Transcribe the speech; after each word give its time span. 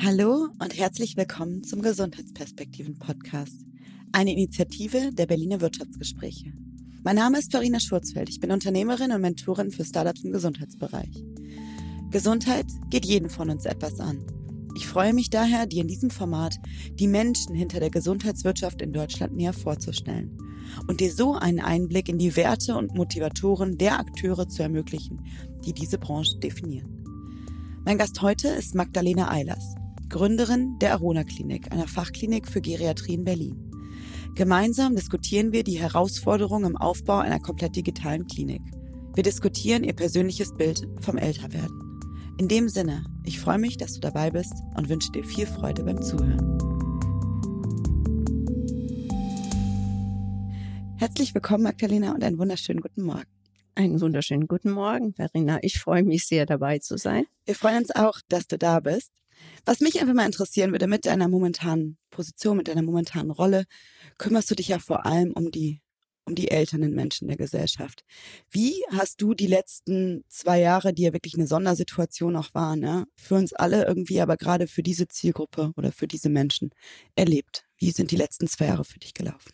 Hallo 0.00 0.46
und 0.60 0.78
herzlich 0.78 1.16
willkommen 1.16 1.64
zum 1.64 1.82
Gesundheitsperspektiven 1.82 3.00
Podcast, 3.00 3.64
eine 4.12 4.32
Initiative 4.32 5.10
der 5.12 5.26
Berliner 5.26 5.60
Wirtschaftsgespräche. 5.60 6.52
Mein 7.02 7.16
Name 7.16 7.40
ist 7.40 7.50
Farina 7.50 7.80
Schurzfeld. 7.80 8.28
Ich 8.28 8.38
bin 8.38 8.52
Unternehmerin 8.52 9.10
und 9.10 9.20
Mentorin 9.20 9.72
für 9.72 9.84
Startups 9.84 10.22
im 10.22 10.30
Gesundheitsbereich. 10.30 11.24
Gesundheit 12.12 12.66
geht 12.90 13.06
jeden 13.06 13.28
von 13.28 13.50
uns 13.50 13.64
etwas 13.64 13.98
an. 13.98 14.24
Ich 14.76 14.86
freue 14.86 15.12
mich 15.12 15.30
daher, 15.30 15.66
dir 15.66 15.82
in 15.82 15.88
diesem 15.88 16.10
Format 16.10 16.60
die 16.94 17.08
Menschen 17.08 17.56
hinter 17.56 17.80
der 17.80 17.90
Gesundheitswirtschaft 17.90 18.80
in 18.80 18.92
Deutschland 18.92 19.34
näher 19.34 19.52
vorzustellen 19.52 20.38
und 20.86 21.00
dir 21.00 21.12
so 21.12 21.34
einen 21.34 21.58
Einblick 21.58 22.08
in 22.08 22.18
die 22.18 22.36
Werte 22.36 22.76
und 22.76 22.94
Motivatoren 22.94 23.78
der 23.78 23.98
Akteure 23.98 24.48
zu 24.48 24.62
ermöglichen, 24.62 25.24
die 25.66 25.72
diese 25.72 25.98
Branche 25.98 26.38
definieren. 26.38 26.94
Mein 27.84 27.98
Gast 27.98 28.22
heute 28.22 28.48
ist 28.48 28.76
Magdalena 28.76 29.30
Eilers, 29.30 29.74
Gründerin 30.08 30.78
der 30.78 30.94
Arona 30.94 31.22
Klinik, 31.22 31.70
einer 31.70 31.86
Fachklinik 31.86 32.48
für 32.48 32.62
Geriatrie 32.62 33.14
in 33.14 33.24
Berlin. 33.24 33.70
Gemeinsam 34.34 34.96
diskutieren 34.96 35.52
wir 35.52 35.64
die 35.64 35.78
Herausforderungen 35.78 36.70
im 36.70 36.76
Aufbau 36.76 37.18
einer 37.18 37.40
komplett 37.40 37.76
digitalen 37.76 38.26
Klinik. 38.26 38.62
Wir 39.14 39.22
diskutieren 39.22 39.84
ihr 39.84 39.92
persönliches 39.92 40.54
Bild 40.54 40.88
vom 41.00 41.18
Älterwerden. 41.18 42.00
In 42.38 42.48
dem 42.48 42.68
Sinne, 42.68 43.04
ich 43.24 43.38
freue 43.38 43.58
mich, 43.58 43.76
dass 43.76 43.94
du 43.94 44.00
dabei 44.00 44.30
bist 44.30 44.54
und 44.76 44.88
wünsche 44.88 45.12
dir 45.12 45.24
viel 45.24 45.46
Freude 45.46 45.82
beim 45.82 46.00
Zuhören. 46.00 46.58
Herzlich 50.96 51.34
willkommen, 51.34 51.64
Magdalena, 51.64 52.14
und 52.14 52.24
einen 52.24 52.38
wunderschönen 52.38 52.80
guten 52.80 53.02
Morgen. 53.02 53.28
Einen 53.74 54.00
wunderschönen 54.00 54.48
guten 54.48 54.70
Morgen, 54.70 55.12
Verena. 55.12 55.58
Ich 55.62 55.78
freue 55.78 56.02
mich 56.02 56.26
sehr, 56.26 56.46
dabei 56.46 56.78
zu 56.78 56.96
sein. 56.96 57.26
Wir 57.44 57.54
freuen 57.54 57.78
uns 57.78 57.94
auch, 57.94 58.20
dass 58.28 58.46
du 58.46 58.56
da 58.56 58.80
bist. 58.80 59.12
Was 59.64 59.80
mich 59.80 60.00
einfach 60.00 60.14
mal 60.14 60.26
interessieren 60.26 60.72
würde, 60.72 60.86
mit 60.86 61.06
deiner 61.06 61.28
momentanen 61.28 61.98
Position, 62.10 62.56
mit 62.56 62.68
deiner 62.68 62.82
momentanen 62.82 63.30
Rolle, 63.30 63.64
kümmerst 64.18 64.50
du 64.50 64.54
dich 64.54 64.68
ja 64.68 64.78
vor 64.78 65.06
allem 65.06 65.32
um 65.32 65.50
die, 65.50 65.80
um 66.24 66.34
die 66.34 66.50
älteren 66.50 66.92
Menschen 66.94 67.28
der 67.28 67.36
Gesellschaft. 67.36 68.04
Wie 68.50 68.82
hast 68.90 69.20
du 69.20 69.34
die 69.34 69.46
letzten 69.46 70.24
zwei 70.28 70.60
Jahre, 70.60 70.94
die 70.94 71.02
ja 71.02 71.12
wirklich 71.12 71.34
eine 71.34 71.46
Sondersituation 71.46 72.36
auch 72.36 72.54
waren, 72.54 72.82
ja, 72.82 73.04
für 73.16 73.34
uns 73.34 73.52
alle 73.52 73.86
irgendwie, 73.86 74.20
aber 74.20 74.36
gerade 74.36 74.66
für 74.66 74.82
diese 74.82 75.08
Zielgruppe 75.08 75.72
oder 75.76 75.92
für 75.92 76.06
diese 76.06 76.30
Menschen 76.30 76.70
erlebt? 77.14 77.64
Wie 77.76 77.90
sind 77.90 78.10
die 78.10 78.16
letzten 78.16 78.48
zwei 78.48 78.66
Jahre 78.66 78.84
für 78.84 78.98
dich 78.98 79.14
gelaufen? 79.14 79.50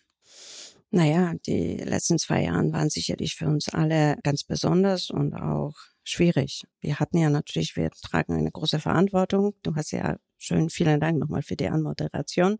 Naja, 0.91 1.33
die 1.45 1.77
letzten 1.77 2.17
zwei 2.19 2.43
Jahre 2.43 2.71
waren 2.71 2.89
sicherlich 2.89 3.35
für 3.35 3.47
uns 3.47 3.67
alle 3.67 4.17
ganz 4.23 4.45
besonders 4.45 5.09
und 5.09 5.33
auch 5.33 5.73
schwierig. 6.05 6.63
Wir 6.79 6.99
hatten 6.99 7.17
ja 7.17 7.29
natürlich, 7.29 7.75
wir 7.75 7.89
tragen 7.91 8.35
eine 8.35 8.51
große 8.51 8.79
Verantwortung. 8.79 9.55
Du 9.63 9.75
hast 9.75 9.91
ja 9.91 10.17
schön, 10.37 10.69
vielen 10.69 11.01
Dank 11.01 11.19
nochmal 11.19 11.41
für 11.41 11.57
die 11.57 11.67
Anmoderation 11.67 12.57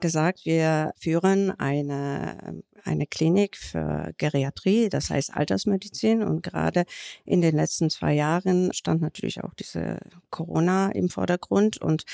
gesagt, 0.00 0.44
wir 0.44 0.92
führen 0.96 1.50
eine, 1.58 2.62
eine 2.84 3.06
Klinik 3.06 3.56
für 3.56 4.12
Geriatrie, 4.16 4.88
das 4.88 5.10
heißt 5.10 5.34
Altersmedizin. 5.34 6.22
Und 6.22 6.42
gerade 6.42 6.84
in 7.24 7.40
den 7.40 7.54
letzten 7.54 7.90
zwei 7.90 8.14
Jahren 8.14 8.72
stand 8.72 9.00
natürlich 9.00 9.42
auch 9.42 9.54
diese 9.54 9.98
Corona 10.30 10.90
im 10.90 11.08
Vordergrund. 11.08 11.80
Und 11.80 12.04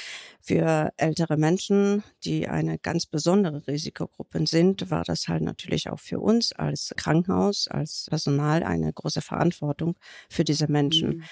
für 0.41 0.93
ältere 0.97 1.37
Menschen, 1.37 2.03
die 2.25 2.49
eine 2.49 2.79
ganz 2.79 3.07
besondere 3.07 3.67
Risikogruppe 3.67 4.47
sind, 4.47 4.91
war 4.91 5.05
das 5.05 5.29
halt 5.29 5.43
natürlich 5.43 5.89
auch 5.89 6.01
für 6.01 6.21
uns 6.21 6.53
als 6.53 6.93
Krankenhaus, 6.97 7.69
als 7.69 8.07
Personal 8.09 8.63
eine 8.63 8.93
große 8.93 9.23
Verantwortung 9.23 9.97
für 10.29 10.45
diese 10.45 10.71
Menschen. 10.71 11.19
Mhm 11.19 11.25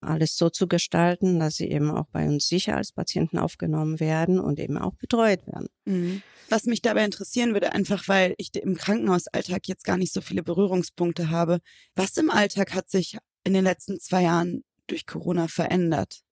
alles 0.00 0.36
so 0.36 0.50
zu 0.50 0.66
gestalten, 0.66 1.38
dass 1.38 1.56
sie 1.56 1.70
eben 1.70 1.90
auch 1.90 2.06
bei 2.12 2.26
uns 2.26 2.48
sicher 2.48 2.76
als 2.76 2.92
Patienten 2.92 3.38
aufgenommen 3.38 4.00
werden 4.00 4.40
und 4.40 4.58
eben 4.58 4.78
auch 4.78 4.94
betreut 4.94 5.46
werden. 5.46 5.68
Mhm. 5.84 6.22
Was 6.48 6.64
mich 6.64 6.82
dabei 6.82 7.04
interessieren 7.04 7.52
würde, 7.52 7.72
einfach 7.72 8.08
weil 8.08 8.34
ich 8.38 8.54
im 8.54 8.76
Krankenhausalltag 8.76 9.68
jetzt 9.68 9.84
gar 9.84 9.96
nicht 9.96 10.12
so 10.12 10.20
viele 10.20 10.42
Berührungspunkte 10.42 11.30
habe. 11.30 11.60
Was 11.94 12.16
im 12.16 12.30
Alltag 12.30 12.74
hat 12.74 12.90
sich 12.90 13.18
in 13.44 13.52
den 13.52 13.64
letzten 13.64 14.00
zwei 14.00 14.22
Jahren 14.22 14.64
durch 14.86 15.06
Corona 15.06 15.48
verändert? 15.48 16.22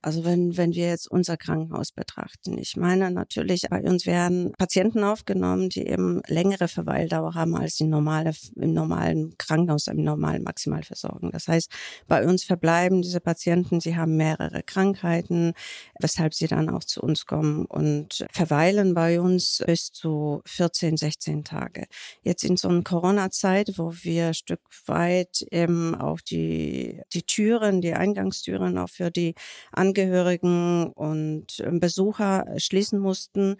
Also 0.00 0.24
wenn, 0.24 0.56
wenn 0.56 0.74
wir 0.74 0.88
jetzt 0.88 1.10
unser 1.10 1.36
Krankenhaus 1.36 1.90
betrachten, 1.90 2.56
ich 2.56 2.76
meine 2.76 3.10
natürlich, 3.10 3.62
bei 3.68 3.82
uns 3.82 4.06
werden 4.06 4.52
Patienten 4.56 5.02
aufgenommen, 5.02 5.70
die 5.70 5.86
eben 5.86 6.22
längere 6.28 6.68
Verweildauer 6.68 7.34
haben 7.34 7.56
als 7.56 7.76
die 7.76 7.84
normale, 7.84 8.32
im 8.54 8.74
normalen 8.74 9.36
Krankenhaus, 9.38 9.88
im 9.88 10.04
normalen 10.04 10.44
Maximalversorgung. 10.44 11.32
Das 11.32 11.48
heißt, 11.48 11.70
bei 12.06 12.24
uns 12.24 12.44
verbleiben 12.44 13.02
diese 13.02 13.20
Patienten, 13.20 13.80
sie 13.80 13.96
haben 13.96 14.16
mehrere 14.16 14.62
Krankheiten, 14.62 15.52
weshalb 15.98 16.32
sie 16.32 16.46
dann 16.46 16.70
auch 16.70 16.84
zu 16.84 17.00
uns 17.00 17.26
kommen 17.26 17.66
und 17.66 18.24
verweilen 18.30 18.94
bei 18.94 19.20
uns 19.20 19.62
bis 19.66 19.90
zu 19.90 20.42
14, 20.46 20.96
16 20.96 21.42
Tage. 21.42 21.86
Jetzt 22.22 22.44
in 22.44 22.56
so 22.56 22.68
einer 22.68 22.82
Corona-Zeit, 22.82 23.72
wo 23.76 23.92
wir 24.02 24.32
Stück 24.32 24.60
weit 24.86 25.44
eben 25.50 25.96
auch 25.96 26.20
die, 26.20 27.02
die 27.12 27.22
Türen, 27.22 27.80
die 27.80 27.94
Eingangstüren 27.94 28.78
auch 28.78 28.90
für 28.90 29.10
die 29.10 29.34
Angehörigen 29.88 30.92
und 30.92 31.60
ähm, 31.60 31.80
Besucher 31.80 32.44
schließen 32.58 32.98
mussten, 32.98 33.56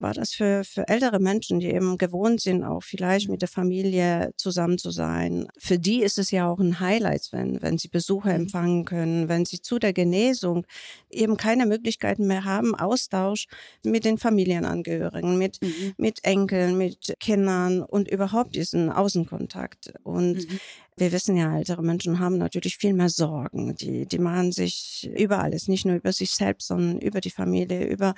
war 0.00 0.14
das 0.14 0.32
für, 0.32 0.64
für 0.64 0.88
ältere 0.88 1.18
Menschen, 1.18 1.60
die 1.60 1.66
eben 1.66 1.98
gewohnt 1.98 2.40
sind, 2.40 2.62
auch 2.62 2.82
vielleicht 2.82 3.28
mit 3.28 3.42
der 3.42 3.48
Familie 3.48 4.32
zusammen 4.36 4.78
zu 4.78 4.90
sein. 4.90 5.48
Für 5.58 5.78
die 5.78 6.02
ist 6.02 6.18
es 6.18 6.30
ja 6.30 6.48
auch 6.48 6.58
ein 6.58 6.80
Highlight, 6.80 7.28
wenn, 7.32 7.60
wenn 7.62 7.78
sie 7.78 7.88
Besucher 7.88 8.30
mhm. 8.30 8.42
empfangen 8.42 8.84
können, 8.84 9.28
wenn 9.28 9.44
sie 9.44 9.60
zu 9.60 9.78
der 9.78 9.92
Genesung 9.92 10.66
eben 11.10 11.36
keine 11.36 11.66
Möglichkeiten 11.66 12.26
mehr 12.26 12.44
haben, 12.44 12.74
Austausch 12.74 13.46
mit 13.84 14.04
den 14.04 14.18
Familienangehörigen, 14.18 15.36
mit, 15.38 15.60
mhm. 15.62 15.94
mit 15.96 16.24
Enkeln, 16.24 16.78
mit 16.78 17.14
Kindern 17.18 17.82
und 17.82 18.08
überhaupt 18.08 18.54
diesen 18.54 18.90
Außenkontakt. 18.90 19.92
Und 20.04 20.48
mhm. 20.48 20.60
Wir 20.98 21.12
wissen 21.12 21.36
ja, 21.36 21.56
ältere 21.56 21.82
Menschen 21.82 22.18
haben 22.18 22.38
natürlich 22.38 22.76
viel 22.76 22.92
mehr 22.92 23.08
Sorgen. 23.08 23.76
Die, 23.76 24.04
die 24.06 24.18
machen 24.18 24.50
sich 24.50 25.08
über 25.16 25.38
alles, 25.38 25.68
nicht 25.68 25.86
nur 25.86 25.94
über 25.94 26.12
sich 26.12 26.32
selbst, 26.32 26.66
sondern 26.66 26.98
über 26.98 27.20
die 27.20 27.30
Familie, 27.30 27.86
über, 27.86 28.16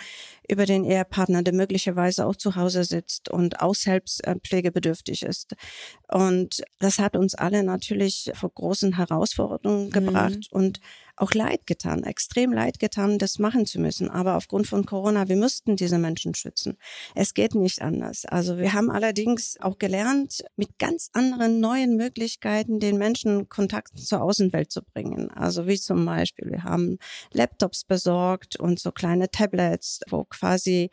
über 0.48 0.64
den 0.64 0.84
Ehepartner, 0.84 1.42
der 1.42 1.52
möglicherweise 1.70 2.26
auch 2.26 2.34
zu 2.34 2.56
Hause 2.56 2.82
sitzt 2.82 3.30
und 3.30 3.60
auch 3.60 3.76
selbst 3.76 4.26
äh, 4.26 4.34
pflegebedürftig 4.42 5.22
ist. 5.22 5.54
Und 6.08 6.62
das 6.80 6.98
hat 6.98 7.16
uns 7.16 7.36
alle 7.36 7.62
natürlich 7.62 8.32
vor 8.34 8.50
großen 8.50 8.96
Herausforderungen 8.96 9.90
gebracht 9.90 10.48
mhm. 10.50 10.58
und 10.58 10.80
auch 11.20 11.34
leid 11.34 11.66
getan, 11.66 12.04
extrem 12.04 12.52
leid 12.52 12.78
getan, 12.78 13.18
das 13.18 13.38
machen 13.38 13.66
zu 13.66 13.78
müssen. 13.78 14.10
Aber 14.10 14.36
aufgrund 14.36 14.66
von 14.66 14.86
Corona, 14.86 15.28
wir 15.28 15.36
müssten 15.36 15.76
diese 15.76 15.98
Menschen 15.98 16.34
schützen. 16.34 16.78
Es 17.14 17.34
geht 17.34 17.54
nicht 17.54 17.82
anders. 17.82 18.24
Also 18.24 18.58
wir 18.58 18.72
haben 18.72 18.90
allerdings 18.90 19.56
auch 19.60 19.78
gelernt, 19.78 20.42
mit 20.56 20.78
ganz 20.78 21.10
anderen 21.12 21.60
neuen 21.60 21.96
Möglichkeiten 21.96 22.80
den 22.80 22.96
Menschen 22.96 23.48
Kontakt 23.48 23.98
zur 23.98 24.22
Außenwelt 24.22 24.72
zu 24.72 24.82
bringen. 24.82 25.30
Also 25.30 25.66
wie 25.66 25.78
zum 25.78 26.04
Beispiel, 26.06 26.50
wir 26.50 26.64
haben 26.64 26.98
Laptops 27.32 27.84
besorgt 27.84 28.56
und 28.56 28.78
so 28.78 28.90
kleine 28.90 29.30
Tablets, 29.30 30.00
wo 30.08 30.24
quasi 30.24 30.90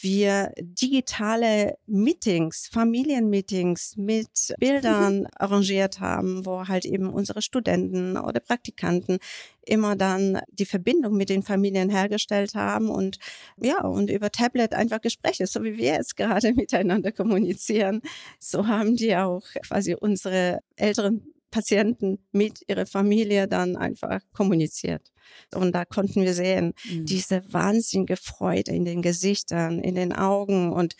wir 0.00 0.52
digitale 0.60 1.78
Meetings, 1.86 2.68
Familienmeetings 2.72 3.96
mit 3.96 4.54
Bildern 4.58 5.26
arrangiert 5.36 5.98
haben, 5.98 6.46
wo 6.46 6.68
halt 6.68 6.84
eben 6.84 7.12
unsere 7.12 7.42
Studenten 7.42 8.16
oder 8.16 8.38
Praktikanten 8.38 9.18
immer 9.66 9.96
dann 9.96 10.40
die 10.50 10.66
Verbindung 10.66 11.16
mit 11.16 11.28
den 11.28 11.42
Familien 11.42 11.90
hergestellt 11.90 12.54
haben 12.54 12.88
und 12.88 13.18
ja, 13.60 13.82
und 13.82 14.10
über 14.10 14.30
Tablet 14.30 14.74
einfach 14.74 15.00
Gespräche, 15.00 15.46
so 15.46 15.62
wie 15.62 15.76
wir 15.76 15.94
jetzt 15.94 16.16
gerade 16.16 16.52
miteinander 16.54 17.12
kommunizieren. 17.12 18.00
So 18.38 18.66
haben 18.66 18.96
die 18.96 19.16
auch 19.16 19.42
quasi 19.66 19.94
unsere 19.94 20.60
älteren 20.76 21.34
Patienten 21.50 22.18
mit 22.32 22.62
ihrer 22.66 22.84
Familie 22.84 23.46
dann 23.46 23.76
einfach 23.76 24.20
kommuniziert. 24.32 25.12
Und 25.54 25.72
da 25.72 25.84
konnten 25.84 26.22
wir 26.22 26.34
sehen, 26.34 26.74
mhm. 26.84 27.06
diese 27.06 27.44
wahnsinnige 27.52 28.16
Freude 28.16 28.72
in 28.72 28.84
den 28.84 29.02
Gesichtern, 29.02 29.78
in 29.78 29.94
den 29.94 30.12
Augen 30.12 30.72
und 30.72 30.96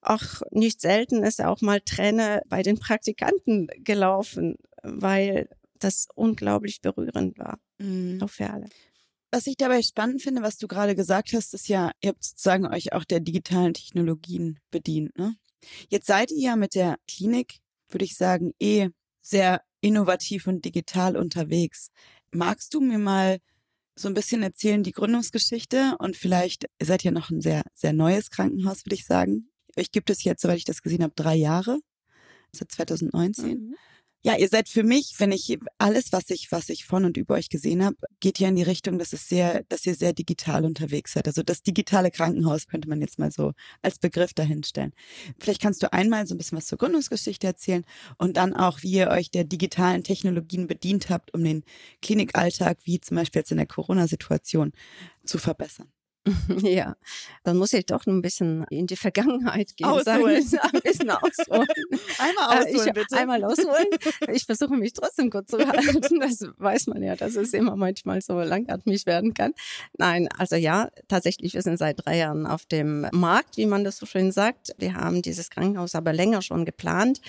auch 0.00 0.40
nicht 0.50 0.80
selten 0.80 1.22
ist 1.24 1.42
auch 1.44 1.60
mal 1.60 1.80
Träne 1.80 2.40
bei 2.48 2.62
den 2.62 2.78
Praktikanten 2.78 3.68
gelaufen, 3.84 4.56
weil 4.82 5.48
das 5.78 6.08
unglaublich 6.14 6.80
berührend 6.80 7.38
war. 7.38 7.58
Mhm. 7.78 8.20
Auch 8.22 8.30
für 8.30 8.50
alle. 8.50 8.66
Was 9.30 9.46
ich 9.46 9.56
dabei 9.56 9.82
spannend 9.82 10.22
finde, 10.22 10.42
was 10.42 10.56
du 10.56 10.66
gerade 10.68 10.94
gesagt 10.94 11.32
hast, 11.34 11.52
ist 11.52 11.68
ja, 11.68 11.92
ihr 12.00 12.10
habt 12.10 12.24
sozusagen 12.24 12.66
euch 12.66 12.92
auch 12.92 13.04
der 13.04 13.20
digitalen 13.20 13.74
Technologien 13.74 14.58
bedient. 14.70 15.16
Ne? 15.18 15.34
Jetzt 15.90 16.06
seid 16.06 16.30
ihr 16.30 16.40
ja 16.40 16.56
mit 16.56 16.74
der 16.74 16.96
Klinik, 17.06 17.58
würde 17.90 18.06
ich 18.06 18.16
sagen, 18.16 18.52
eh 18.58 18.88
sehr 19.20 19.62
innovativ 19.80 20.46
und 20.46 20.64
digital 20.64 21.16
unterwegs. 21.16 21.90
Magst 22.32 22.72
du 22.72 22.80
mir 22.80 22.98
mal 22.98 23.38
so 23.96 24.08
ein 24.08 24.14
bisschen 24.14 24.42
erzählen, 24.42 24.82
die 24.82 24.92
Gründungsgeschichte 24.92 25.96
und 25.98 26.16
vielleicht, 26.16 26.66
ihr 26.80 26.86
seid 26.86 27.02
ja 27.02 27.10
noch 27.10 27.30
ein 27.30 27.40
sehr, 27.40 27.62
sehr 27.74 27.92
neues 27.92 28.30
Krankenhaus, 28.30 28.86
würde 28.86 28.94
ich 28.94 29.04
sagen. 29.04 29.50
Euch 29.76 29.90
gibt 29.90 30.08
es 30.08 30.24
jetzt, 30.24 30.42
soweit 30.42 30.58
ich 30.58 30.64
das 30.64 30.82
gesehen 30.82 31.02
habe, 31.02 31.12
drei 31.14 31.34
Jahre, 31.34 31.80
seit 32.52 32.70
2019. 32.72 33.48
Mhm. 33.48 33.74
Ja, 34.24 34.36
ihr 34.36 34.48
seid 34.48 34.68
für 34.68 34.82
mich, 34.82 35.14
wenn 35.18 35.30
ich 35.30 35.58
alles, 35.78 36.12
was 36.12 36.28
ich, 36.30 36.50
was 36.50 36.68
ich 36.70 36.84
von 36.84 37.04
und 37.04 37.16
über 37.16 37.34
euch 37.34 37.48
gesehen 37.50 37.84
habe, 37.84 37.96
geht 38.18 38.40
ja 38.40 38.48
in 38.48 38.56
die 38.56 38.64
Richtung, 38.64 38.98
dass 38.98 39.12
es 39.12 39.28
sehr, 39.28 39.62
dass 39.68 39.86
ihr 39.86 39.94
sehr 39.94 40.12
digital 40.12 40.64
unterwegs 40.64 41.12
seid. 41.12 41.28
Also 41.28 41.44
das 41.44 41.62
digitale 41.62 42.10
Krankenhaus 42.10 42.66
könnte 42.66 42.88
man 42.88 43.00
jetzt 43.00 43.20
mal 43.20 43.30
so 43.30 43.52
als 43.80 44.00
Begriff 44.00 44.34
dahinstellen. 44.34 44.92
Vielleicht 45.38 45.62
kannst 45.62 45.84
du 45.84 45.92
einmal 45.92 46.26
so 46.26 46.34
ein 46.34 46.38
bisschen 46.38 46.58
was 46.58 46.66
zur 46.66 46.78
Gründungsgeschichte 46.78 47.46
erzählen 47.46 47.84
und 48.18 48.36
dann 48.36 48.54
auch, 48.54 48.82
wie 48.82 48.90
ihr 48.90 49.08
euch 49.08 49.30
der 49.30 49.44
digitalen 49.44 50.02
Technologien 50.02 50.66
bedient 50.66 51.10
habt, 51.10 51.32
um 51.32 51.44
den 51.44 51.62
Klinikalltag, 52.02 52.78
wie 52.84 53.00
zum 53.00 53.16
Beispiel 53.16 53.40
jetzt 53.40 53.52
in 53.52 53.58
der 53.58 53.66
Corona-Situation, 53.66 54.72
zu 55.24 55.38
verbessern. 55.38 55.92
Ja, 56.62 56.96
dann 57.44 57.56
muss 57.56 57.72
ich 57.72 57.86
doch 57.86 58.06
ein 58.06 58.22
bisschen 58.22 58.64
in 58.70 58.86
die 58.86 58.96
Vergangenheit 58.96 59.76
gehen. 59.76 59.86
Ausholen. 59.86 60.42
Sagen, 60.42 60.68
ein 60.74 60.80
bisschen 60.80 61.10
ausholen. 61.10 61.66
Einmal 62.18 62.58
ausholen, 62.58 62.88
ich, 62.88 62.92
bitte. 62.94 63.16
Einmal 63.16 63.44
ausholen. 63.44 63.86
Ich 64.32 64.44
versuche 64.44 64.76
mich 64.76 64.92
trotzdem 64.92 65.30
kurz 65.30 65.50
zu 65.50 65.58
halten. 65.66 66.20
Das 66.20 66.44
weiß 66.56 66.88
man 66.88 67.02
ja, 67.02 67.16
dass 67.16 67.36
es 67.36 67.52
immer 67.52 67.76
manchmal 67.76 68.20
so 68.20 68.40
langatmig 68.40 69.06
werden 69.06 69.34
kann. 69.34 69.52
Nein, 69.96 70.28
also 70.36 70.56
ja, 70.56 70.90
tatsächlich, 71.08 71.54
wir 71.54 71.62
sind 71.62 71.78
seit 71.78 72.04
drei 72.04 72.18
Jahren 72.18 72.46
auf 72.46 72.66
dem 72.66 73.06
Markt, 73.12 73.56
wie 73.56 73.66
man 73.66 73.84
das 73.84 73.98
so 73.98 74.06
schön 74.06 74.32
sagt. 74.32 74.74
Wir 74.78 74.94
haben 74.94 75.22
dieses 75.22 75.50
Krankenhaus 75.50 75.94
aber 75.94 76.12
länger 76.12 76.42
schon 76.42 76.64
geplant. 76.64 77.20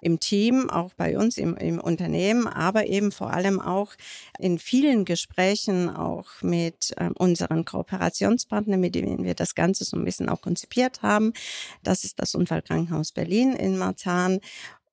Im 0.00 0.20
Team, 0.20 0.70
auch 0.70 0.94
bei 0.94 1.18
uns 1.18 1.36
im, 1.38 1.56
im 1.56 1.80
Unternehmen, 1.80 2.46
aber 2.46 2.86
eben 2.86 3.12
vor 3.12 3.32
allem 3.32 3.60
auch 3.60 3.94
in 4.38 4.58
vielen 4.58 5.04
Gesprächen 5.04 5.88
auch 5.90 6.28
mit 6.42 6.94
äh, 6.96 7.10
unseren 7.18 7.64
Kooperations 7.64 8.46
Kooperationspartner, 8.48 8.76
mit 8.76 8.94
denen 8.94 9.24
wir 9.24 9.34
das 9.34 9.54
Ganze 9.54 9.84
so 9.84 9.96
ein 9.96 10.04
bisschen 10.04 10.28
auch 10.28 10.40
konzipiert 10.40 11.02
haben. 11.02 11.32
Das 11.82 12.04
ist 12.04 12.18
das 12.18 12.34
Unfallkrankenhaus 12.34 13.12
Berlin 13.12 13.52
in 13.52 13.78
Marzahn. 13.78 14.40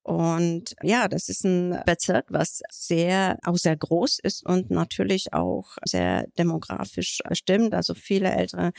Und 0.04 0.76
ja, 0.84 1.08
das 1.08 1.30
ist 1.30 1.44
ein 1.46 1.82
Bezirk, 1.88 2.26
was 2.30 2.62
sehr, 2.70 3.40
auch 3.44 3.58
sehr 3.58 3.76
groß 3.76 4.20
ist 4.20 4.46
und 4.46 4.70
natürlich 4.70 5.34
auch 5.34 5.78
sehr 5.84 6.28
demografisch 6.38 7.22
stimmt. 7.32 7.74
Also 7.74 7.96
viele 7.96 8.30
ältere 8.30 8.72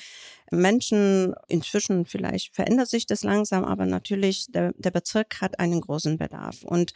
Menschen, 0.50 1.34
inzwischen 1.48 2.06
vielleicht 2.06 2.54
verändert 2.54 2.88
sich 2.88 3.06
das 3.06 3.24
langsam, 3.24 3.64
aber 3.64 3.86
natürlich 3.86 4.46
der, 4.48 4.72
der 4.76 4.90
Bezirk 4.90 5.40
hat 5.40 5.58
einen 5.58 5.80
großen 5.80 6.18
Bedarf. 6.18 6.62
Und 6.62 6.92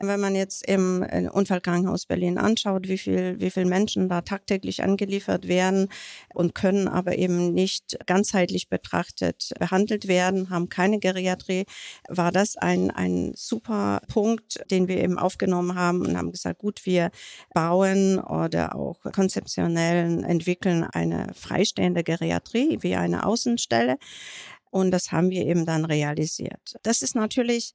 wenn 0.00 0.20
man 0.20 0.34
jetzt 0.34 0.66
im 0.66 1.04
Unfallkrankenhaus 1.32 2.06
Berlin 2.06 2.38
anschaut, 2.38 2.88
wie 2.88 2.98
viel, 2.98 3.40
wie 3.40 3.50
viel 3.50 3.66
Menschen 3.66 4.08
da 4.08 4.22
tagtäglich 4.22 4.82
angeliefert 4.82 5.48
werden 5.48 5.88
und 6.32 6.54
können 6.54 6.88
aber 6.88 7.18
eben 7.18 7.52
nicht 7.52 7.98
ganzheitlich 8.06 8.68
betrachtet 8.68 9.52
behandelt 9.58 10.08
werden, 10.08 10.50
haben 10.50 10.68
keine 10.68 10.98
Geriatrie, 10.98 11.64
war 12.08 12.32
das 12.32 12.56
ein, 12.56 12.90
ein 12.90 13.32
super 13.34 14.00
Punkt, 14.08 14.64
den 14.70 14.88
wir 14.88 15.02
eben 15.02 15.18
aufgenommen 15.18 15.74
haben 15.74 16.02
und 16.02 16.16
haben 16.16 16.32
gesagt, 16.32 16.58
gut, 16.58 16.86
wir 16.86 17.10
bauen 17.52 18.18
oder 18.18 18.74
auch 18.74 19.00
konzeptionell 19.12 20.24
entwickeln 20.24 20.84
eine 20.84 21.32
freistehende 21.34 22.04
Geriatrie. 22.04 22.78
Wir 22.80 22.93
eine 23.00 23.26
Außenstelle. 23.26 23.96
Und 24.70 24.90
das 24.90 25.12
haben 25.12 25.30
wir 25.30 25.46
eben 25.46 25.66
dann 25.66 25.84
realisiert. 25.84 26.76
Das 26.82 27.02
ist 27.02 27.14
natürlich 27.14 27.74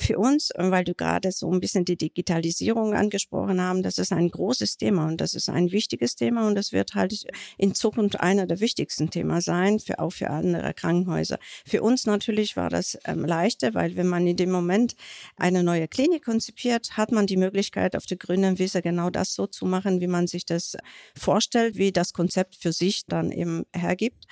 für 0.00 0.18
uns, 0.18 0.50
weil 0.56 0.84
du 0.84 0.94
gerade 0.94 1.32
so 1.32 1.50
ein 1.52 1.60
bisschen 1.60 1.84
die 1.84 1.96
Digitalisierung 1.96 2.94
angesprochen 2.94 3.60
haben, 3.60 3.82
das 3.82 3.98
ist 3.98 4.12
ein 4.12 4.30
großes 4.30 4.76
Thema 4.76 5.06
und 5.06 5.20
das 5.20 5.34
ist 5.34 5.48
ein 5.48 5.70
wichtiges 5.72 6.16
Thema 6.16 6.46
und 6.46 6.54
das 6.54 6.72
wird 6.72 6.94
halt 6.94 7.26
in 7.58 7.74
Zukunft 7.74 8.20
einer 8.20 8.46
der 8.46 8.60
wichtigsten 8.60 9.10
Themen 9.10 9.40
sein, 9.40 9.78
für, 9.78 9.98
auch 9.98 10.10
für 10.10 10.30
andere 10.30 10.74
Krankenhäuser. 10.74 11.38
Für 11.66 11.82
uns 11.82 12.06
natürlich 12.06 12.56
war 12.56 12.70
das 12.70 12.98
ähm, 13.04 13.24
leichter, 13.24 13.74
weil 13.74 13.96
wenn 13.96 14.06
man 14.06 14.26
in 14.26 14.36
dem 14.36 14.50
Moment 14.50 14.94
eine 15.36 15.62
neue 15.62 15.88
Klinik 15.88 16.24
konzipiert, 16.24 16.96
hat 16.96 17.12
man 17.12 17.26
die 17.26 17.36
Möglichkeit, 17.36 17.96
auf 17.96 18.06
der 18.06 18.16
grünen 18.16 18.58
Wiese 18.58 18.82
genau 18.82 19.10
das 19.10 19.34
so 19.34 19.46
zu 19.46 19.66
machen, 19.66 20.00
wie 20.00 20.06
man 20.06 20.26
sich 20.26 20.44
das 20.44 20.76
vorstellt, 21.16 21.76
wie 21.76 21.92
das 21.92 22.12
Konzept 22.12 22.56
für 22.56 22.72
sich 22.72 23.04
dann 23.06 23.30
eben 23.30 23.64
hergibt. 23.74 24.26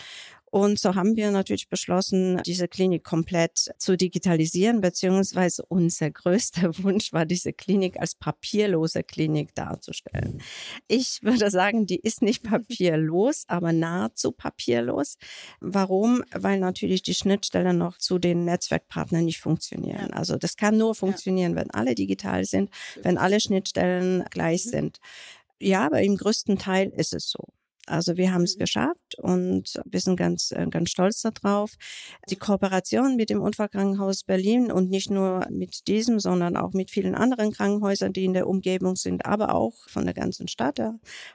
Und 0.50 0.78
so 0.78 0.94
haben 0.94 1.16
wir 1.16 1.30
natürlich 1.30 1.68
beschlossen, 1.68 2.40
diese 2.46 2.68
Klinik 2.68 3.04
komplett 3.04 3.70
zu 3.78 3.96
digitalisieren, 3.96 4.80
beziehungsweise 4.80 5.64
unser 5.68 6.10
größter 6.10 6.72
Wunsch 6.82 7.12
war, 7.12 7.26
diese 7.26 7.52
Klinik 7.52 8.00
als 8.00 8.14
papierlose 8.14 9.02
Klinik 9.02 9.54
darzustellen. 9.54 10.40
Ich 10.86 11.22
würde 11.22 11.50
sagen, 11.50 11.86
die 11.86 12.00
ist 12.00 12.22
nicht 12.22 12.42
papierlos, 12.42 13.44
aber 13.48 13.72
nahezu 13.72 14.32
papierlos. 14.32 15.16
Warum? 15.60 16.24
Weil 16.32 16.58
natürlich 16.58 17.02
die 17.02 17.14
Schnittstellen 17.14 17.78
noch 17.78 17.98
zu 17.98 18.18
den 18.18 18.44
Netzwerkpartnern 18.44 19.24
nicht 19.24 19.40
funktionieren. 19.40 20.12
Also 20.12 20.36
das 20.36 20.56
kann 20.56 20.78
nur 20.78 20.94
funktionieren, 20.94 21.56
wenn 21.56 21.70
alle 21.70 21.94
digital 21.94 22.44
sind, 22.44 22.70
wenn 23.02 23.18
alle 23.18 23.40
Schnittstellen 23.40 24.24
gleich 24.30 24.64
mhm. 24.66 24.70
sind. 24.70 24.98
Ja, 25.60 25.86
aber 25.86 26.02
im 26.02 26.16
größten 26.16 26.58
Teil 26.58 26.88
ist 26.96 27.12
es 27.12 27.28
so. 27.30 27.44
Also 27.88 28.16
wir 28.16 28.32
haben 28.32 28.42
es 28.42 28.56
mhm. 28.56 28.60
geschafft 28.60 29.18
und 29.18 29.80
wir 29.84 30.00
sind 30.00 30.16
ganz, 30.16 30.52
äh, 30.52 30.66
ganz 30.70 30.90
stolz 30.90 31.22
darauf. 31.22 31.74
Die 32.30 32.36
Kooperation 32.36 33.16
mit 33.16 33.30
dem 33.30 33.40
Unfallkrankenhaus 33.40 34.24
Berlin 34.24 34.70
und 34.70 34.90
nicht 34.90 35.10
nur 35.10 35.46
mit 35.50 35.88
diesem, 35.88 36.20
sondern 36.20 36.56
auch 36.56 36.72
mit 36.72 36.90
vielen 36.90 37.14
anderen 37.14 37.52
Krankenhäusern, 37.52 38.12
die 38.12 38.24
in 38.24 38.34
der 38.34 38.46
Umgebung 38.46 38.96
sind, 38.96 39.26
aber 39.26 39.54
auch 39.54 39.74
von 39.88 40.04
der 40.04 40.14
ganzen 40.14 40.48
Stadt. 40.48 40.78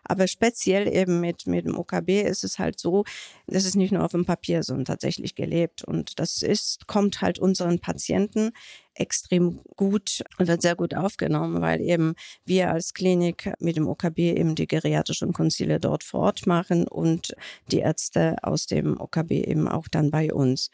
Aber 0.04 0.28
speziell 0.28 0.88
eben 0.88 1.20
mit, 1.20 1.48
mit 1.48 1.66
dem 1.66 1.78
OKB 1.78 2.22
ist 2.22 2.44
es 2.44 2.60
halt 2.60 2.80
so, 2.80 3.04
das 3.48 3.66
ist 3.66 3.76
nicht 3.76 3.92
nur 3.92 4.04
auf 4.04 4.12
dem 4.12 4.26
Papier, 4.26 4.64
sondern 4.64 4.86
tatsächlich 4.86 5.36
gelebt. 5.36 5.84
Und 5.84 6.20
das 6.20 6.42
ist, 6.42 6.88
kommt 6.88 7.22
halt 7.22 7.40
unseren 7.40 7.80
Patienten 7.80 8.52
extrem 8.96 9.62
gut 9.76 10.24
und 10.38 10.48
wird 10.48 10.62
sehr 10.62 10.76
gut 10.76 10.96
aufgenommen, 10.96 11.62
weil 11.62 11.82
eben 11.82 12.16
wir 12.46 12.72
als 12.72 12.94
Klinik 12.94 13.54
mit 13.60 13.76
dem 13.76 13.88
OKB 13.88 14.20
eben 14.20 14.56
die 14.56 14.68
geriatrischen 14.68 15.34
Konzile 15.34 15.80
dort 15.80 16.04
vor 16.04 16.22
Ort 16.22 16.48
machen 16.48 16.88
und 16.88 17.36
die 17.72 17.80
Ärzte 17.80 18.38
aus 18.42 18.68
dem 18.68 19.00
OKB 19.00 19.32
eben 19.32 19.68
auch 19.68 19.88
dann 19.88 20.12
bei 20.12 20.34
uns 20.34 20.70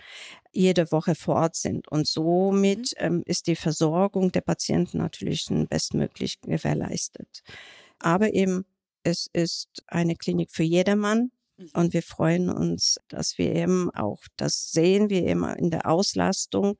jede 0.51 0.91
Woche 0.91 1.15
vor 1.15 1.35
Ort 1.35 1.55
sind. 1.55 1.87
Und 1.87 2.07
somit 2.07 2.93
mhm. 2.99 3.05
ähm, 3.05 3.23
ist 3.25 3.47
die 3.47 3.55
Versorgung 3.55 4.31
der 4.31 4.41
Patienten 4.41 4.97
natürlich 4.97 5.47
bestmöglich 5.69 6.41
gewährleistet. 6.41 7.43
Aber 7.99 8.33
eben, 8.33 8.65
es 9.03 9.27
ist 9.31 9.83
eine 9.87 10.15
Klinik 10.15 10.51
für 10.51 10.63
jedermann. 10.63 11.31
Mhm. 11.57 11.69
Und 11.73 11.93
wir 11.93 12.03
freuen 12.03 12.49
uns, 12.49 12.99
dass 13.07 13.37
wir 13.37 13.53
eben 13.55 13.89
auch, 13.91 14.21
das 14.37 14.71
sehen 14.71 15.09
wir 15.09 15.25
immer 15.27 15.57
in 15.57 15.69
der 15.69 15.87
Auslastung, 15.87 16.77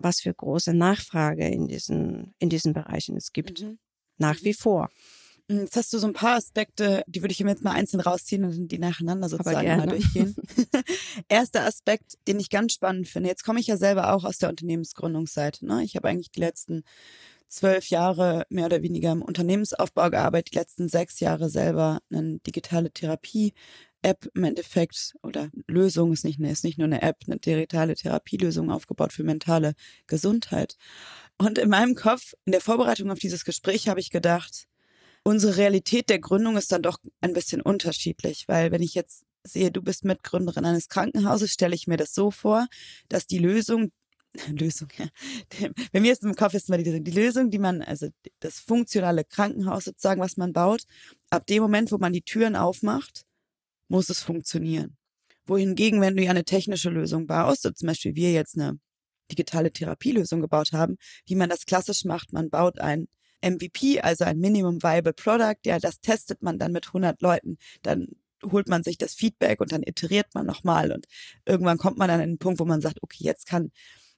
was 0.00 0.20
für 0.20 0.32
große 0.32 0.74
Nachfrage 0.74 1.46
in 1.46 1.68
diesen, 1.68 2.34
in 2.38 2.48
diesen 2.48 2.72
Bereichen 2.72 3.16
es 3.16 3.32
gibt. 3.32 3.62
Mhm. 3.62 3.78
Nach 4.18 4.42
wie 4.42 4.54
vor. 4.54 4.88
Hm, 5.50 5.60
jetzt 5.60 5.76
hast 5.76 5.92
du 5.92 5.98
so 5.98 6.06
ein 6.06 6.12
paar 6.12 6.36
Aspekte, 6.36 7.02
die 7.06 7.22
würde 7.22 7.32
ich 7.32 7.38
jetzt 7.38 7.64
mal 7.64 7.72
einzeln 7.72 8.00
rausziehen 8.00 8.44
und 8.44 8.68
die 8.68 8.78
nacheinander 8.78 9.28
sozusagen 9.28 9.76
mal 9.76 9.86
durchgehen. 9.86 10.34
Erster 11.28 11.64
Aspekt, 11.64 12.18
den 12.26 12.38
ich 12.38 12.50
ganz 12.50 12.74
spannend 12.74 13.08
finde. 13.08 13.28
Jetzt 13.28 13.44
komme 13.44 13.60
ich 13.60 13.66
ja 13.66 13.76
selber 13.76 14.12
auch 14.12 14.24
aus 14.24 14.38
der 14.38 14.50
Unternehmensgründungsseite. 14.50 15.66
Ne? 15.66 15.82
Ich 15.84 15.96
habe 15.96 16.08
eigentlich 16.08 16.30
die 16.30 16.40
letzten 16.40 16.82
zwölf 17.48 17.88
Jahre 17.88 18.44
mehr 18.50 18.66
oder 18.66 18.82
weniger 18.82 19.10
im 19.10 19.22
Unternehmensaufbau 19.22 20.10
gearbeitet, 20.10 20.52
die 20.52 20.58
letzten 20.58 20.88
sechs 20.88 21.18
Jahre 21.20 21.48
selber 21.48 22.00
eine 22.10 22.38
digitale 22.40 22.90
Therapie 22.90 23.54
App 24.02 24.28
im 24.34 24.44
Endeffekt 24.44 25.14
oder 25.22 25.50
Lösung 25.66 26.12
ist 26.12 26.24
nicht, 26.24 26.40
ist 26.40 26.64
nicht 26.64 26.78
nur 26.78 26.86
eine 26.86 27.02
App, 27.02 27.16
eine 27.26 27.38
digitale 27.38 27.94
Therapielösung 27.94 28.70
aufgebaut 28.70 29.12
für 29.12 29.24
mentale 29.24 29.74
Gesundheit. 30.06 30.76
Und 31.38 31.58
in 31.58 31.68
meinem 31.68 31.94
Kopf, 31.94 32.34
in 32.44 32.52
der 32.52 32.60
Vorbereitung 32.60 33.10
auf 33.10 33.18
dieses 33.18 33.44
Gespräch, 33.44 33.88
habe 33.88 34.00
ich 34.00 34.10
gedacht, 34.10 34.66
unsere 35.24 35.56
Realität 35.56 36.10
der 36.10 36.18
Gründung 36.20 36.56
ist 36.56 36.72
dann 36.72 36.82
doch 36.82 36.98
ein 37.20 37.32
bisschen 37.32 37.60
unterschiedlich, 37.60 38.46
weil 38.48 38.70
wenn 38.72 38.82
ich 38.82 38.94
jetzt 38.94 39.24
sehe, 39.44 39.70
du 39.70 39.82
bist 39.82 40.04
Mitgründerin 40.04 40.64
eines 40.64 40.88
Krankenhauses, 40.88 41.52
stelle 41.52 41.74
ich 41.74 41.86
mir 41.86 41.96
das 41.96 42.14
so 42.14 42.30
vor, 42.30 42.66
dass 43.08 43.26
die 43.26 43.38
Lösung, 43.38 43.92
Lösung, 44.48 44.88
ja. 44.96 45.06
Bei 45.92 46.00
mir 46.00 46.12
ist 46.12 46.22
im 46.22 46.34
Kopf 46.34 46.54
ist 46.54 46.68
immer 46.68 46.78
die 46.78 47.02
die 47.02 47.10
Lösung, 47.10 47.50
die 47.50 47.58
man, 47.58 47.82
also 47.82 48.08
das 48.40 48.60
funktionale 48.60 49.24
Krankenhaus 49.24 49.84
sozusagen, 49.84 50.20
was 50.20 50.36
man 50.36 50.52
baut, 50.52 50.82
ab 51.30 51.46
dem 51.46 51.62
Moment, 51.62 51.92
wo 51.92 51.98
man 51.98 52.12
die 52.12 52.22
Türen 52.22 52.56
aufmacht, 52.56 53.24
muss 53.88 54.10
es 54.10 54.20
funktionieren. 54.20 54.96
Wohingegen, 55.46 56.00
wenn 56.00 56.16
du 56.16 56.22
ja 56.22 56.30
eine 56.30 56.44
technische 56.44 56.90
Lösung 56.90 57.26
baust, 57.26 57.62
so 57.62 57.70
zum 57.70 57.88
Beispiel 57.88 58.14
wir 58.14 58.32
jetzt 58.32 58.56
eine 58.56 58.78
digitale 59.30 59.72
Therapielösung 59.72 60.40
gebaut 60.40 60.72
haben, 60.72 60.96
wie 61.26 61.34
man 61.34 61.48
das 61.48 61.64
klassisch 61.64 62.04
macht, 62.04 62.32
man 62.32 62.50
baut 62.50 62.78
ein 62.80 63.08
MVP, 63.42 64.00
also 64.00 64.24
ein 64.24 64.38
Minimum 64.38 64.82
Viable 64.82 65.12
Product, 65.12 65.58
ja, 65.64 65.78
das 65.78 66.00
testet 66.00 66.42
man 66.42 66.58
dann 66.58 66.72
mit 66.72 66.88
100 66.88 67.20
Leuten, 67.22 67.56
dann 67.82 68.08
holt 68.44 68.68
man 68.68 68.82
sich 68.82 68.98
das 68.98 69.14
Feedback 69.14 69.60
und 69.60 69.72
dann 69.72 69.82
iteriert 69.82 70.34
man 70.34 70.46
nochmal 70.46 70.92
und 70.92 71.06
irgendwann 71.44 71.78
kommt 71.78 71.98
man 71.98 72.08
dann 72.08 72.20
an 72.20 72.28
den 72.28 72.38
Punkt, 72.38 72.60
wo 72.60 72.64
man 72.64 72.80
sagt, 72.80 73.02
okay, 73.02 73.24
jetzt 73.24 73.46
kann 73.46 73.70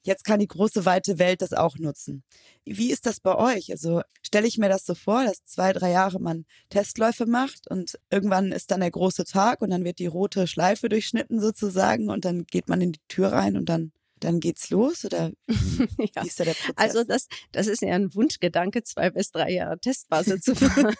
Jetzt 0.02 0.24
kann 0.24 0.40
die 0.40 0.48
große 0.48 0.84
weite 0.84 1.18
Welt 1.18 1.42
das 1.42 1.52
auch 1.52 1.76
nutzen. 1.78 2.22
Wie 2.64 2.90
ist 2.90 3.06
das 3.06 3.20
bei 3.20 3.34
euch? 3.36 3.70
Also 3.70 4.02
stelle 4.22 4.46
ich 4.46 4.58
mir 4.58 4.68
das 4.68 4.86
so 4.86 4.94
vor, 4.94 5.24
dass 5.24 5.44
zwei, 5.44 5.72
drei 5.72 5.90
Jahre 5.90 6.20
man 6.20 6.46
Testläufe 6.70 7.26
macht 7.26 7.70
und 7.70 7.98
irgendwann 8.10 8.52
ist 8.52 8.70
dann 8.70 8.80
der 8.80 8.90
große 8.90 9.24
Tag 9.24 9.60
und 9.62 9.70
dann 9.70 9.84
wird 9.84 9.98
die 9.98 10.06
rote 10.06 10.46
Schleife 10.46 10.88
durchschnitten 10.88 11.40
sozusagen 11.40 12.08
und 12.08 12.24
dann 12.24 12.44
geht 12.44 12.68
man 12.68 12.80
in 12.80 12.92
die 12.92 13.00
Tür 13.08 13.32
rein 13.32 13.56
und 13.56 13.68
dann 13.68 13.92
dann 14.20 14.40
geht's 14.40 14.70
los 14.70 15.04
oder 15.04 15.32
wie 15.46 16.10
ja. 16.14 16.22
ist 16.22 16.38
da 16.38 16.44
der 16.44 16.52
Prozess? 16.52 16.74
Also 16.76 17.04
das, 17.04 17.26
das 17.52 17.66
ist 17.66 17.82
ja 17.82 17.94
ein 17.94 18.14
Wunschgedanke, 18.14 18.82
zwei 18.82 19.10
bis 19.10 19.30
drei 19.30 19.50
Jahre 19.50 19.78
Testphase 19.78 20.40
zu 20.40 20.54
fahren. 20.56 20.94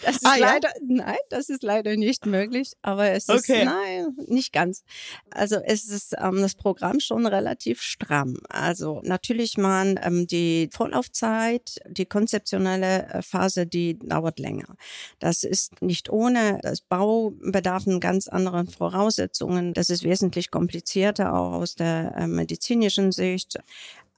Das 0.00 0.16
ist 0.16 0.26
Ah, 0.26 0.36
ja? 0.36 0.52
leider, 0.54 0.70
nein, 0.86 1.16
das 1.30 1.48
ist 1.48 1.62
leider 1.62 1.96
nicht 1.96 2.26
möglich, 2.26 2.72
aber 2.82 3.10
es 3.10 3.28
ist, 3.28 3.48
Okay. 3.48 3.64
nein, 3.64 4.16
nicht 4.26 4.52
ganz. 4.52 4.82
Also 5.30 5.56
es 5.64 5.88
ist 5.88 6.14
ähm, 6.18 6.40
das 6.42 6.54
Programm 6.54 7.00
schon 7.00 7.26
relativ 7.26 7.80
stramm. 7.80 8.36
Also 8.48 9.00
natürlich 9.04 9.56
man 9.56 9.98
ähm, 10.02 10.26
die 10.26 10.68
Vorlaufzeit, 10.72 11.78
die 11.88 12.06
konzeptionelle 12.06 13.06
äh, 13.08 13.22
Phase, 13.22 13.66
die 13.66 13.98
dauert 13.98 14.38
länger. 14.38 14.76
Das 15.18 15.44
ist 15.44 15.80
nicht 15.82 16.10
ohne. 16.10 16.58
Das 16.62 16.80
Bau 16.80 17.32
bedarf 17.40 17.86
einen 17.86 18.00
ganz 18.00 18.28
anderen 18.28 18.68
Voraussetzungen. 18.68 19.74
Das 19.74 19.90
ist 19.90 20.04
wesentlich 20.04 20.50
komplizierter 20.50 21.34
auch 21.34 21.52
aus 21.52 21.74
der 21.74 22.14
äh, 22.16 22.26
medizinischen 22.26 23.12
Sicht. 23.12 23.58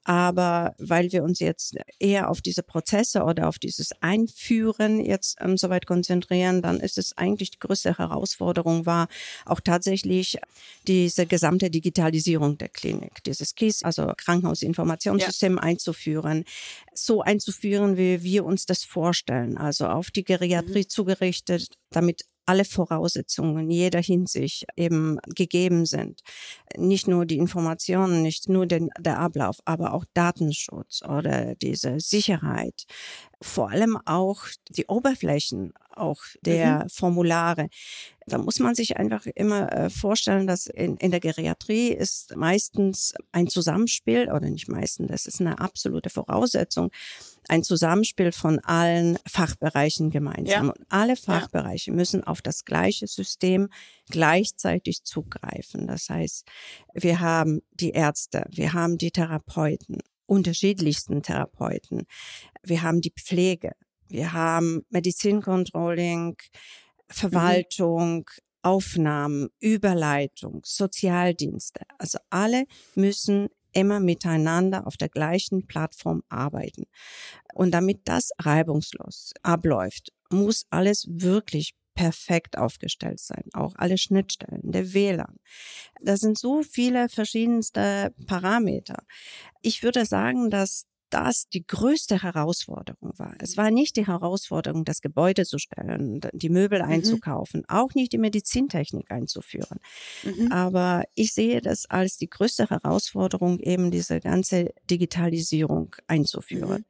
Aber 0.08 0.76
weil 0.78 1.10
wir 1.10 1.25
uns 1.25 1.40
jetzt 1.40 1.75
eher 1.98 2.30
auf 2.30 2.40
diese 2.40 2.62
Prozesse 2.62 3.25
oder 3.25 3.48
auf 3.48 3.58
dieses 3.58 3.90
Einführen 4.00 5.04
jetzt 5.04 5.38
ähm, 5.40 5.56
soweit 5.56 5.84
konzentrieren, 5.84 6.62
dann 6.62 6.78
ist 6.78 6.96
es 6.96 7.16
eigentlich 7.16 7.50
die 7.50 7.58
größte 7.58 7.98
Herausforderung 7.98 8.86
war 8.86 9.08
auch 9.46 9.58
tatsächlich 9.58 10.38
diese 10.86 11.26
gesamte 11.26 11.70
Digitalisierung 11.70 12.56
der 12.56 12.68
Klinik, 12.68 13.25
dieses 13.25 13.56
KISS, 13.56 13.82
also 13.82 14.12
Krankenhausinformationssystem 14.16 15.58
einzuführen, 15.58 16.44
so 16.94 17.22
einzuführen, 17.22 17.96
wie 17.96 18.22
wir 18.22 18.44
uns 18.44 18.64
das 18.64 18.84
vorstellen, 18.84 19.58
also 19.58 19.88
auf 19.88 20.12
die 20.12 20.22
Geriatrie 20.22 20.86
zugerichtet, 20.86 21.75
damit 21.90 22.26
alle 22.47 22.65
Voraussetzungen 22.65 23.59
in 23.65 23.71
jeder 23.71 24.00
Hinsicht 24.00 24.67
eben 24.76 25.19
gegeben 25.35 25.85
sind. 25.85 26.23
Nicht 26.76 27.09
nur 27.09 27.26
die 27.26 27.38
Informationen, 27.38 28.23
nicht 28.23 28.49
nur 28.49 28.67
den, 28.67 28.91
der 28.99 29.19
Ablauf, 29.19 29.59
aber 29.65 29.93
auch 29.93 30.05
Datenschutz 30.15 31.03
oder 31.03 31.55
diese 31.57 32.00
Sicherheit. 32.00 32.85
Vor 33.43 33.71
allem 33.71 33.99
auch 34.07 34.45
die 34.71 34.87
Oberflächen, 34.87 35.75
auch 35.91 36.23
der 36.43 36.87
Formulare. 36.91 37.69
Da 38.26 38.38
muss 38.38 38.59
man 38.59 38.75
sich 38.75 38.97
einfach 38.97 39.26
immer 39.26 39.73
äh, 39.73 39.91
vorstellen, 39.91 40.47
dass 40.47 40.67
in, 40.67 40.97
in 40.97 41.11
der 41.11 41.21
Geriatrie 41.21 41.88
ist 41.88 42.37
meistens 42.37 43.15
ein 43.33 43.49
Zusammenspiel, 43.49 44.31
oder 44.31 44.49
nicht 44.50 44.69
meistens, 44.69 45.09
das 45.09 45.26
ist 45.26 45.41
eine 45.41 45.59
absolute 45.59 46.11
Voraussetzung, 46.11 46.91
ein 47.49 47.62
Zusammenspiel 47.62 48.33
von 48.33 48.59
allen 48.61 49.19
Fachbereichen 49.26 50.11
gemeinsam. 50.11 50.67
Ja. 50.67 50.73
Und 50.73 50.87
alle 50.88 51.17
Fachbereiche 51.17 51.93
müssen 51.93 52.25
auf 52.25 52.43
das 52.43 52.65
gleiche 52.65 53.07
System 53.07 53.69
gleichzeitig 54.11 55.05
zugreifen. 55.05 55.87
Das 55.87 56.09
heißt, 56.09 56.47
wir 56.95 57.21
haben 57.21 57.61
die 57.73 57.91
Ärzte, 57.91 58.45
wir 58.50 58.73
haben 58.73 58.99
die 58.99 59.11
Therapeuten, 59.11 59.99
unterschiedlichsten 60.26 61.23
Therapeuten, 61.23 62.07
wir 62.62 62.83
haben 62.83 63.00
die 63.00 63.12
Pflege, 63.12 63.73
wir 64.09 64.33
haben 64.33 64.83
Medizincontrolling, 64.91 66.37
Verwaltung, 67.09 68.29
Aufnahmen, 68.62 69.49
Überleitung, 69.61 70.62
Sozialdienste. 70.65 71.83
Also 71.99 72.19
alle 72.31 72.65
müssen 72.97 73.49
immer 73.76 74.00
miteinander 74.00 74.87
auf 74.87 74.97
der 74.97 75.11
gleichen 75.11 75.66
Plattform 75.66 76.23
arbeiten. 76.28 76.85
Und 77.54 77.73
damit 77.73 78.00
das 78.04 78.30
reibungslos 78.38 79.33
abläuft, 79.42 80.12
muss 80.30 80.66
alles 80.71 81.06
wirklich 81.09 81.75
perfekt 81.95 82.59
aufgestellt 82.59 83.21
sein. 83.21 83.45
Auch 83.52 83.75
alle 83.76 83.99
Schnittstellen, 83.99 84.61
der 84.62 84.92
WLAN. 84.92 85.37
Da 86.02 86.16
sind 86.16 86.38
so 86.38 86.62
viele 86.62 87.09
verschiedenste 87.09 88.14
Parameter. 88.26 89.04
Ich 89.62 89.83
würde 89.83 90.04
sagen, 90.04 90.50
dass 90.50 90.87
das 91.10 91.48
die 91.48 91.64
größte 91.66 92.22
Herausforderung 92.22 93.12
war. 93.16 93.34
Es 93.38 93.56
war 93.56 93.70
nicht 93.70 93.96
die 93.96 94.06
Herausforderung, 94.06 94.84
das 94.84 95.00
Gebäude 95.00 95.44
zu 95.44 95.58
stellen, 95.58 96.20
die 96.32 96.48
Möbel 96.48 96.82
einzukaufen, 96.82 97.64
auch 97.68 97.94
nicht 97.94 98.12
die 98.12 98.18
Medizintechnik 98.18 99.10
einzuführen. 99.10 99.78
Mhm. 100.25 100.50
Aber 100.50 101.04
ich 101.14 101.32
sehe 101.32 101.60
das 101.60 101.86
als 101.88 102.16
die 102.16 102.28
größte 102.28 102.70
Herausforderung, 102.70 103.60
eben 103.60 103.90
diese 103.90 104.20
ganze 104.20 104.72
Digitalisierung 104.90 105.94
einzuführen. 106.06 106.84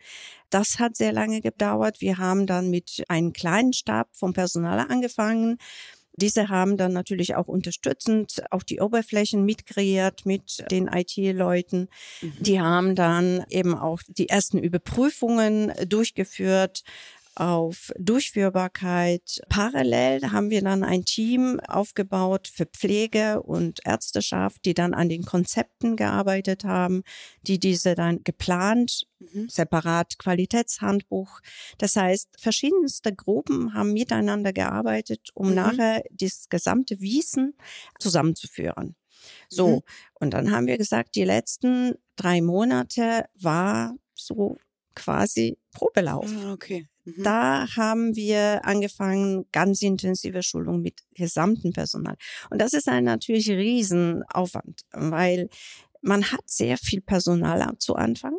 Das 0.50 0.78
hat 0.78 0.96
sehr 0.96 1.12
lange 1.12 1.40
gedauert. 1.40 2.00
Wir 2.00 2.18
haben 2.18 2.46
dann 2.46 2.70
mit 2.70 3.04
einem 3.08 3.32
kleinen 3.32 3.72
Stab 3.72 4.08
vom 4.12 4.32
Personal 4.32 4.78
angefangen. 4.78 5.58
Diese 6.16 6.48
haben 6.48 6.76
dann 6.76 6.92
natürlich 6.92 7.34
auch 7.34 7.46
unterstützend 7.46 8.42
auch 8.50 8.62
die 8.62 8.80
Oberflächen 8.80 9.44
mitkreiert 9.44 10.24
mit 10.24 10.64
den 10.70 10.88
IT-Leuten. 10.88 11.88
Die 12.22 12.60
haben 12.60 12.94
dann 12.94 13.44
eben 13.50 13.74
auch 13.74 14.00
die 14.08 14.28
ersten 14.28 14.58
Überprüfungen 14.58 15.72
durchgeführt 15.86 16.84
auf 17.36 17.92
Durchführbarkeit. 17.98 19.40
Parallel 19.48 20.32
haben 20.32 20.50
wir 20.50 20.62
dann 20.62 20.82
ein 20.82 21.04
Team 21.04 21.60
aufgebaut 21.68 22.48
für 22.52 22.66
Pflege 22.66 23.42
und 23.42 23.80
Ärzteschaft, 23.84 24.64
die 24.64 24.74
dann 24.74 24.94
an 24.94 25.08
den 25.08 25.24
Konzepten 25.24 25.96
gearbeitet 25.96 26.64
haben, 26.64 27.02
die 27.42 27.58
diese 27.58 27.94
dann 27.94 28.22
geplant, 28.24 29.06
Mhm. 29.18 29.48
separat 29.48 30.18
Qualitätshandbuch. 30.18 31.40
Das 31.78 31.96
heißt, 31.96 32.28
verschiedenste 32.38 33.14
Gruppen 33.14 33.72
haben 33.72 33.92
miteinander 33.92 34.52
gearbeitet, 34.52 35.30
um 35.34 35.48
Mhm. 35.48 35.54
nachher 35.54 36.02
das 36.10 36.48
gesamte 36.50 37.00
Wissen 37.00 37.54
zusammenzuführen. 37.98 38.94
So, 39.48 39.76
Mhm. 39.76 39.82
und 40.20 40.30
dann 40.34 40.50
haben 40.50 40.66
wir 40.66 40.76
gesagt, 40.78 41.14
die 41.14 41.24
letzten 41.24 41.94
drei 42.16 42.40
Monate 42.42 43.26
war 43.34 43.96
so 44.14 44.56
quasi 44.94 45.58
Probelauf. 45.72 46.30
Ah, 46.30 46.52
okay. 46.52 46.86
Mhm. 47.06 47.22
Da 47.22 47.66
haben 47.76 48.14
wir 48.16 48.64
angefangen, 48.64 49.46
ganz 49.52 49.80
intensive 49.82 50.42
Schulung 50.42 50.82
mit 50.82 51.00
gesamtem 51.14 51.72
Personal. 51.72 52.16
Und 52.50 52.60
das 52.60 52.72
ist 52.72 52.88
ein 52.88 53.04
natürlich 53.04 53.48
Riesenaufwand, 53.48 54.82
weil 54.92 55.48
man 56.02 56.30
hat 56.30 56.42
sehr 56.46 56.76
viel 56.76 57.00
Personal 57.00 57.78
zu 57.78 57.94
Anfang. 57.94 58.36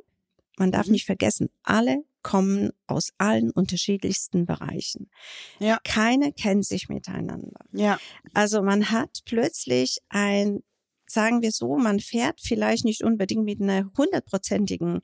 Man 0.57 0.71
darf 0.71 0.87
Mhm. 0.87 0.93
nicht 0.93 1.05
vergessen, 1.05 1.49
alle 1.63 2.03
kommen 2.23 2.71
aus 2.87 3.13
allen 3.17 3.51
unterschiedlichsten 3.51 4.45
Bereichen. 4.45 5.09
Ja. 5.59 5.79
Keine 5.85 6.33
kennt 6.33 6.65
sich 6.65 6.89
miteinander. 6.89 7.61
Ja. 7.71 7.99
Also 8.33 8.61
man 8.61 8.91
hat 8.91 9.19
plötzlich 9.23 9.99
ein, 10.09 10.61
sagen 11.05 11.41
wir 11.41 11.51
so, 11.51 11.77
man 11.77 12.01
fährt 12.01 12.41
vielleicht 12.41 12.83
nicht 12.83 13.03
unbedingt 13.03 13.45
mit 13.45 13.61
einer 13.61 13.89
hundertprozentigen 13.97 14.99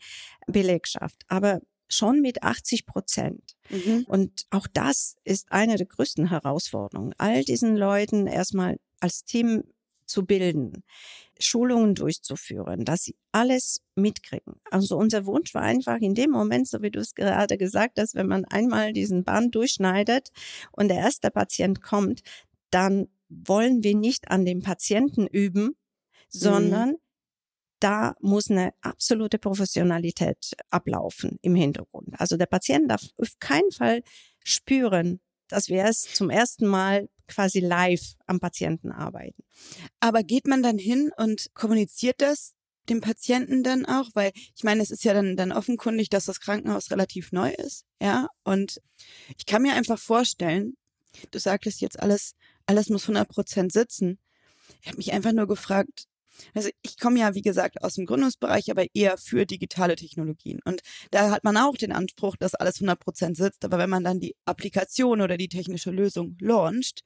Belegschaft, 0.48 1.24
aber 1.30 1.62
schon 1.88 2.22
mit 2.22 2.44
80 2.44 2.86
Prozent. 2.86 3.56
Mhm. 3.70 4.06
Und 4.08 4.46
auch 4.50 4.68
das 4.72 5.16
ist 5.24 5.52
eine 5.52 5.76
der 5.78 5.86
größten 5.86 6.30
Herausforderungen, 6.30 7.14
all 7.18 7.44
diesen 7.44 7.76
Leuten 7.76 8.28
erstmal 8.28 8.78
als 9.00 9.26
Team 9.26 9.64
zu 10.06 10.26
bilden, 10.26 10.84
Schulungen 11.40 11.96
durchzuführen, 11.96 12.86
dass 12.86 13.04
sie 13.04 13.16
alles 13.32 13.82
mitkriegen. 13.96 14.56
Also 14.70 14.98
unser 14.98 15.26
Wunsch 15.26 15.54
war 15.54 15.64
einfach 15.64 15.98
in 15.98 16.14
dem 16.14 16.30
Moment, 16.30 16.68
so 16.68 16.82
wie 16.82 16.92
du 16.92 17.00
es 17.00 17.16
gerade 17.16 17.58
gesagt 17.58 18.00
hast, 18.00 18.16
wenn 18.16 18.28
man 18.28 18.46
einmal 18.46 18.94
diesen 18.94 19.24
Band 19.24 19.56
durchschneidet 19.56 20.30
und 20.72 20.90
der 20.90 20.98
erste 20.98 21.32
Patient 21.32 21.82
kommt, 21.82 22.22
dann 22.70 23.08
wollen 23.30 23.84
wir 23.84 23.96
nicht 23.96 24.30
an 24.30 24.46
dem 24.46 24.62
Patienten 24.62 25.26
üben, 25.28 25.76
sondern 26.30 26.96
da 27.84 28.16
muss 28.22 28.50
eine 28.50 28.74
absolute 28.82 29.38
Professionalität 29.38 30.54
ablaufen 30.70 31.38
im 31.42 31.54
Hintergrund. 31.54 32.10
Also 32.18 32.38
der 32.38 32.46
Patient 32.46 32.90
darf 32.90 33.02
auf 33.18 33.38
keinen 33.40 33.72
Fall 33.72 34.04
spüren, 34.44 35.20
dass 35.50 35.68
wir 35.68 35.84
es 35.84 36.02
zum 36.14 36.30
ersten 36.30 36.66
Mal 36.66 37.10
quasi 37.28 37.60
live 37.60 38.14
am 38.26 38.40
Patienten 38.40 38.92
arbeiten. 38.92 39.44
Aber 40.00 40.24
geht 40.24 40.48
man 40.48 40.64
dann 40.64 40.78
hin 40.78 41.12
und 41.18 41.54
kommuniziert 41.54 42.22
das 42.22 42.54
dem 42.90 43.02
Patienten 43.02 43.64
dann 43.64 43.86
auch? 43.86 44.10
Weil 44.14 44.32
ich 44.56 44.64
meine, 44.64 44.82
es 44.82 44.90
ist 44.90 45.04
ja 45.04 45.14
dann, 45.14 45.36
dann 45.36 45.52
offenkundig, 45.52 46.10
dass 46.10 46.26
das 46.26 46.40
Krankenhaus 46.40 46.90
relativ 46.90 47.34
neu 47.34 47.52
ist. 47.52 47.86
Ja. 48.02 48.28
Und 48.44 48.82
ich 49.38 49.46
kann 49.46 49.62
mir 49.62 49.74
einfach 49.74 50.00
vorstellen, 50.00 50.78
du 51.32 51.40
sagtest 51.40 51.82
jetzt 51.82 52.00
alles, 52.00 52.36
alles 52.66 52.90
muss 52.90 53.04
100 53.04 53.28
Prozent 53.28 53.74
sitzen. 53.74 54.20
Ich 54.82 54.88
habe 54.88 54.98
mich 54.98 55.12
einfach 55.12 55.34
nur 55.34 55.48
gefragt, 55.48 56.08
also 56.54 56.70
ich 56.82 57.00
komme 57.00 57.20
ja, 57.20 57.36
wie 57.36 57.42
gesagt, 57.42 57.84
aus 57.84 57.96
dem 57.96 58.06
Gründungsbereich, 58.06 58.72
aber 58.72 58.86
eher 58.94 59.18
für 59.18 59.46
digitale 59.46 59.96
Technologien. 59.96 60.60
Und 60.66 60.82
da 61.12 61.32
hat 61.32 61.44
man 61.44 61.58
auch 61.58 61.76
den 61.76 61.92
Anspruch, 61.92 62.36
dass 62.38 62.56
alles 62.56 62.76
100 62.76 63.00
Prozent 63.00 63.38
sitzt. 63.38 63.66
Aber 63.66 63.78
wenn 63.78 63.90
man 63.90 64.04
dann 64.04 64.20
die 64.20 64.36
Applikation 64.46 65.22
oder 65.22 65.38
die 65.38 65.50
technische 65.50 65.92
Lösung 65.92 66.36
launcht, 66.40 67.02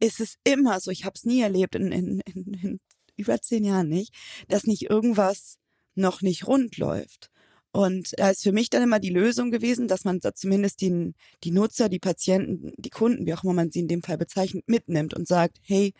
ist 0.00 0.20
es 0.20 0.36
immer 0.44 0.80
so, 0.80 0.90
ich 0.90 1.04
habe 1.04 1.14
es 1.14 1.24
nie 1.24 1.40
erlebt, 1.40 1.74
in, 1.74 1.92
in, 1.92 2.20
in, 2.20 2.54
in 2.54 2.80
über 3.16 3.40
zehn 3.40 3.64
Jahren 3.64 3.88
nicht, 3.88 4.12
dass 4.48 4.64
nicht 4.64 4.90
irgendwas 4.90 5.58
noch 5.94 6.20
nicht 6.20 6.46
rund 6.46 6.76
läuft. 6.76 7.30
Und 7.72 8.14
da 8.18 8.30
ist 8.30 8.42
für 8.42 8.52
mich 8.52 8.70
dann 8.70 8.82
immer 8.82 8.98
die 8.98 9.10
Lösung 9.10 9.50
gewesen, 9.50 9.86
dass 9.86 10.04
man 10.04 10.20
da 10.20 10.34
zumindest 10.34 10.80
den, 10.80 11.14
die 11.44 11.50
Nutzer, 11.50 11.90
die 11.90 11.98
Patienten, 11.98 12.72
die 12.78 12.90
Kunden, 12.90 13.26
wie 13.26 13.34
auch 13.34 13.44
immer 13.44 13.52
man 13.52 13.70
sie 13.70 13.80
in 13.80 13.88
dem 13.88 14.02
Fall 14.02 14.16
bezeichnet, 14.16 14.64
mitnimmt 14.66 15.12
und 15.12 15.28
sagt, 15.28 15.58
hey, 15.62 15.92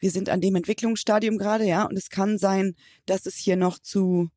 wir 0.00 0.10
sind 0.10 0.28
an 0.28 0.40
dem 0.40 0.56
Entwicklungsstadium 0.56 1.38
gerade, 1.38 1.64
ja, 1.64 1.84
und 1.84 1.96
es 1.96 2.10
kann 2.10 2.38
sein, 2.38 2.74
dass 3.06 3.26
es 3.26 3.36
hier 3.36 3.56
noch 3.56 3.78
zu, 3.78 4.30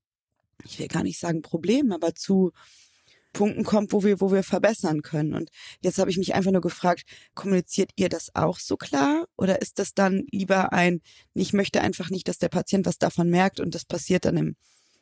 ich 0.66 0.78
will 0.80 0.88
gar 0.88 1.04
nicht 1.04 1.20
sagen 1.20 1.42
Problemen, 1.42 1.92
aber 1.92 2.14
zu 2.14 2.52
Punkten 3.34 3.64
kommt, 3.64 3.92
wo 3.92 4.04
wir, 4.04 4.22
wo 4.22 4.32
wir 4.32 4.44
verbessern 4.44 5.02
können. 5.02 5.34
Und 5.34 5.50
jetzt 5.82 5.98
habe 5.98 6.12
ich 6.12 6.18
mich 6.18 6.36
einfach 6.36 6.52
nur 6.52 6.62
gefragt, 6.62 7.04
kommuniziert 7.34 7.92
ihr 7.96 8.08
das 8.08 8.30
auch 8.36 8.60
so 8.60 8.78
klar? 8.78 9.26
Oder 9.36 9.62
ist 9.62 9.80
das 9.80 9.96
dann 9.96 10.26
lieber 10.32 10.72
ein, 10.72 11.02
ich 11.34 11.52
möchte 11.52 11.82
einfach 11.82 12.12
nicht, 12.12 12.28
dass 12.28 12.38
der 12.38 12.50
Patient 12.50 12.86
was 12.86 13.00
davon 13.00 13.30
merkt 13.30 13.60
und 13.60 13.74
das 13.74 13.86
passiert 13.86 14.26
dann 14.26 14.38
im, 14.38 14.56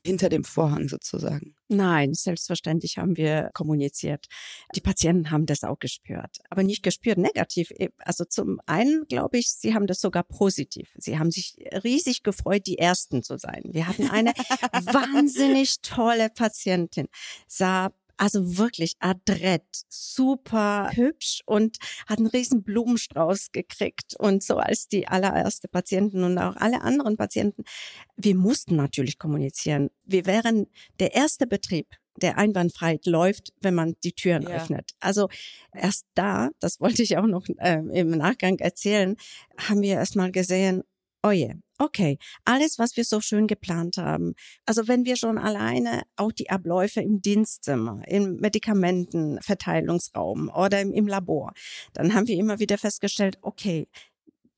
hinter 0.05 0.29
dem 0.29 0.43
Vorhang 0.43 0.87
sozusagen? 0.87 1.55
Nein, 1.67 2.13
selbstverständlich 2.13 2.97
haben 2.97 3.15
wir 3.15 3.49
kommuniziert. 3.53 4.27
Die 4.75 4.81
Patienten 4.81 5.31
haben 5.31 5.45
das 5.45 5.63
auch 5.63 5.79
gespürt, 5.79 6.39
aber 6.49 6.63
nicht 6.63 6.83
gespürt 6.83 7.17
negativ. 7.17 7.69
Also 7.99 8.25
zum 8.25 8.59
einen 8.65 9.05
glaube 9.07 9.37
ich, 9.37 9.51
sie 9.51 9.73
haben 9.73 9.87
das 9.87 10.01
sogar 10.01 10.23
positiv. 10.23 10.93
Sie 10.97 11.17
haben 11.17 11.31
sich 11.31 11.55
riesig 11.83 12.23
gefreut, 12.23 12.67
die 12.67 12.77
Ersten 12.77 13.23
zu 13.23 13.37
sein. 13.37 13.63
Wir 13.65 13.87
hatten 13.87 14.09
eine 14.09 14.31
wahnsinnig 14.71 15.81
tolle 15.81 16.29
Patientin, 16.29 17.07
sah 17.47 17.91
also 18.17 18.57
wirklich 18.57 18.95
adrett, 18.99 19.65
super 19.89 20.91
hübsch 20.93 21.41
und 21.45 21.77
hat 22.07 22.19
einen 22.19 22.27
riesen 22.27 22.63
Blumenstrauß 22.63 23.51
gekriegt. 23.51 24.15
Und 24.17 24.43
so 24.43 24.57
als 24.57 24.87
die 24.87 25.07
allererste 25.07 25.67
Patienten 25.67 26.23
und 26.23 26.37
auch 26.37 26.55
alle 26.55 26.81
anderen 26.81 27.17
Patienten, 27.17 27.63
wir 28.15 28.35
mussten 28.35 28.75
natürlich 28.75 29.17
kommunizieren. 29.17 29.89
Wir 30.05 30.25
wären 30.25 30.67
der 30.99 31.15
erste 31.15 31.47
Betrieb, 31.47 31.87
der 32.17 32.37
einwandfrei 32.37 32.99
läuft, 33.05 33.53
wenn 33.61 33.73
man 33.73 33.95
die 34.03 34.13
Türen 34.13 34.43
ja. 34.43 34.49
öffnet. 34.49 34.91
Also 34.99 35.29
erst 35.73 36.05
da, 36.13 36.49
das 36.59 36.79
wollte 36.79 37.03
ich 37.03 37.17
auch 37.17 37.27
noch 37.27 37.45
äh, 37.57 37.81
im 37.93 38.11
Nachgang 38.11 38.59
erzählen, 38.59 39.15
haben 39.57 39.81
wir 39.81 39.95
erst 39.95 40.15
mal 40.15 40.31
gesehen, 40.31 40.83
oh 41.23 41.31
je, 41.31 41.53
Okay, 41.81 42.19
alles, 42.45 42.77
was 42.77 42.95
wir 42.95 43.03
so 43.03 43.19
schön 43.21 43.47
geplant 43.47 43.97
haben. 43.97 44.35
Also 44.67 44.87
wenn 44.87 45.03
wir 45.03 45.15
schon 45.15 45.39
alleine 45.39 46.03
auch 46.15 46.31
die 46.31 46.51
Abläufe 46.51 47.01
im 47.01 47.23
Dienstzimmer, 47.23 48.03
im 48.05 48.35
Medikamentenverteilungsraum 48.35 50.49
oder 50.49 50.79
im, 50.79 50.93
im 50.93 51.07
Labor, 51.07 51.53
dann 51.93 52.13
haben 52.13 52.27
wir 52.27 52.37
immer 52.37 52.59
wieder 52.59 52.77
festgestellt, 52.77 53.39
okay, 53.41 53.87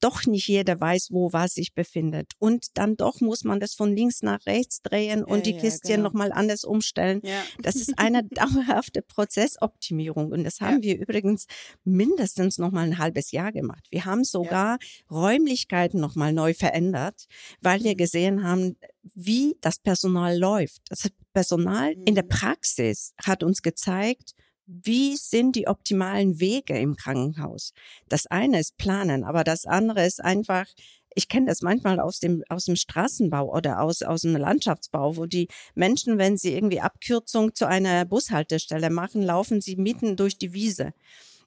doch 0.04 0.26
nicht 0.26 0.46
jeder 0.48 0.78
weiß, 0.78 1.08
wo 1.12 1.32
was 1.32 1.54
sich 1.54 1.72
befindet. 1.72 2.32
Und 2.38 2.76
dann 2.76 2.96
doch 2.96 3.22
muss 3.22 3.42
man 3.42 3.58
das 3.58 3.74
von 3.74 3.96
links 3.96 4.20
nach 4.20 4.44
rechts 4.44 4.82
drehen 4.82 5.24
und 5.24 5.46
ja, 5.46 5.52
die 5.52 5.56
Kistchen 5.56 5.90
ja, 5.90 5.96
genau. 5.96 6.08
nochmal 6.08 6.30
anders 6.30 6.64
umstellen. 6.64 7.22
Ja. 7.24 7.42
Das 7.62 7.76
ist 7.76 7.98
eine 7.98 8.22
dauerhafte 8.30 9.00
Prozessoptimierung. 9.00 10.30
Und 10.30 10.44
das 10.44 10.60
haben 10.60 10.82
wir 10.82 10.98
übrigens 10.98 11.46
mindestens 11.84 12.58
nochmal 12.58 12.84
ein 12.84 12.98
halbes 12.98 13.30
Jahr 13.32 13.50
gemacht. 13.50 13.86
Wir 13.90 14.04
haben 14.04 14.24
sogar 14.24 14.78
Räumlichkeiten 15.10 16.00
nochmal 16.00 16.34
neu 16.34 16.52
verändert, 16.52 17.26
weil 17.62 17.82
wir 17.82 17.92
mhm. 17.92 17.96
gesehen 17.96 18.42
haben, 18.42 18.76
wie 19.14 19.56
das 19.62 19.78
Personal 19.78 20.38
läuft. 20.38 20.82
Das 20.90 21.08
Personal 21.32 21.94
in 22.04 22.14
der 22.14 22.24
mhm. 22.24 22.28
Praxis 22.28 23.14
hat 23.24 23.42
uns 23.42 23.62
gezeigt, 23.62 24.34
wie 24.66 25.16
sind 25.16 25.56
die 25.56 25.66
optimalen 25.66 26.40
Wege 26.40 26.78
im 26.78 26.96
Krankenhaus? 26.96 27.72
Das 28.08 28.26
eine 28.26 28.60
ist 28.60 28.76
planen, 28.76 29.24
aber 29.24 29.44
das 29.44 29.66
andere 29.66 30.06
ist 30.06 30.22
einfach, 30.22 30.66
ich 31.14 31.28
kenne 31.28 31.46
das 31.46 31.62
manchmal 31.62 32.00
aus 32.00 32.18
dem, 32.18 32.42
aus 32.48 32.64
dem 32.64 32.76
Straßenbau 32.76 33.52
oder 33.54 33.80
aus, 33.80 34.02
aus 34.02 34.22
dem 34.22 34.36
Landschaftsbau, 34.36 35.16
wo 35.16 35.26
die 35.26 35.48
Menschen, 35.74 36.18
wenn 36.18 36.36
sie 36.36 36.54
irgendwie 36.54 36.80
Abkürzung 36.80 37.54
zu 37.54 37.68
einer 37.68 38.04
Bushaltestelle 38.04 38.90
machen, 38.90 39.22
laufen 39.22 39.60
sie 39.60 39.76
mitten 39.76 40.16
durch 40.16 40.38
die 40.38 40.52
Wiese. 40.52 40.92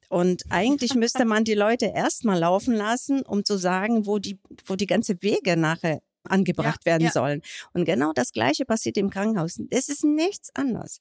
Und 0.10 0.44
eigentlich 0.50 0.96
müsste 0.96 1.26
man 1.26 1.44
die 1.44 1.54
Leute 1.54 1.88
erstmal 1.88 2.40
laufen 2.40 2.74
lassen, 2.74 3.24
um 3.24 3.44
zu 3.44 3.58
sagen, 3.58 4.06
wo 4.06 4.20
die, 4.20 4.40
wo 4.66 4.76
die 4.76 4.88
ganze 4.88 5.22
Wege 5.22 5.58
nachher 5.58 6.02
angebracht 6.24 6.82
ja, 6.86 6.92
werden 6.92 7.04
ja. 7.04 7.12
sollen. 7.12 7.42
Und 7.74 7.86
genau 7.86 8.14
das 8.14 8.32
Gleiche 8.32 8.66
passiert 8.66 8.98
im 8.98 9.10
Krankenhaus. 9.10 9.60
Es 9.70 9.90
ist 9.90 10.06
nichts 10.06 10.56
anderes. 10.56 11.00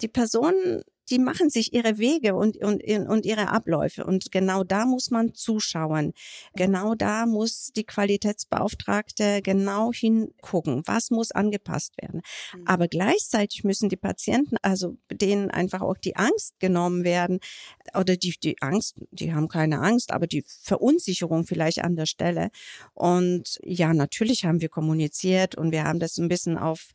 Die 0.00 0.08
Personen 0.08 0.82
die 1.10 1.18
machen 1.18 1.50
sich 1.50 1.72
ihre 1.72 1.98
Wege 1.98 2.34
und, 2.34 2.56
und, 2.58 2.82
und 2.82 3.26
ihre 3.26 3.48
Abläufe. 3.48 4.04
Und 4.04 4.30
genau 4.30 4.64
da 4.64 4.84
muss 4.84 5.10
man 5.10 5.34
zuschauen. 5.34 6.12
Genau 6.54 6.94
da 6.94 7.26
muss 7.26 7.70
die 7.74 7.84
Qualitätsbeauftragte 7.84 9.42
genau 9.42 9.92
hingucken. 9.92 10.82
Was 10.86 11.10
muss 11.10 11.32
angepasst 11.32 11.94
werden? 12.00 12.22
Mhm. 12.54 12.62
Aber 12.66 12.88
gleichzeitig 12.88 13.64
müssen 13.64 13.88
die 13.88 13.96
Patienten, 13.96 14.56
also 14.62 14.96
denen 15.10 15.50
einfach 15.50 15.80
auch 15.80 15.96
die 15.96 16.16
Angst 16.16 16.58
genommen 16.60 17.04
werden 17.04 17.40
oder 17.94 18.16
die, 18.16 18.34
die 18.42 18.60
Angst, 18.60 18.96
die 19.10 19.32
haben 19.32 19.48
keine 19.48 19.80
Angst, 19.80 20.12
aber 20.12 20.26
die 20.26 20.44
Verunsicherung 20.46 21.44
vielleicht 21.44 21.82
an 21.82 21.96
der 21.96 22.06
Stelle. 22.06 22.50
Und 22.94 23.58
ja, 23.62 23.94
natürlich 23.94 24.44
haben 24.44 24.60
wir 24.60 24.68
kommuniziert 24.68 25.56
und 25.56 25.72
wir 25.72 25.84
haben 25.84 25.98
das 25.98 26.18
ein 26.18 26.28
bisschen 26.28 26.58
auf 26.58 26.92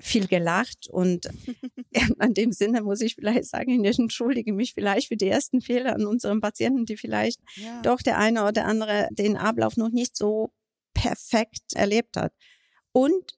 viel 0.00 0.26
gelacht 0.26 0.88
und 0.90 1.28
an 2.18 2.34
dem 2.34 2.52
Sinne 2.52 2.82
muss 2.82 3.00
ich 3.00 3.14
vielleicht 3.14 3.46
sagen, 3.46 3.84
ich 3.84 3.98
entschuldige 3.98 4.52
mich 4.52 4.74
vielleicht 4.74 5.08
für 5.08 5.16
die 5.16 5.28
ersten 5.28 5.60
Fehler 5.60 5.94
an 5.94 6.06
unseren 6.06 6.40
Patienten, 6.40 6.86
die 6.86 6.96
vielleicht 6.96 7.40
ja. 7.56 7.82
doch 7.82 8.02
der 8.02 8.18
eine 8.18 8.46
oder 8.46 8.64
andere 8.66 9.08
den 9.12 9.36
Ablauf 9.36 9.76
noch 9.76 9.90
nicht 9.90 10.16
so 10.16 10.50
perfekt 10.94 11.74
erlebt 11.74 12.16
hat. 12.16 12.32
Und 12.92 13.36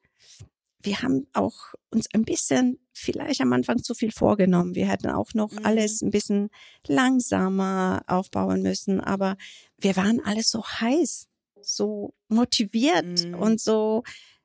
wir 0.81 1.03
haben 1.03 1.27
auch 1.33 1.75
uns 1.91 2.07
ein 2.15 2.25
bisschen 2.25 2.79
vielleicht 2.93 3.41
am 3.41 3.53
Anfang 3.53 3.83
zu 3.83 3.95
viel 3.95 4.13
vorgenommen. 4.13 4.75
Wir 4.75 4.89
hätten 4.89 5.09
auch 5.09 5.35
noch 5.35 5.51
mhm. 5.53 5.65
alles 5.65 6.03
ein 6.03 6.11
bisschen 6.11 6.51
langsamer 6.87 8.03
aufbauen 8.07 8.63
müssen, 8.63 9.01
aber 9.01 9.37
wir 9.79 9.97
waren 9.97 10.21
alles 10.25 10.51
so 10.51 10.65
heiß, 10.65 11.27
so 11.61 12.15
motiviert 12.29 13.27
mhm. 13.27 13.35
und 13.35 13.61
so 13.61 14.05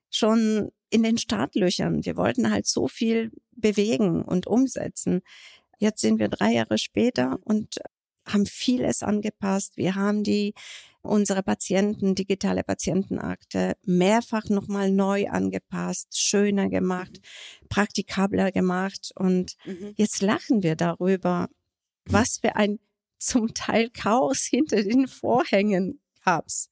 schon 0.10 0.72
in 0.94 1.04
den 1.04 1.18
Startlöchern. 1.18 2.06
Wir 2.06 2.16
wollten 2.16 2.52
halt 2.52 2.68
so 2.68 2.88
viel 2.88 3.32
bewegen 3.52 4.22
und 4.22 4.46
umsetzen. 4.48 5.22
Jetzt 5.80 6.02
sind 6.02 6.20
wir 6.20 6.30
drei 6.30 6.54
Jahre 6.54 6.78
später 6.78 7.40
und 7.44 7.80
haben 8.26 8.46
vieles 8.46 9.04
angepasst. 9.04 9.76
Wir 9.76 9.96
haben 9.96 10.24
die 10.24 10.54
unsere 11.02 11.44
Patienten, 11.44 12.16
digitale 12.16 12.64
Patientenakte 12.64 13.74
mehrfach 13.86 14.46
nochmal 14.50 14.92
neu 14.92 15.28
angepasst, 15.28 16.18
schöner 16.18 16.70
gemacht, 16.70 17.20
praktikabler 17.70 18.52
gemacht. 18.52 19.12
Und 19.16 19.56
mhm. 19.66 19.94
jetzt 19.98 20.22
lachen 20.22 20.64
wir 20.64 20.76
darüber, 20.76 21.50
was 22.06 22.38
für 22.38 22.56
ein 22.56 22.80
zum 23.18 23.54
Teil 23.54 23.90
Chaos 23.90 24.44
hinter 24.44 24.84
den 24.84 25.08
Vorhängen 25.08 26.00
gab's. 26.24 26.70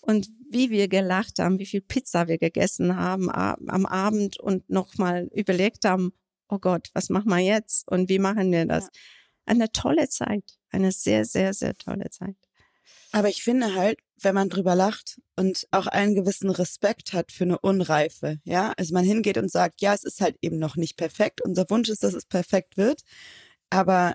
Und 0.00 0.28
wie 0.50 0.70
wir 0.70 0.88
gelacht 0.88 1.38
haben, 1.38 1.58
wie 1.58 1.66
viel 1.66 1.80
Pizza 1.80 2.28
wir 2.28 2.38
gegessen 2.38 2.96
haben 2.96 3.30
am 3.30 3.86
Abend 3.86 4.38
und 4.38 4.68
nochmal 4.68 5.28
überlegt 5.32 5.84
haben, 5.84 6.12
oh 6.48 6.58
Gott, 6.58 6.88
was 6.92 7.08
machen 7.08 7.30
wir 7.30 7.38
jetzt 7.38 7.88
und 7.88 8.08
wie 8.08 8.18
machen 8.18 8.52
wir 8.52 8.66
das? 8.66 8.84
Ja. 8.84 8.90
Eine 9.46 9.72
tolle 9.72 10.08
Zeit, 10.08 10.44
eine 10.70 10.92
sehr, 10.92 11.24
sehr, 11.24 11.54
sehr 11.54 11.74
tolle 11.74 12.10
Zeit. 12.10 12.36
Aber 13.12 13.28
ich 13.28 13.42
finde 13.42 13.74
halt, 13.74 13.98
wenn 14.20 14.34
man 14.34 14.48
drüber 14.48 14.74
lacht 14.74 15.20
und 15.36 15.66
auch 15.70 15.86
einen 15.86 16.14
gewissen 16.14 16.50
Respekt 16.50 17.12
hat 17.12 17.32
für 17.32 17.44
eine 17.44 17.58
Unreife, 17.58 18.38
ja, 18.44 18.72
also 18.76 18.94
man 18.94 19.04
hingeht 19.04 19.36
und 19.36 19.50
sagt, 19.50 19.80
ja, 19.80 19.92
es 19.92 20.04
ist 20.04 20.20
halt 20.20 20.36
eben 20.40 20.58
noch 20.58 20.76
nicht 20.76 20.96
perfekt. 20.96 21.40
Unser 21.42 21.68
Wunsch 21.68 21.88
ist, 21.88 22.04
dass 22.04 22.14
es 22.14 22.24
perfekt 22.24 22.76
wird. 22.76 23.02
Aber 23.68 24.14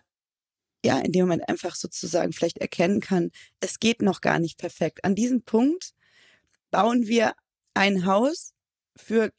ja, 0.85 0.99
in 0.99 1.11
dem 1.11 1.21
Moment 1.21 1.47
einfach 1.49 1.75
sozusagen 1.75 2.33
vielleicht 2.33 2.59
erkennen 2.59 2.99
kann, 2.99 3.31
es 3.59 3.79
geht 3.79 4.01
noch 4.01 4.21
gar 4.21 4.39
nicht 4.39 4.57
perfekt. 4.57 5.03
An 5.03 5.15
diesem 5.15 5.41
Punkt 5.41 5.93
bauen 6.71 7.07
wir 7.07 7.33
ein 7.73 8.05
Haus 8.05 8.53
für 8.95 9.31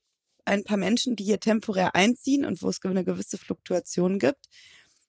ein 0.44 0.64
paar 0.64 0.76
Menschen, 0.76 1.16
die 1.16 1.24
hier 1.24 1.40
temporär 1.40 1.94
einziehen 1.94 2.44
und 2.44 2.62
wo 2.62 2.68
es 2.68 2.82
eine 2.82 3.04
gewisse 3.04 3.38
Fluktuation 3.38 4.18
gibt. 4.18 4.46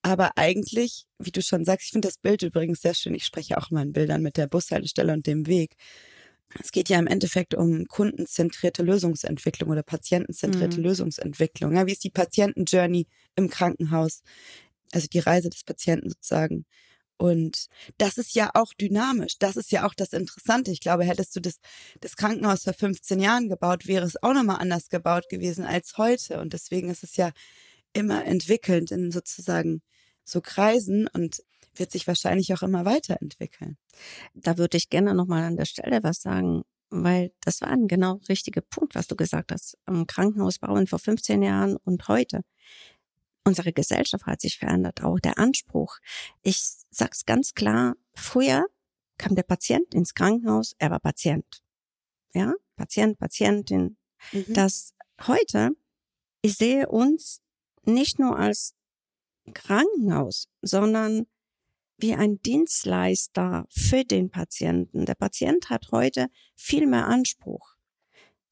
Aber 0.01 0.37
eigentlich, 0.37 1.05
wie 1.17 1.31
du 1.31 1.41
schon 1.41 1.65
sagst, 1.65 1.87
ich 1.87 1.91
finde 1.91 2.07
das 2.07 2.17
Bild 2.17 2.41
übrigens 2.41 2.81
sehr 2.81 2.93
schön. 2.93 3.13
Ich 3.13 3.25
spreche 3.25 3.57
auch 3.57 3.69
immer 3.71 3.81
in 3.81 3.93
Bildern 3.93 4.21
mit 4.21 4.37
der 4.37 4.47
Bushaltestelle 4.47 5.13
und 5.13 5.27
dem 5.27 5.47
Weg. 5.47 5.75
Es 6.59 6.71
geht 6.71 6.89
ja 6.89 6.97
im 6.97 7.07
Endeffekt 7.07 7.53
um 7.53 7.85
kundenzentrierte 7.85 8.81
Lösungsentwicklung 8.81 9.69
oder 9.69 9.83
patientenzentrierte 9.83 10.77
mhm. 10.77 10.83
Lösungsentwicklung. 10.83 11.75
Ja, 11.75 11.85
wie 11.85 11.91
ist 11.91 12.03
die 12.03 12.09
Patientenjourney 12.09 13.07
im 13.35 13.49
Krankenhaus? 13.49 14.23
Also 14.91 15.08
die 15.08 15.19
Reise 15.19 15.49
des 15.49 15.63
Patienten 15.63 16.10
sozusagen. 16.10 16.65
Und 17.17 17.67
das 17.97 18.17
ist 18.17 18.34
ja 18.34 18.49
auch 18.54 18.73
dynamisch. 18.73 19.38
Das 19.39 19.58
ist 19.58 19.71
ja 19.71 19.86
auch 19.86 19.93
das 19.93 20.13
Interessante. 20.13 20.71
Ich 20.71 20.80
glaube, 20.80 21.04
hättest 21.04 21.36
du 21.36 21.41
das, 21.41 21.60
das 21.99 22.15
Krankenhaus 22.15 22.63
vor 22.63 22.73
15 22.73 23.19
Jahren 23.19 23.49
gebaut, 23.49 23.88
wäre 23.88 24.06
es 24.06 24.21
auch 24.23 24.34
nochmal 24.34 24.62
anders 24.62 24.88
gebaut 24.88 25.28
gewesen 25.30 25.65
als 25.65 25.97
heute. 25.97 26.39
Und 26.39 26.54
deswegen 26.54 26.89
ist 26.89 27.04
es 27.04 27.17
ja 27.17 27.32
immer 27.91 28.23
entwickelnd 28.25 28.91
in 28.91 29.12
sozusagen 29.12 29.82
so 30.23 30.39
Kreisen 30.39 31.10
und 31.13 31.43
wird 31.75 31.91
sich 31.91 32.08
wahrscheinlich 32.08 32.54
auch 32.54 32.62
immer 32.62 32.86
weiterentwickeln. 32.86 33.78
Da 34.34 34.58
würde 34.58 34.78
ich 34.78 34.89
gerne 34.89 35.13
nochmal 35.13 35.43
an 35.43 35.58
der 35.58 35.65
Stelle 35.65 36.02
was 36.04 36.21
sagen, 36.21 36.63
weil 36.89 37.32
das 37.41 37.62
war 37.62 37.69
ein 37.69 37.88
genau 37.88 38.21
richtiger 38.30 38.62
Punkt, 38.62 38.95
was 38.95 39.08
du 39.08 39.15
gesagt 39.15 39.52
hast. 39.52 39.78
Am 39.86 40.08
Krankenhaus 40.08 40.60
bauen 40.60 40.88
vor 40.88 40.99
15 40.99 41.41
Jahren 41.41 41.75
und 41.78 42.08
heute 42.08 42.41
unsere 43.49 43.73
Gesellschaft 43.73 44.25
hat 44.25 44.41
sich 44.41 44.57
verändert, 44.57 45.03
auch 45.03 45.19
der 45.19 45.38
Anspruch. 45.38 45.97
Ich 46.41 46.62
sag's 46.91 47.25
ganz 47.25 47.53
klar, 47.53 47.95
früher 48.13 48.65
kam 49.17 49.35
der 49.35 49.43
Patient 49.43 49.93
ins 49.93 50.13
Krankenhaus, 50.13 50.75
er 50.77 50.91
war 50.91 50.99
Patient. 50.99 51.62
ja, 52.33 52.53
Patient, 52.75 53.17
Patientin, 53.17 53.97
mhm. 54.31 54.53
dass 54.53 54.93
heute, 55.27 55.71
ich 56.41 56.55
sehe 56.55 56.88
uns 56.88 57.41
nicht 57.83 58.19
nur 58.19 58.38
als 58.38 58.75
Krankenhaus, 59.53 60.47
sondern 60.62 61.25
wie 61.97 62.13
ein 62.13 62.41
Dienstleister 62.41 63.65
für 63.69 64.05
den 64.05 64.29
Patienten. 64.29 65.05
Der 65.05 65.15
Patient 65.15 65.69
hat 65.69 65.91
heute 65.91 66.29
viel 66.55 66.88
mehr 66.88 67.07
Anspruch, 67.07 67.75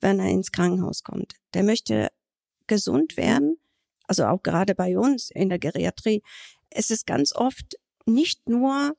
wenn 0.01 0.19
er 0.19 0.29
ins 0.29 0.51
Krankenhaus 0.51 1.03
kommt. 1.03 1.35
Der 1.53 1.63
möchte 1.63 2.09
gesund 2.65 3.15
werden, 3.15 3.57
also 4.07 4.25
auch 4.25 4.41
gerade 4.41 4.75
bei 4.75 4.97
uns 4.97 5.29
in 5.31 5.49
der 5.49 5.59
Geriatrie. 5.59 6.21
Es 6.69 6.89
ist 6.89 7.05
ganz 7.05 7.35
oft 7.35 7.75
nicht 8.05 8.47
nur 8.49 8.95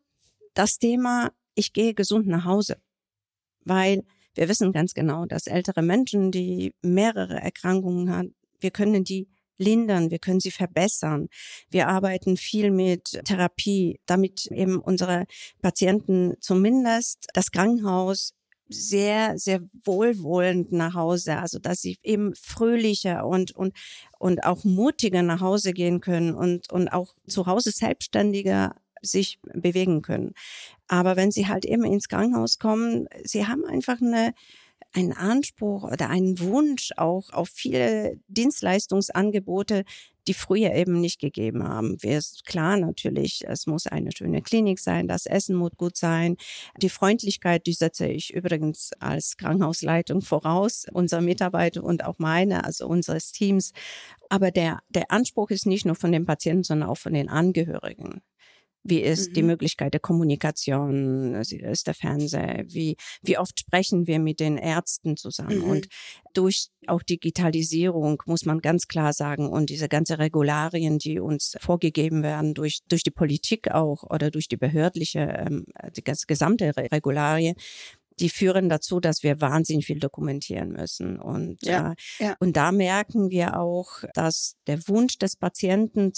das 0.55 0.79
Thema, 0.79 1.33
ich 1.55 1.73
gehe 1.73 1.95
gesund 1.95 2.27
nach 2.27 2.45
Hause, 2.45 2.81
weil 3.65 4.05
wir 4.35 4.49
wissen 4.49 4.73
ganz 4.73 4.95
genau, 4.95 5.27
dass 5.27 5.47
ältere 5.47 5.83
Menschen, 5.83 6.31
die 6.31 6.75
mehrere 6.83 7.41
Erkrankungen 7.41 8.11
haben, 8.11 8.35
wir 8.61 8.71
können 8.71 9.05
die 9.05 9.29
lindern, 9.59 10.11
wir 10.11 10.19
können 10.19 10.41
sie 10.41 10.53
verbessern. 10.53 11.29
Wir 11.71 11.89
arbeiten 11.89 12.37
viel 12.37 12.71
mit 12.71 13.21
Therapie, 13.25 14.01
damit 14.07 14.47
eben 14.47 14.79
unsere 14.79 15.27
Patienten 15.61 16.35
zumindest 16.41 17.27
das 17.35 17.51
Krankenhaus 17.51 18.35
sehr, 18.69 19.39
sehr 19.39 19.61
wohlwollend 19.85 20.73
nach 20.73 20.95
Hause, 20.95 21.39
also 21.39 21.59
dass 21.59 21.81
sie 21.81 21.99
eben 22.03 22.35
fröhlicher 22.35 23.27
und, 23.27 23.53
und, 23.53 23.75
und 24.19 24.45
auch 24.45 24.65
mutiger 24.65 25.23
nach 25.23 25.41
Hause 25.41 25.73
gehen 25.73 26.01
können 26.01 26.35
und, 26.35 26.71
und 26.71 26.89
auch 26.89 27.15
zu 27.27 27.47
Hause 27.47 27.71
selbstständiger 27.71 28.75
sich 29.03 29.39
bewegen 29.43 30.03
können. 30.03 30.35
Aber 30.87 31.17
wenn 31.17 31.31
sie 31.31 31.49
halt 31.49 31.65
eben 31.65 31.85
ins 31.85 32.09
Krankenhaus 32.09 32.59
kommen, 32.59 33.09
sie 33.25 33.47
haben 33.47 33.65
einfach 33.65 34.01
eine, 34.01 34.35
einen 34.93 35.13
Anspruch 35.13 35.85
oder 35.85 36.09
einen 36.09 36.41
Wunsch 36.41 36.93
auch 36.97 37.31
auf 37.31 37.49
viele 37.49 38.19
Dienstleistungsangebote, 38.29 39.85
die 40.29 40.35
früher 40.35 40.75
eben 40.75 41.01
nicht 41.01 41.21
gegeben 41.21 41.67
haben. 41.67 41.97
Wir 42.03 42.19
ist 42.19 42.45
klar 42.45 42.77
natürlich, 42.77 43.45
es 43.47 43.67
muss 43.67 43.87
eine 43.87 44.11
schöne 44.13 44.43
Klinik 44.43 44.79
sein, 44.79 45.09
das 45.09 45.27
Essen 45.27 45.57
muss 45.57 45.73
gut 45.77 45.97
sein. 45.97 46.37
Die 46.81 46.91
Freundlichkeit, 46.91 47.67
die 47.67 47.73
setze 47.73 48.07
ich 48.07 48.35
übrigens 48.35 48.91
als 49.01 49.37
Krankenhausleitung 49.39 50.21
voraus, 50.21 50.85
unserer 50.93 51.23
Mitarbeiter 51.23 51.83
und 51.83 52.05
auch 52.05 52.19
meine, 52.19 52.65
also 52.65 52.87
unseres 52.87 53.33
Teams. 53.33 53.73
Aber 54.29 54.51
der, 54.51 54.81
der 54.91 55.11
Anspruch 55.11 55.51
ist 55.51 55.67
nicht 55.67 55.87
nur 55.87 55.95
von 55.95 56.13
den 56.13 56.27
Patienten, 56.27 56.65
sondern 56.65 56.91
auch 56.91 56.99
von 56.99 57.15
den 57.15 57.29
Angehörigen. 57.31 58.21
Wie 58.89 59.01
ist 59.01 59.31
mhm. 59.31 59.35
die 59.35 59.43
Möglichkeit 59.43 59.93
der 59.93 60.01
Kommunikation? 60.01 61.35
Ist 61.35 61.87
der 61.87 61.95
Fernseher? 61.95 62.65
Wie, 62.69 62.97
wie 63.23 63.39
oft 63.39 63.59
sprechen 63.59 64.07
wir 64.07 64.19
mit 64.19 64.41
den 64.41 64.57
Ärzten 64.57 65.17
zusammen? 65.17 65.59
Mhm. 65.59 65.71
Und 65.71 65.89
durch 66.35 66.69
auch 66.87 67.03
Digitalisierung 67.03 68.23
muss 68.27 68.45
man 68.45 68.61
ganz 68.61 68.87
klar 68.87 69.13
sagen 69.13 69.49
und 69.49 69.71
diese 69.71 69.89
ganze 69.89 70.19
Regularien, 70.19 70.99
die 70.99 71.21
uns 71.21 71.57
vorgegeben 71.61 72.23
werden 72.23 72.55
durch, 72.55 72.81
durch 72.89 73.03
die 73.03 73.11
Politik 73.11 73.71
auch 73.71 74.05
oder 74.05 74.31
durch 74.31 74.49
die 74.49 74.57
behördliche, 74.57 75.21
ähm, 75.21 75.67
die 75.97 76.05
ganze 76.05 76.27
gesamte 76.27 76.73
Regularie, 76.77 77.55
die 78.21 78.29
führen 78.29 78.69
dazu, 78.69 79.01
dass 79.01 79.23
wir 79.23 79.41
wahnsinnig 79.41 79.87
viel 79.87 80.01
dokumentieren 80.01 80.73
müssen. 80.73 81.19
Und, 81.21 81.65
ja, 81.65 81.93
äh, 82.19 82.25
ja. 82.25 82.37
und 82.41 82.57
da 82.57 82.73
merken 82.73 83.31
wir 83.31 83.59
auch, 83.59 84.05
dass 84.15 84.57
der 84.67 84.87
Wunsch 84.89 85.19
des 85.19 85.37
Patienten 85.37 86.13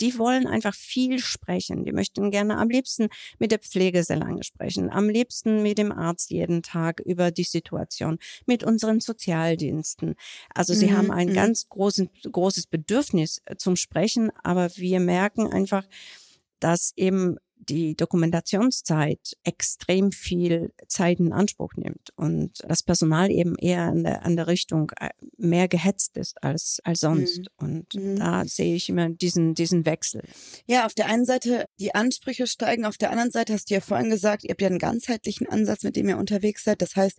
die 0.00 0.18
wollen 0.18 0.46
einfach 0.46 0.74
viel 0.74 1.18
sprechen. 1.18 1.84
Die 1.84 1.92
möchten 1.92 2.30
gerne 2.30 2.58
am 2.58 2.68
liebsten 2.68 3.08
mit 3.38 3.50
der 3.52 3.58
Pflege 3.58 4.04
sehr 4.04 4.18
lange 4.18 4.44
sprechen, 4.44 4.90
am 4.90 5.08
liebsten 5.08 5.62
mit 5.62 5.78
dem 5.78 5.92
Arzt 5.92 6.30
jeden 6.30 6.62
Tag 6.62 7.00
über 7.00 7.30
die 7.30 7.44
Situation, 7.44 8.18
mit 8.46 8.64
unseren 8.64 9.00
Sozialdiensten. 9.00 10.14
Also 10.54 10.74
sie 10.74 10.88
mhm. 10.88 10.96
haben 10.96 11.10
ein 11.10 11.28
mhm. 11.28 11.34
ganz 11.34 11.68
großen, 11.68 12.10
großes 12.30 12.66
Bedürfnis 12.66 13.42
zum 13.56 13.76
Sprechen, 13.76 14.30
aber 14.42 14.70
wir 14.76 15.00
merken 15.00 15.46
einfach, 15.52 15.84
dass 16.60 16.92
eben 16.96 17.36
die 17.58 17.94
Dokumentationszeit 17.96 19.36
extrem 19.44 20.12
viel 20.12 20.72
Zeit 20.86 21.20
in 21.20 21.32
Anspruch 21.32 21.74
nimmt 21.76 22.10
und 22.16 22.52
das 22.66 22.82
Personal 22.82 23.30
eben 23.30 23.56
eher 23.56 23.82
an 23.82 24.04
der, 24.04 24.24
an 24.24 24.36
der 24.36 24.46
Richtung 24.46 24.90
äh, 24.98 25.10
mehr 25.36 25.68
gehetzt 25.68 26.16
ist 26.16 26.42
als, 26.42 26.80
als 26.84 27.00
sonst. 27.00 27.38
Mhm. 27.38 27.66
Und 27.66 27.94
mhm. 27.94 28.16
da 28.16 28.44
sehe 28.44 28.74
ich 28.74 28.88
immer 28.88 29.08
diesen, 29.08 29.54
diesen 29.54 29.86
Wechsel. 29.86 30.22
Ja, 30.66 30.86
auf 30.86 30.94
der 30.94 31.06
einen 31.06 31.24
Seite 31.24 31.66
die 31.78 31.94
Ansprüche 31.94 32.46
steigen, 32.46 32.84
auf 32.84 32.96
der 32.96 33.10
anderen 33.10 33.30
Seite 33.30 33.52
hast 33.52 33.70
du 33.70 33.74
ja 33.74 33.80
vorhin 33.80 34.10
gesagt, 34.10 34.44
ihr 34.44 34.50
habt 34.50 34.62
ja 34.62 34.68
einen 34.68 34.78
ganzheitlichen 34.78 35.48
Ansatz, 35.48 35.82
mit 35.82 35.96
dem 35.96 36.08
ihr 36.08 36.18
unterwegs 36.18 36.64
seid. 36.64 36.82
Das 36.82 36.96
heißt, 36.96 37.18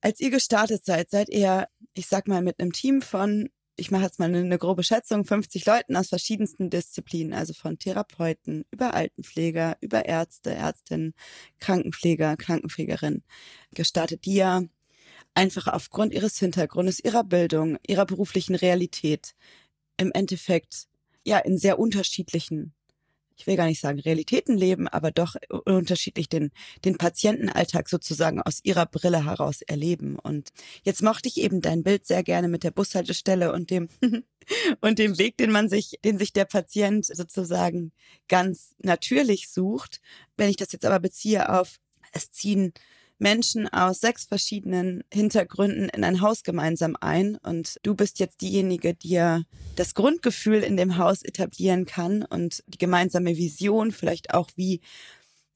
als 0.00 0.20
ihr 0.20 0.30
gestartet 0.30 0.84
seid, 0.84 1.10
seid 1.10 1.28
ihr, 1.28 1.66
ich 1.94 2.06
sag 2.06 2.28
mal, 2.28 2.42
mit 2.42 2.60
einem 2.60 2.72
Team 2.72 3.02
von 3.02 3.48
ich 3.78 3.92
mache 3.92 4.02
jetzt 4.02 4.18
mal 4.18 4.26
eine, 4.26 4.38
eine, 4.38 4.58
grobe 4.58 4.82
Schätzung, 4.82 5.24
50 5.24 5.64
Leuten 5.64 5.96
aus 5.96 6.08
verschiedensten 6.08 6.68
Disziplinen, 6.68 7.32
also 7.32 7.54
von 7.54 7.78
Therapeuten 7.78 8.64
über 8.72 8.92
Altenpfleger, 8.92 9.76
über 9.80 10.04
Ärzte, 10.04 10.50
Ärztinnen, 10.50 11.14
Krankenpfleger, 11.60 12.36
Krankenpflegerinnen 12.36 13.22
gestartet, 13.72 14.24
die 14.24 14.34
ja 14.34 14.62
einfach 15.34 15.68
aufgrund 15.68 16.12
ihres 16.12 16.38
Hintergrundes, 16.38 16.98
ihrer 16.98 17.22
Bildung, 17.22 17.78
ihrer 17.86 18.04
beruflichen 18.04 18.56
Realität 18.56 19.36
im 19.96 20.10
Endeffekt 20.12 20.88
ja 21.24 21.38
in 21.38 21.56
sehr 21.56 21.78
unterschiedlichen 21.78 22.74
ich 23.38 23.46
will 23.46 23.56
gar 23.56 23.66
nicht 23.66 23.80
sagen 23.80 24.00
Realitäten 24.00 24.56
leben, 24.56 24.88
aber 24.88 25.12
doch 25.12 25.36
unterschiedlich 25.64 26.28
den, 26.28 26.50
den 26.84 26.98
Patientenalltag 26.98 27.88
sozusagen 27.88 28.42
aus 28.42 28.60
ihrer 28.64 28.84
Brille 28.84 29.24
heraus 29.24 29.62
erleben. 29.62 30.18
Und 30.18 30.50
jetzt 30.82 31.02
mochte 31.02 31.28
ich 31.28 31.38
eben 31.38 31.60
dein 31.60 31.84
Bild 31.84 32.04
sehr 32.04 32.24
gerne 32.24 32.48
mit 32.48 32.64
der 32.64 32.72
Bushaltestelle 32.72 33.52
und 33.52 33.70
dem, 33.70 33.88
und 34.80 34.98
dem 34.98 35.18
Weg, 35.18 35.36
den 35.36 35.52
man 35.52 35.68
sich, 35.68 35.98
den 36.04 36.18
sich 36.18 36.32
der 36.32 36.46
Patient 36.46 37.06
sozusagen 37.06 37.92
ganz 38.26 38.74
natürlich 38.78 39.48
sucht. 39.48 40.00
Wenn 40.36 40.50
ich 40.50 40.56
das 40.56 40.72
jetzt 40.72 40.84
aber 40.84 40.98
beziehe 40.98 41.48
auf, 41.48 41.78
es 42.12 42.32
ziehen 42.32 42.72
Menschen 43.18 43.68
aus 43.68 44.00
sechs 44.00 44.24
verschiedenen 44.24 45.02
Hintergründen 45.12 45.88
in 45.88 46.04
ein 46.04 46.20
Haus 46.20 46.42
gemeinsam 46.44 46.96
ein 47.00 47.36
und 47.36 47.78
du 47.82 47.94
bist 47.94 48.18
jetzt 48.20 48.40
diejenige, 48.40 48.94
die 48.94 49.10
ja 49.10 49.42
das 49.76 49.94
Grundgefühl 49.94 50.62
in 50.62 50.76
dem 50.76 50.96
Haus 50.98 51.22
etablieren 51.22 51.84
kann 51.84 52.22
und 52.22 52.62
die 52.66 52.78
gemeinsame 52.78 53.36
Vision, 53.36 53.92
vielleicht 53.92 54.34
auch 54.34 54.50
wie 54.56 54.80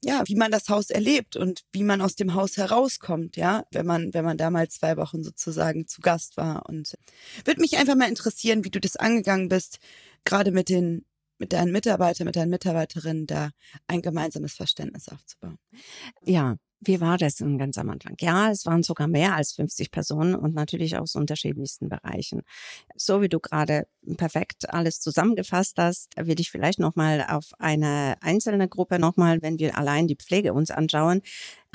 ja, 0.05 0.23
wie 0.25 0.35
man 0.35 0.51
das 0.51 0.67
Haus 0.69 0.89
erlebt 0.89 1.37
und 1.37 1.63
wie 1.71 1.83
man 1.83 2.01
aus 2.01 2.15
dem 2.15 2.33
Haus 2.33 2.57
herauskommt, 2.57 3.37
ja, 3.37 3.63
wenn 3.71 3.85
man, 3.85 4.13
wenn 4.13 4.25
man 4.25 4.37
da 4.37 4.49
mal 4.49 4.67
zwei 4.67 4.97
Wochen 4.97 5.23
sozusagen 5.23 5.87
zu 5.87 6.01
Gast 6.01 6.35
war. 6.35 6.67
Und 6.67 6.95
würde 7.45 7.61
mich 7.61 7.77
einfach 7.77 7.95
mal 7.95 8.09
interessieren, 8.09 8.65
wie 8.65 8.69
du 8.69 8.81
das 8.81 8.97
angegangen 8.97 9.47
bist, 9.47 9.79
gerade 10.25 10.51
mit 10.51 10.67
den, 10.67 11.05
mit 11.37 11.53
deinen 11.53 11.71
Mitarbeitern, 11.71 12.25
mit 12.25 12.35
deinen 12.35 12.49
Mitarbeiterinnen 12.49 13.27
da 13.27 13.51
ein 13.87 14.01
gemeinsames 14.01 14.53
Verständnis 14.53 15.07
aufzubauen. 15.07 15.57
Ja, 16.21 16.57
wie 16.85 17.01
war 17.01 17.17
das 17.17 17.35
denn 17.35 17.57
ganz 17.57 17.77
am 17.77 17.89
Anfang? 17.89 18.15
Ja, 18.19 18.49
es 18.51 18.65
waren 18.65 18.83
sogar 18.83 19.07
mehr 19.07 19.35
als 19.35 19.53
50 19.53 19.91
Personen 19.91 20.35
und 20.35 20.53
natürlich 20.53 20.97
aus 20.97 21.15
unterschiedlichsten 21.15 21.89
Bereichen. 21.89 22.41
So 22.95 23.21
wie 23.21 23.29
du 23.29 23.39
gerade 23.39 23.87
perfekt 24.17 24.69
alles 24.69 24.99
zusammengefasst 24.99 25.77
hast, 25.77 26.11
will 26.17 26.39
ich 26.39 26.51
vielleicht 26.51 26.79
nochmal 26.79 27.25
auf 27.27 27.51
eine 27.59 28.15
einzelne 28.21 28.67
Gruppe 28.67 28.99
nochmal, 28.99 29.41
wenn 29.41 29.59
wir 29.59 29.77
allein 29.77 30.07
die 30.07 30.15
Pflege 30.15 30.53
uns 30.53 30.71
anschauen, 30.71 31.21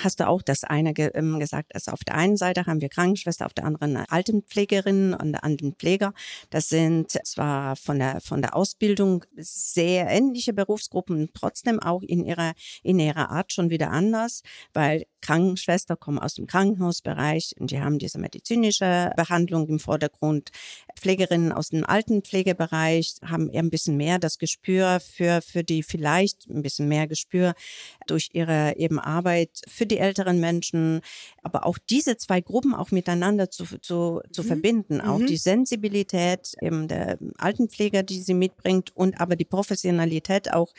hast 0.00 0.20
du 0.20 0.28
auch 0.28 0.42
das 0.42 0.64
eine 0.64 0.94
ge 0.94 1.10
ähm, 1.14 1.38
gesagt. 1.38 1.74
Also 1.74 1.92
auf 1.92 2.04
der 2.04 2.14
einen 2.14 2.36
Seite 2.36 2.66
haben 2.66 2.80
wir 2.80 2.88
Krankenschwester, 2.88 3.46
auf 3.46 3.54
der 3.54 3.64
anderen 3.64 3.96
Altenpflegerinnen 3.96 5.14
und 5.14 5.34
Altenpfleger. 5.34 6.12
Das 6.50 6.68
sind 6.68 7.10
zwar 7.10 7.76
von 7.76 7.98
der, 7.98 8.20
von 8.20 8.42
der 8.42 8.54
Ausbildung 8.54 9.24
sehr 9.36 10.08
ähnliche 10.08 10.52
Berufsgruppen, 10.52 11.30
trotzdem 11.34 11.80
auch 11.80 12.02
in 12.02 12.24
ihrer, 12.24 12.52
in 12.82 12.98
ihrer 12.98 13.30
Art 13.30 13.52
schon 13.52 13.70
wieder 13.70 13.90
anders, 13.90 14.42
weil 14.72 15.04
Krankenschwester 15.20 15.96
kommen 15.96 16.18
aus 16.18 16.34
dem 16.34 16.46
Krankenhausbereich 16.46 17.54
und 17.58 17.70
die 17.70 17.80
haben 17.80 17.98
diese 17.98 18.18
medizinische 18.18 19.12
Behandlung 19.16 19.68
im 19.68 19.80
Vordergrund. 19.80 20.50
Pflegerinnen 20.96 21.52
aus 21.52 21.68
dem 21.68 21.84
Altenpflegebereich 21.84 23.16
haben 23.24 23.50
eher 23.50 23.62
ein 23.62 23.70
bisschen 23.70 23.96
mehr 23.96 24.18
das 24.18 24.38
Gespür 24.38 25.00
für, 25.00 25.42
für 25.42 25.64
die 25.64 25.82
vielleicht 25.82 26.48
ein 26.48 26.62
bisschen 26.62 26.88
mehr 26.88 27.06
Gespür 27.06 27.54
durch 28.06 28.30
ihre 28.32 28.76
eben 28.76 28.98
Arbeit 28.98 29.60
für 29.66 29.86
die 29.88 29.98
älteren 29.98 30.40
Menschen. 30.40 31.00
Aber 31.42 31.66
auch 31.66 31.78
diese 31.90 32.16
zwei 32.16 32.40
Gruppen 32.40 32.74
auch 32.74 32.90
miteinander 32.90 33.50
zu, 33.50 33.64
zu, 33.64 34.20
zu 34.30 34.42
mhm. 34.42 34.46
verbinden, 34.46 35.00
auch 35.00 35.18
mhm. 35.18 35.26
die 35.26 35.36
Sensibilität 35.36 36.54
eben 36.60 36.88
der 36.88 37.18
Altenpfleger, 37.38 38.02
die 38.02 38.20
sie 38.20 38.34
mitbringt 38.34 38.94
und 38.94 39.20
aber 39.20 39.36
die 39.36 39.44
Professionalität 39.44 40.52
auch 40.52 40.72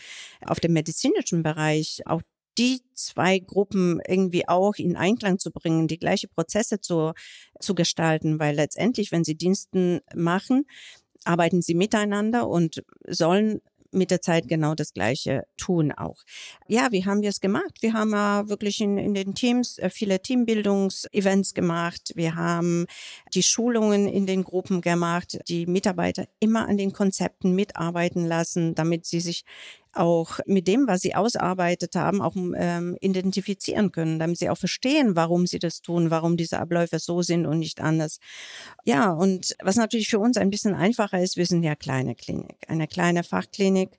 auf 0.45 0.59
dem 0.59 0.73
medizinischen 0.73 1.43
Bereich, 1.43 2.01
auch 2.05 2.21
die 2.57 2.81
zwei 2.93 3.39
Gruppen 3.39 4.01
irgendwie 4.05 4.47
auch 4.47 4.75
in 4.75 4.97
Einklang 4.97 5.39
zu 5.39 5.51
bringen, 5.51 5.87
die 5.87 5.97
gleiche 5.97 6.27
Prozesse 6.27 6.81
zu, 6.81 7.13
zu 7.59 7.73
gestalten, 7.73 8.39
weil 8.39 8.55
letztendlich, 8.55 9.11
wenn 9.11 9.23
sie 9.23 9.35
Diensten 9.35 10.01
machen, 10.13 10.65
arbeiten 11.23 11.61
sie 11.61 11.73
miteinander 11.73 12.47
und 12.47 12.83
sollen 13.07 13.61
mit 13.91 14.11
der 14.11 14.21
Zeit 14.21 14.47
genau 14.47 14.75
das 14.75 14.93
Gleiche 14.93 15.43
tun 15.57 15.91
auch. 15.91 16.23
Ja, 16.67 16.91
wie 16.91 17.05
haben 17.05 17.21
wir 17.21 17.29
es 17.29 17.39
gemacht? 17.39 17.77
Wir 17.81 17.93
haben 17.93 18.11
ja 18.11 18.47
wirklich 18.47 18.81
in, 18.81 18.97
in 18.97 19.13
den 19.13 19.33
Teams 19.35 19.77
äh, 19.79 19.89
viele 19.89 20.21
Teambildungsevents 20.21 21.53
gemacht. 21.53 22.11
Wir 22.15 22.35
haben 22.35 22.85
die 23.33 23.43
Schulungen 23.43 24.07
in 24.07 24.25
den 24.25 24.43
Gruppen 24.43 24.81
gemacht, 24.81 25.39
die 25.47 25.65
Mitarbeiter 25.65 26.27
immer 26.39 26.67
an 26.67 26.77
den 26.77 26.93
Konzepten 26.93 27.55
mitarbeiten 27.55 28.25
lassen, 28.25 28.75
damit 28.75 29.05
sie 29.05 29.19
sich 29.19 29.43
auch 29.93 30.39
mit 30.45 30.67
dem, 30.67 30.87
was 30.87 31.01
sie 31.01 31.15
ausarbeitet 31.15 31.95
haben, 31.95 32.21
auch 32.21 32.35
ähm, 32.35 32.97
identifizieren 33.01 33.91
können, 33.91 34.19
damit 34.19 34.37
sie 34.37 34.49
auch 34.49 34.57
verstehen, 34.57 35.15
warum 35.15 35.47
sie 35.47 35.59
das 35.59 35.81
tun, 35.81 36.11
warum 36.11 36.37
diese 36.37 36.59
Abläufe 36.59 36.99
so 36.99 37.21
sind 37.21 37.45
und 37.45 37.59
nicht 37.59 37.81
anders. 37.81 38.19
Ja, 38.85 39.11
und 39.11 39.55
was 39.61 39.75
natürlich 39.75 40.09
für 40.09 40.19
uns 40.19 40.37
ein 40.37 40.49
bisschen 40.49 40.75
einfacher 40.75 41.21
ist, 41.21 41.37
wir 41.37 41.45
sind 41.45 41.63
ja 41.63 41.75
kleine 41.75 42.15
Klinik, 42.15 42.57
eine 42.67 42.87
kleine 42.87 43.23
Fachklinik. 43.23 43.89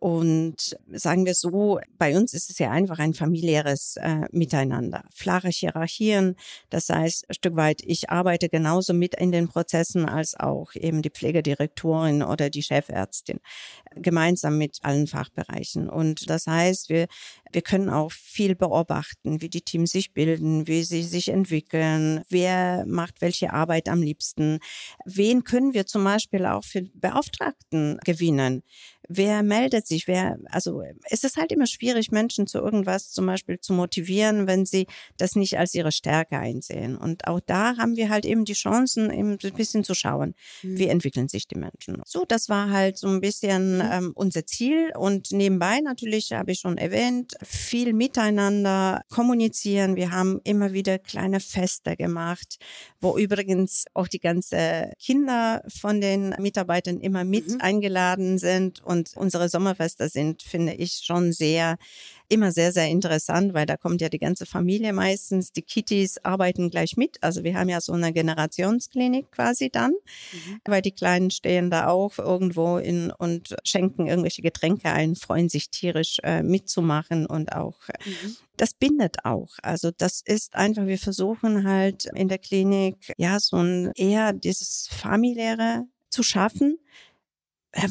Und 0.00 0.78
sagen 0.90 1.26
wir 1.26 1.34
so, 1.34 1.78
bei 1.98 2.16
uns 2.16 2.32
ist 2.32 2.48
es 2.48 2.58
ja 2.58 2.70
einfach 2.70 2.98
ein 2.98 3.12
familiäres 3.12 3.96
äh, 3.96 4.22
Miteinander. 4.32 5.04
Flache 5.14 5.48
Hierarchien, 5.48 6.36
das 6.70 6.88
heißt, 6.88 7.28
ein 7.28 7.34
Stück 7.34 7.54
weit, 7.54 7.82
ich 7.84 8.08
arbeite 8.08 8.48
genauso 8.48 8.94
mit 8.94 9.14
in 9.14 9.30
den 9.30 9.48
Prozessen 9.48 10.08
als 10.08 10.34
auch 10.40 10.74
eben 10.74 11.02
die 11.02 11.10
Pflegedirektorin 11.10 12.22
oder 12.22 12.48
die 12.48 12.62
Chefärztin, 12.62 13.40
gemeinsam 13.94 14.56
mit 14.56 14.78
allen 14.80 15.06
Fachbereichen. 15.06 15.90
Und 15.90 16.30
das 16.30 16.46
heißt, 16.46 16.88
wir, 16.88 17.06
wir 17.52 17.62
können 17.62 17.88
auch 17.88 18.12
viel 18.12 18.54
beobachten, 18.54 19.40
wie 19.40 19.48
die 19.48 19.62
Teams 19.62 19.90
sich 19.90 20.12
bilden, 20.12 20.66
wie 20.66 20.82
sie 20.82 21.02
sich 21.02 21.28
entwickeln, 21.28 22.22
wer 22.28 22.84
macht 22.86 23.20
welche 23.20 23.52
Arbeit 23.52 23.88
am 23.88 24.02
liebsten, 24.02 24.58
wen 25.04 25.44
können 25.44 25.74
wir 25.74 25.86
zum 25.86 26.04
Beispiel 26.04 26.46
auch 26.46 26.64
für 26.64 26.82
Beauftragten 26.94 27.98
gewinnen 28.04 28.62
wer 29.12 29.42
meldet 29.42 29.86
sich, 29.88 30.06
wer, 30.06 30.38
also 30.46 30.82
es 31.10 31.24
ist 31.24 31.36
halt 31.36 31.50
immer 31.50 31.66
schwierig, 31.66 32.12
Menschen 32.12 32.46
zu 32.46 32.58
irgendwas 32.58 33.10
zum 33.10 33.26
Beispiel 33.26 33.58
zu 33.58 33.72
motivieren, 33.72 34.46
wenn 34.46 34.64
sie 34.64 34.86
das 35.16 35.34
nicht 35.34 35.58
als 35.58 35.74
ihre 35.74 35.90
Stärke 35.90 36.38
einsehen. 36.38 36.96
Und 36.96 37.26
auch 37.26 37.40
da 37.40 37.76
haben 37.76 37.96
wir 37.96 38.08
halt 38.08 38.24
eben 38.24 38.44
die 38.44 38.52
Chancen, 38.52 39.10
eben 39.10 39.36
ein 39.42 39.54
bisschen 39.54 39.82
zu 39.82 39.94
schauen, 39.94 40.34
mhm. 40.62 40.78
wie 40.78 40.86
entwickeln 40.86 41.28
sich 41.28 41.48
die 41.48 41.58
Menschen. 41.58 42.00
So, 42.06 42.24
das 42.24 42.48
war 42.48 42.70
halt 42.70 42.98
so 42.98 43.08
ein 43.08 43.20
bisschen 43.20 43.78
mhm. 43.78 43.90
ähm, 43.90 44.12
unser 44.14 44.46
Ziel. 44.46 44.92
Und 44.96 45.32
nebenbei 45.32 45.80
natürlich, 45.80 46.30
habe 46.32 46.52
ich 46.52 46.60
schon 46.60 46.78
erwähnt, 46.78 47.34
viel 47.42 47.92
miteinander 47.92 49.02
kommunizieren. 49.10 49.96
Wir 49.96 50.12
haben 50.12 50.40
immer 50.44 50.72
wieder 50.72 50.98
kleine 50.98 51.40
Feste 51.40 51.96
gemacht, 51.96 52.58
wo 53.00 53.18
übrigens 53.18 53.86
auch 53.94 54.06
die 54.06 54.20
ganze 54.20 54.92
Kinder 55.00 55.62
von 55.68 56.00
den 56.00 56.30
Mitarbeitern 56.38 57.00
immer 57.00 57.24
mit 57.24 57.48
mhm. 57.48 57.60
eingeladen 57.60 58.38
sind 58.38 58.80
und 58.84 59.00
und 59.00 59.16
unsere 59.16 59.48
Sommerfeste 59.48 60.08
sind, 60.08 60.42
finde 60.42 60.74
ich, 60.74 61.02
schon 61.04 61.32
sehr, 61.32 61.76
immer 62.30 62.52
sehr, 62.52 62.72
sehr 62.72 62.88
interessant, 62.88 63.54
weil 63.54 63.66
da 63.66 63.76
kommt 63.76 64.00
ja 64.00 64.08
die 64.08 64.18
ganze 64.18 64.46
Familie 64.46 64.92
meistens. 64.92 65.52
Die 65.52 65.62
Kitties 65.62 66.24
arbeiten 66.24 66.70
gleich 66.70 66.96
mit. 66.96 67.22
Also 67.22 67.44
wir 67.44 67.54
haben 67.54 67.68
ja 67.68 67.80
so 67.80 67.92
eine 67.92 68.12
Generationsklinik 68.12 69.30
quasi 69.32 69.70
dann, 69.70 69.92
mhm. 69.92 70.60
weil 70.66 70.82
die 70.82 70.92
Kleinen 70.92 71.30
stehen 71.30 71.70
da 71.70 71.88
auch 71.88 72.18
irgendwo 72.18 72.78
in 72.78 73.10
und 73.10 73.56
schenken 73.64 74.06
irgendwelche 74.06 74.42
Getränke 74.42 74.90
ein, 74.90 75.16
freuen 75.16 75.48
sich 75.48 75.70
tierisch 75.70 76.18
äh, 76.22 76.42
mitzumachen 76.42 77.26
und 77.26 77.52
auch 77.52 77.76
mhm 78.04 78.36
das 78.60 78.74
bindet 78.74 79.24
auch. 79.24 79.48
Also 79.62 79.90
das 79.90 80.20
ist 80.22 80.54
einfach, 80.54 80.86
wir 80.86 80.98
versuchen 80.98 81.66
halt 81.66 82.04
in 82.14 82.28
der 82.28 82.38
Klinik 82.38 83.12
ja 83.16 83.40
so 83.40 83.56
ein 83.56 83.90
eher 83.94 84.32
dieses 84.34 84.86
familiäre 84.90 85.86
zu 86.10 86.22
schaffen, 86.22 86.78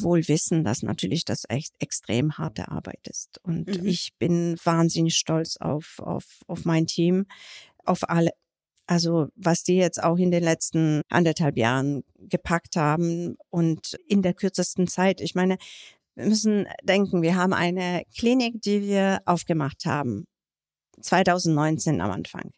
wohl 0.00 0.26
wissen, 0.28 0.64
dass 0.64 0.82
natürlich 0.82 1.24
das 1.24 1.44
echt 1.48 1.74
extrem 1.78 2.36
harte 2.38 2.68
Arbeit 2.68 3.06
ist. 3.08 3.38
Und 3.42 3.66
mhm. 3.66 3.86
ich 3.86 4.12
bin 4.18 4.56
wahnsinnig 4.64 5.16
stolz 5.16 5.56
auf, 5.56 5.98
auf, 6.00 6.24
auf 6.46 6.64
mein 6.64 6.86
Team, 6.86 7.26
auf 7.84 8.08
alle. 8.08 8.30
Also 8.86 9.28
was 9.36 9.62
die 9.62 9.76
jetzt 9.76 10.02
auch 10.02 10.16
in 10.16 10.32
den 10.32 10.42
letzten 10.42 11.02
anderthalb 11.08 11.56
Jahren 11.56 12.02
gepackt 12.18 12.74
haben 12.74 13.36
und 13.48 13.96
in 14.06 14.20
der 14.20 14.34
kürzesten 14.34 14.88
Zeit. 14.88 15.20
Ich 15.20 15.36
meine, 15.36 15.58
wir 16.16 16.26
müssen 16.26 16.66
denken, 16.82 17.22
wir 17.22 17.36
haben 17.36 17.52
eine 17.52 18.02
Klinik, 18.16 18.60
die 18.60 18.82
wir 18.82 19.20
aufgemacht 19.26 19.86
haben. 19.86 20.26
2019 21.00 22.00
am 22.00 22.10
Anfang. 22.10 22.50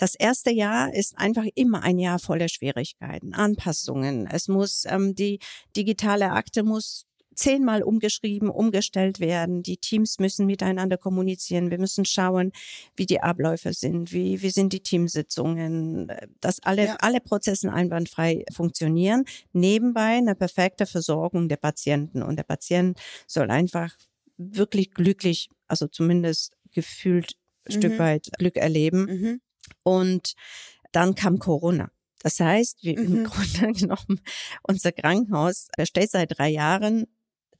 Das 0.00 0.14
erste 0.14 0.50
Jahr 0.50 0.94
ist 0.94 1.18
einfach 1.18 1.44
immer 1.54 1.82
ein 1.82 1.98
Jahr 1.98 2.18
voller 2.18 2.48
Schwierigkeiten, 2.48 3.34
Anpassungen. 3.34 4.26
Es 4.26 4.48
muss 4.48 4.84
ähm, 4.86 5.14
die 5.14 5.40
digitale 5.76 6.30
Akte 6.30 6.62
muss 6.62 7.04
zehnmal 7.34 7.82
umgeschrieben, 7.82 8.48
umgestellt 8.48 9.20
werden. 9.20 9.62
Die 9.62 9.76
Teams 9.76 10.18
müssen 10.18 10.46
miteinander 10.46 10.96
kommunizieren. 10.96 11.70
Wir 11.70 11.78
müssen 11.78 12.06
schauen, 12.06 12.52
wie 12.96 13.04
die 13.04 13.20
Abläufe 13.20 13.74
sind, 13.74 14.10
wie, 14.10 14.40
wie 14.40 14.48
sind 14.48 14.72
die 14.72 14.80
Teamsitzungen, 14.80 16.10
dass 16.40 16.62
alle, 16.62 16.86
ja. 16.86 16.96
alle 17.00 17.20
Prozesse 17.20 17.70
einwandfrei 17.70 18.46
funktionieren. 18.54 19.26
Nebenbei 19.52 20.16
eine 20.16 20.34
perfekte 20.34 20.86
Versorgung 20.86 21.50
der 21.50 21.58
Patienten. 21.58 22.22
Und 22.22 22.36
der 22.36 22.44
Patient 22.44 22.98
soll 23.26 23.50
einfach 23.50 23.94
wirklich 24.38 24.92
glücklich, 24.92 25.50
also 25.66 25.88
zumindest 25.88 26.54
gefühlt 26.72 27.34
ein 27.68 27.74
mhm. 27.74 27.78
Stück 27.78 27.98
weit 27.98 28.30
Glück 28.38 28.56
erleben. 28.56 29.04
Mhm. 29.04 29.40
Und 29.82 30.34
dann 30.92 31.14
kam 31.14 31.38
Corona. 31.38 31.90
Das 32.22 32.38
heißt, 32.38 32.82
wir 32.82 32.98
mhm. 32.98 33.16
im 33.16 33.24
Grunde 33.24 33.72
genommen, 33.78 34.20
unser 34.62 34.92
Krankenhaus 34.92 35.68
besteht 35.76 36.10
seit 36.10 36.38
drei 36.38 36.48
Jahren, 36.48 37.06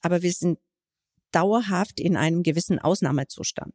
aber 0.02 0.22
wir 0.22 0.32
sind 0.32 0.58
dauerhaft 1.32 2.00
in 2.00 2.16
einem 2.16 2.42
gewissen 2.42 2.78
Ausnahmezustand, 2.78 3.74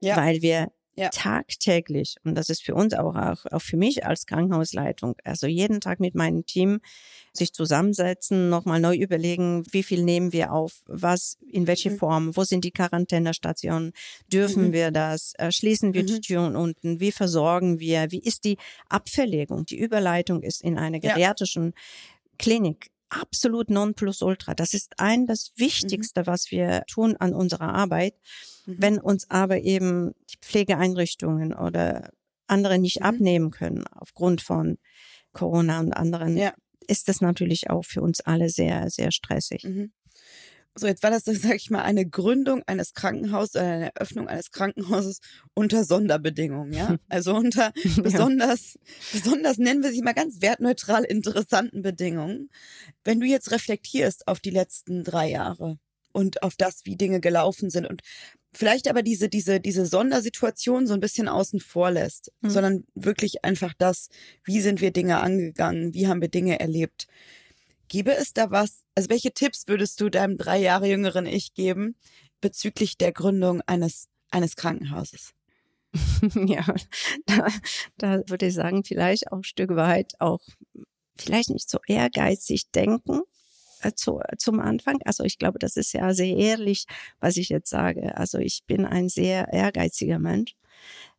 ja. 0.00 0.16
weil 0.16 0.42
wir 0.42 0.72
ja. 0.96 1.08
tagtäglich, 1.10 2.16
und 2.24 2.34
das 2.36 2.48
ist 2.48 2.62
für 2.62 2.74
uns 2.74 2.94
auch, 2.94 3.14
auch, 3.14 3.44
auch 3.50 3.62
für 3.62 3.76
mich 3.76 4.06
als 4.06 4.26
Krankenhausleitung, 4.26 5.16
also 5.24 5.46
jeden 5.46 5.80
Tag 5.80 6.00
mit 6.00 6.14
meinem 6.14 6.46
Team 6.46 6.80
sich 7.32 7.52
zusammensetzen, 7.52 8.48
nochmal 8.48 8.80
neu 8.80 8.96
überlegen, 8.96 9.64
wie 9.70 9.82
viel 9.82 10.02
nehmen 10.02 10.32
wir 10.32 10.52
auf, 10.52 10.82
was, 10.86 11.36
in 11.50 11.66
welche 11.66 11.90
mhm. 11.90 11.98
Form, 11.98 12.36
wo 12.36 12.44
sind 12.44 12.64
die 12.64 12.70
Quarantänestationen, 12.70 13.92
dürfen 14.32 14.68
mhm. 14.68 14.72
wir 14.72 14.90
das, 14.90 15.32
äh, 15.38 15.50
schließen 15.50 15.94
wir 15.94 16.02
mhm. 16.02 16.06
die 16.06 16.20
Türen 16.20 16.56
unten, 16.56 17.00
wie 17.00 17.12
versorgen 17.12 17.80
wir, 17.80 18.10
wie 18.10 18.20
ist 18.20 18.44
die 18.44 18.56
Abverlegung, 18.88 19.66
die 19.66 19.78
Überleitung 19.78 20.42
ist 20.42 20.62
in 20.62 20.78
eine 20.78 21.00
geriatrischen 21.00 21.66
ja. 21.66 21.72
Klinik 22.38 22.90
absolut 23.08 23.70
non 23.70 23.94
plus 23.94 24.22
ultra. 24.22 24.54
Das 24.54 24.74
ist 24.74 24.94
ein 24.98 25.26
das 25.26 25.52
mhm. 25.56 25.64
Wichtigste, 25.64 26.26
was 26.26 26.50
wir 26.50 26.84
tun 26.86 27.16
an 27.16 27.32
unserer 27.32 27.72
Arbeit. 27.74 28.14
Mhm. 28.66 28.76
Wenn 28.78 28.98
uns 28.98 29.30
aber 29.30 29.60
eben 29.60 30.12
die 30.30 30.38
Pflegeeinrichtungen 30.40 31.54
oder 31.54 32.10
andere 32.46 32.78
nicht 32.78 33.00
mhm. 33.00 33.06
abnehmen 33.06 33.50
können 33.50 33.84
aufgrund 33.86 34.42
von 34.42 34.78
Corona 35.32 35.80
und 35.80 35.92
anderen, 35.92 36.36
ja. 36.36 36.54
ist 36.86 37.08
das 37.08 37.20
natürlich 37.20 37.70
auch 37.70 37.84
für 37.84 38.02
uns 38.02 38.20
alle 38.20 38.48
sehr, 38.48 38.90
sehr 38.90 39.10
stressig. 39.10 39.64
Mhm. 39.64 39.92
So, 40.76 40.88
jetzt 40.88 41.04
war 41.04 41.10
das, 41.10 41.24
sag 41.42 41.56
ich 41.56 41.70
mal, 41.70 41.82
eine 41.82 42.06
Gründung 42.06 42.62
eines 42.66 42.94
Krankenhauses 42.94 43.54
oder 43.54 43.64
eine 43.64 43.94
Eröffnung 43.94 44.28
eines 44.28 44.50
Krankenhauses 44.50 45.20
unter 45.54 45.84
Sonderbedingungen, 45.84 46.72
ja? 46.72 46.96
Also 47.08 47.34
unter 47.34 47.72
besonders, 48.02 48.74
ja. 48.74 48.80
besonders 49.12 49.58
nennen 49.58 49.82
wir 49.82 49.92
sie 49.92 50.02
mal 50.02 50.14
ganz 50.14 50.40
wertneutral 50.40 51.04
interessanten 51.04 51.82
Bedingungen. 51.82 52.50
Wenn 53.04 53.20
du 53.20 53.26
jetzt 53.26 53.52
reflektierst 53.52 54.26
auf 54.26 54.40
die 54.40 54.50
letzten 54.50 55.04
drei 55.04 55.30
Jahre 55.30 55.78
und 56.12 56.42
auf 56.42 56.54
das, 56.56 56.84
wie 56.84 56.96
Dinge 56.96 57.20
gelaufen 57.20 57.70
sind 57.70 57.86
und 57.86 58.02
vielleicht 58.54 58.88
aber 58.88 59.02
diese, 59.02 59.28
diese, 59.28 59.60
diese 59.60 59.86
Sondersituation 59.86 60.86
so 60.86 60.94
ein 60.94 61.00
bisschen 61.00 61.28
außen 61.28 61.60
vor 61.60 61.90
lässt, 61.90 62.32
mhm. 62.40 62.50
sondern 62.50 62.84
wirklich 62.94 63.44
einfach 63.44 63.74
das, 63.76 64.08
wie 64.44 64.60
sind 64.60 64.80
wir 64.80 64.92
Dinge 64.92 65.20
angegangen, 65.20 65.94
wie 65.94 66.06
haben 66.06 66.20
wir 66.20 66.28
Dinge 66.28 66.60
erlebt. 66.60 67.06
Gäbe 67.88 68.14
es 68.14 68.32
da 68.32 68.50
was, 68.50 68.82
also 68.94 69.10
welche 69.10 69.32
Tipps 69.32 69.64
würdest 69.66 70.00
du 70.00 70.08
deinem 70.08 70.36
drei 70.36 70.58
Jahre 70.58 70.88
jüngeren 70.88 71.26
Ich 71.26 71.54
geben 71.54 71.96
bezüglich 72.40 72.96
der 72.96 73.12
Gründung 73.12 73.60
eines, 73.66 74.08
eines 74.30 74.56
Krankenhauses? 74.56 75.32
ja, 76.34 76.64
da, 77.26 77.46
da 77.98 78.22
würde 78.28 78.46
ich 78.46 78.54
sagen, 78.54 78.84
vielleicht 78.84 79.30
auch 79.30 79.38
ein 79.38 79.44
Stück 79.44 79.76
weit 79.76 80.14
auch, 80.18 80.40
vielleicht 81.16 81.50
nicht 81.50 81.70
so 81.70 81.78
ehrgeizig 81.86 82.70
denken, 82.70 83.20
zu, 83.94 84.20
zum 84.38 84.60
Anfang. 84.60 84.98
Also 85.04 85.24
ich 85.24 85.38
glaube, 85.38 85.58
das 85.58 85.76
ist 85.76 85.92
ja 85.92 86.14
sehr 86.14 86.36
ehrlich, 86.36 86.86
was 87.20 87.36
ich 87.36 87.48
jetzt 87.48 87.70
sage. 87.70 88.16
Also 88.16 88.38
ich 88.38 88.64
bin 88.66 88.86
ein 88.86 89.08
sehr 89.08 89.52
ehrgeiziger 89.52 90.18
Mensch. 90.18 90.54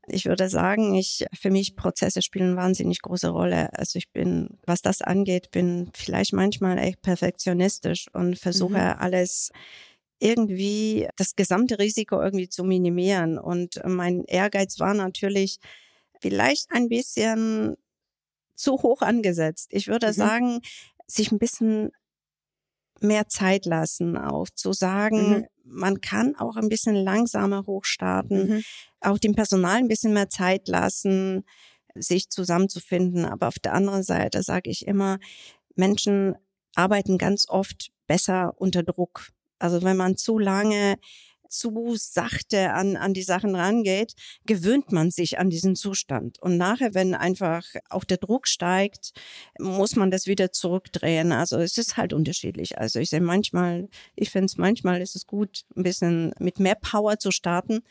Ich 0.07 0.25
würde 0.25 0.49
sagen, 0.49 0.93
ich, 0.93 1.25
für 1.33 1.49
mich 1.49 1.75
Prozesse 1.75 2.21
spielen 2.21 2.55
wahnsinnig 2.55 3.01
große 3.01 3.29
Rolle. 3.29 3.73
Also 3.73 3.97
ich 3.97 4.11
bin, 4.11 4.59
was 4.65 4.81
das 4.81 5.01
angeht, 5.01 5.49
bin 5.51 5.89
vielleicht 5.95 6.33
manchmal 6.33 6.77
echt 6.77 7.01
perfektionistisch 7.01 8.07
und 8.13 8.37
versuche 8.37 8.73
mhm. 8.77 8.99
alles 8.99 9.51
irgendwie, 10.19 11.07
das 11.17 11.35
gesamte 11.35 11.79
Risiko 11.79 12.21
irgendwie 12.21 12.49
zu 12.49 12.63
minimieren. 12.63 13.39
Und 13.39 13.81
mein 13.85 14.23
Ehrgeiz 14.25 14.79
war 14.79 14.93
natürlich 14.93 15.57
vielleicht 16.21 16.67
ein 16.71 16.87
bisschen 16.87 17.75
zu 18.55 18.73
hoch 18.81 19.01
angesetzt. 19.01 19.69
Ich 19.71 19.87
würde 19.87 20.07
mhm. 20.07 20.13
sagen, 20.13 20.59
sich 21.07 21.31
ein 21.31 21.39
bisschen 21.39 21.91
mehr 23.01 23.27
Zeit 23.27 23.65
lassen, 23.65 24.17
auch 24.17 24.47
zu 24.53 24.73
sagen, 24.73 25.29
mhm. 25.29 25.45
man 25.63 26.01
kann 26.01 26.35
auch 26.35 26.55
ein 26.55 26.69
bisschen 26.69 26.95
langsamer 26.95 27.65
hochstarten, 27.67 28.47
mhm. 28.47 28.63
auch 29.01 29.17
dem 29.17 29.35
Personal 29.35 29.77
ein 29.77 29.87
bisschen 29.87 30.13
mehr 30.13 30.29
Zeit 30.29 30.67
lassen, 30.67 31.43
sich 31.95 32.29
zusammenzufinden. 32.29 33.25
Aber 33.25 33.47
auf 33.47 33.59
der 33.59 33.73
anderen 33.73 34.03
Seite 34.03 34.43
sage 34.43 34.69
ich 34.69 34.87
immer, 34.87 35.19
Menschen 35.75 36.35
arbeiten 36.75 37.17
ganz 37.17 37.47
oft 37.47 37.91
besser 38.07 38.53
unter 38.57 38.83
Druck. 38.83 39.29
Also 39.59 39.83
wenn 39.83 39.97
man 39.97 40.17
zu 40.17 40.37
lange 40.37 40.97
zu 41.57 41.95
sachte 41.97 42.71
an, 42.73 42.95
an 42.95 43.13
die 43.13 43.23
Sachen 43.23 43.55
rangeht, 43.55 44.13
gewöhnt 44.45 44.91
man 44.91 45.11
sich 45.11 45.39
an 45.39 45.49
diesen 45.49 45.75
Zustand. 45.75 46.41
Und 46.41 46.57
nachher, 46.57 46.93
wenn 46.93 47.13
einfach 47.13 47.65
auch 47.89 48.03
der 48.03 48.17
Druck 48.17 48.47
steigt, 48.47 49.11
muss 49.59 49.95
man 49.95 50.11
das 50.11 50.27
wieder 50.27 50.51
zurückdrehen. 50.51 51.31
Also 51.31 51.57
es 51.57 51.77
ist 51.77 51.97
halt 51.97 52.13
unterschiedlich. 52.13 52.77
Also 52.77 52.99
ich 52.99 53.09
sehe 53.09 53.21
manchmal, 53.21 53.87
ich 54.15 54.29
finde 54.29 54.45
es 54.45 54.57
manchmal 54.57 55.01
ist 55.01 55.15
es 55.15 55.25
gut, 55.25 55.63
ein 55.75 55.83
bisschen 55.83 56.33
mit 56.39 56.59
mehr 56.59 56.75
Power 56.75 57.17
zu 57.17 57.31
starten 57.31 57.81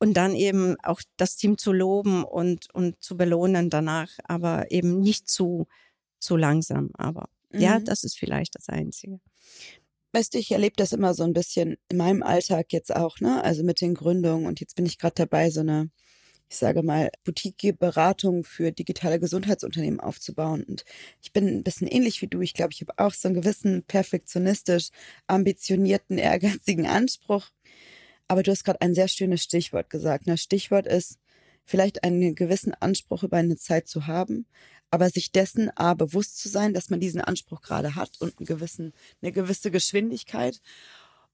und 0.00 0.14
dann 0.14 0.34
eben 0.34 0.76
auch 0.82 1.00
das 1.16 1.36
Team 1.36 1.58
zu 1.58 1.72
loben 1.72 2.24
und, 2.24 2.72
und 2.74 3.02
zu 3.02 3.16
belohnen 3.16 3.70
danach, 3.70 4.10
aber 4.24 4.70
eben 4.70 5.00
nicht 5.00 5.28
zu, 5.28 5.66
zu 6.18 6.36
langsam. 6.36 6.90
Aber 6.94 7.28
mhm. 7.50 7.60
ja, 7.60 7.80
das 7.80 8.04
ist 8.04 8.18
vielleicht 8.18 8.54
das 8.54 8.68
Einzige. 8.68 9.20
Weißt 10.12 10.34
du, 10.34 10.38
ich 10.38 10.50
erlebe 10.52 10.74
das 10.76 10.92
immer 10.92 11.14
so 11.14 11.24
ein 11.24 11.32
bisschen 11.32 11.76
in 11.88 11.96
meinem 11.96 12.22
Alltag 12.22 12.72
jetzt 12.72 12.94
auch, 12.94 13.20
ne? 13.20 13.42
Also 13.42 13.64
mit 13.64 13.80
den 13.80 13.94
Gründungen 13.94 14.46
und 14.46 14.60
jetzt 14.60 14.76
bin 14.76 14.84
ich 14.86 14.98
gerade 14.98 15.14
dabei, 15.16 15.50
so 15.50 15.60
eine, 15.60 15.90
ich 16.50 16.56
sage 16.58 16.82
mal, 16.82 17.10
Boutique-Beratung 17.24 18.44
für 18.44 18.72
digitale 18.72 19.18
Gesundheitsunternehmen 19.18 20.00
aufzubauen. 20.00 20.64
Und 20.64 20.84
ich 21.22 21.32
bin 21.32 21.48
ein 21.48 21.62
bisschen 21.64 21.88
ähnlich 21.88 22.20
wie 22.20 22.26
du. 22.28 22.42
Ich 22.42 22.52
glaube, 22.54 22.72
ich 22.74 22.82
habe 22.82 22.92
auch 22.98 23.14
so 23.14 23.28
einen 23.28 23.40
gewissen 23.40 23.84
perfektionistisch 23.84 24.90
ambitionierten, 25.28 26.18
ehrgeizigen 26.18 26.86
Anspruch. 26.86 27.48
Aber 28.28 28.42
du 28.42 28.50
hast 28.50 28.64
gerade 28.64 28.82
ein 28.82 28.94
sehr 28.94 29.08
schönes 29.08 29.42
Stichwort 29.42 29.88
gesagt. 29.90 30.26
Das 30.26 30.32
ne? 30.32 30.38
Stichwort 30.38 30.86
ist, 30.86 31.18
vielleicht 31.64 32.04
einen 32.04 32.34
gewissen 32.34 32.74
Anspruch 32.74 33.22
über 33.22 33.38
eine 33.38 33.56
Zeit 33.56 33.88
zu 33.88 34.06
haben, 34.06 34.46
aber 34.92 35.08
sich 35.08 35.32
dessen 35.32 35.70
A 35.74 35.94
bewusst 35.94 36.38
zu 36.38 36.50
sein, 36.50 36.74
dass 36.74 36.90
man 36.90 37.00
diesen 37.00 37.22
Anspruch 37.22 37.62
gerade 37.62 37.96
hat 37.96 38.20
und 38.20 38.38
einen 38.38 38.46
gewissen, 38.46 38.92
eine 39.22 39.32
gewisse 39.32 39.70
Geschwindigkeit. 39.70 40.60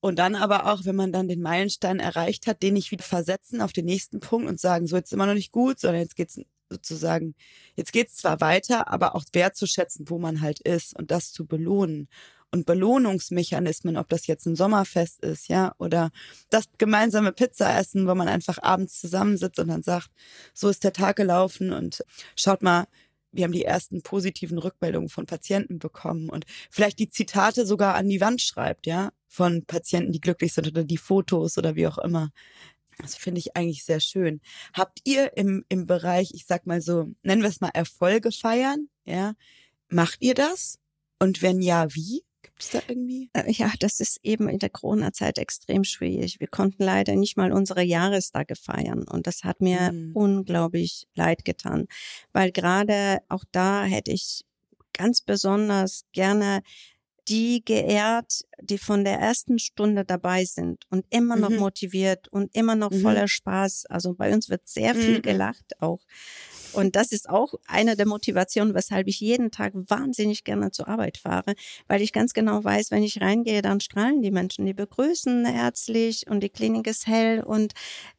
Und 0.00 0.20
dann 0.20 0.36
aber 0.36 0.72
auch, 0.72 0.84
wenn 0.84 0.94
man 0.94 1.12
dann 1.12 1.26
den 1.26 1.42
Meilenstein 1.42 1.98
erreicht 1.98 2.46
hat, 2.46 2.62
den 2.62 2.74
nicht 2.74 2.92
wieder 2.92 3.02
versetzen 3.02 3.60
auf 3.60 3.72
den 3.72 3.84
nächsten 3.84 4.20
Punkt 4.20 4.48
und 4.48 4.60
sagen, 4.60 4.86
so 4.86 4.94
jetzt 4.94 5.12
immer 5.12 5.26
noch 5.26 5.34
nicht 5.34 5.50
gut, 5.50 5.80
sondern 5.80 6.02
jetzt 6.02 6.14
geht's 6.14 6.40
sozusagen, 6.70 7.34
jetzt 7.74 7.92
geht's 7.92 8.14
zwar 8.14 8.40
weiter, 8.40 8.88
aber 8.92 9.16
auch 9.16 9.24
wertzuschätzen, 9.32 10.08
wo 10.08 10.20
man 10.20 10.40
halt 10.40 10.60
ist 10.60 10.96
und 10.96 11.10
das 11.10 11.32
zu 11.32 11.44
belohnen 11.44 12.08
und 12.52 12.64
Belohnungsmechanismen, 12.64 13.96
ob 13.96 14.08
das 14.08 14.28
jetzt 14.28 14.46
ein 14.46 14.54
Sommerfest 14.54 15.20
ist, 15.24 15.48
ja, 15.48 15.74
oder 15.78 16.10
das 16.48 16.66
gemeinsame 16.78 17.32
Pizzaessen, 17.32 18.06
wo 18.06 18.14
man 18.14 18.28
einfach 18.28 18.58
abends 18.62 19.00
zusammensitzt 19.00 19.58
und 19.58 19.68
dann 19.68 19.82
sagt, 19.82 20.10
so 20.54 20.68
ist 20.68 20.84
der 20.84 20.92
Tag 20.92 21.16
gelaufen 21.16 21.72
und 21.72 22.04
schaut 22.36 22.62
mal, 22.62 22.86
wir 23.32 23.44
haben 23.44 23.52
die 23.52 23.64
ersten 23.64 24.02
positiven 24.02 24.58
Rückmeldungen 24.58 25.08
von 25.08 25.26
Patienten 25.26 25.78
bekommen 25.78 26.28
und 26.28 26.44
vielleicht 26.70 26.98
die 26.98 27.10
Zitate 27.10 27.66
sogar 27.66 27.94
an 27.94 28.08
die 28.08 28.20
Wand 28.20 28.40
schreibt, 28.40 28.86
ja, 28.86 29.10
von 29.26 29.64
Patienten, 29.66 30.12
die 30.12 30.20
glücklich 30.20 30.54
sind 30.54 30.66
oder 30.66 30.84
die 30.84 30.96
Fotos 30.96 31.58
oder 31.58 31.74
wie 31.76 31.86
auch 31.86 31.98
immer. 31.98 32.30
Das 32.98 33.14
finde 33.14 33.38
ich 33.38 33.56
eigentlich 33.56 33.84
sehr 33.84 34.00
schön. 34.00 34.40
Habt 34.72 35.00
ihr 35.04 35.36
im, 35.36 35.64
im 35.68 35.86
Bereich, 35.86 36.30
ich 36.34 36.46
sag 36.46 36.66
mal 36.66 36.80
so, 36.80 37.12
nennen 37.22 37.42
wir 37.42 37.48
es 37.48 37.60
mal 37.60 37.70
Erfolge 37.72 38.32
feiern, 38.32 38.88
ja? 39.04 39.34
Macht 39.88 40.18
ihr 40.20 40.34
das? 40.34 40.78
Und 41.20 41.40
wenn 41.42 41.62
ja, 41.62 41.86
wie? 41.94 42.22
Gibt 42.42 42.62
es 42.62 42.70
da 42.70 42.80
irgendwie? 42.86 43.30
Äh, 43.32 43.50
ja, 43.50 43.72
das 43.80 44.00
ist 44.00 44.18
eben 44.22 44.48
in 44.48 44.58
der 44.58 44.70
Corona-Zeit 44.70 45.38
extrem 45.38 45.84
schwierig. 45.84 46.40
Wir 46.40 46.48
konnten 46.48 46.82
leider 46.82 47.16
nicht 47.16 47.36
mal 47.36 47.52
unsere 47.52 47.82
Jahrestage 47.82 48.54
feiern 48.54 49.04
und 49.08 49.26
das 49.26 49.44
hat 49.44 49.60
mir 49.60 49.92
mhm. 49.92 50.12
unglaublich 50.14 51.06
leid 51.14 51.44
getan, 51.44 51.86
weil 52.32 52.52
gerade 52.52 53.18
auch 53.28 53.44
da 53.50 53.84
hätte 53.84 54.12
ich 54.12 54.44
ganz 54.92 55.20
besonders 55.20 56.04
gerne 56.12 56.62
die 57.28 57.62
geehrt, 57.64 58.44
die 58.60 58.78
von 58.78 59.04
der 59.04 59.18
ersten 59.18 59.58
Stunde 59.58 60.04
dabei 60.04 60.44
sind 60.44 60.84
und 60.90 61.04
immer 61.10 61.36
noch 61.36 61.50
mhm. 61.50 61.58
motiviert 61.58 62.28
und 62.28 62.54
immer 62.54 62.74
noch 62.74 62.90
mhm. 62.90 63.00
voller 63.00 63.28
Spaß. 63.28 63.86
Also 63.88 64.14
bei 64.14 64.32
uns 64.32 64.48
wird 64.48 64.66
sehr 64.66 64.94
viel 64.94 65.18
mhm. 65.18 65.22
gelacht 65.22 65.80
auch. 65.80 66.00
Und 66.72 66.96
das 66.96 67.12
ist 67.12 67.28
auch 67.28 67.54
eine 67.66 67.96
der 67.96 68.06
Motivationen, 68.06 68.74
weshalb 68.74 69.08
ich 69.08 69.20
jeden 69.20 69.50
Tag 69.50 69.72
wahnsinnig 69.74 70.44
gerne 70.44 70.70
zur 70.70 70.88
Arbeit 70.88 71.18
fahre, 71.18 71.54
weil 71.86 72.02
ich 72.02 72.12
ganz 72.12 72.34
genau 72.34 72.62
weiß, 72.62 72.90
wenn 72.90 73.02
ich 73.02 73.20
reingehe, 73.20 73.62
dann 73.62 73.80
strahlen 73.80 74.22
die 74.22 74.30
Menschen, 74.30 74.66
die 74.66 74.74
begrüßen 74.74 75.46
herzlich 75.46 76.26
und 76.28 76.40
die 76.40 76.50
Klinik 76.50 76.86
ist 76.86 77.06
hell 77.06 77.42
und, 77.42 77.72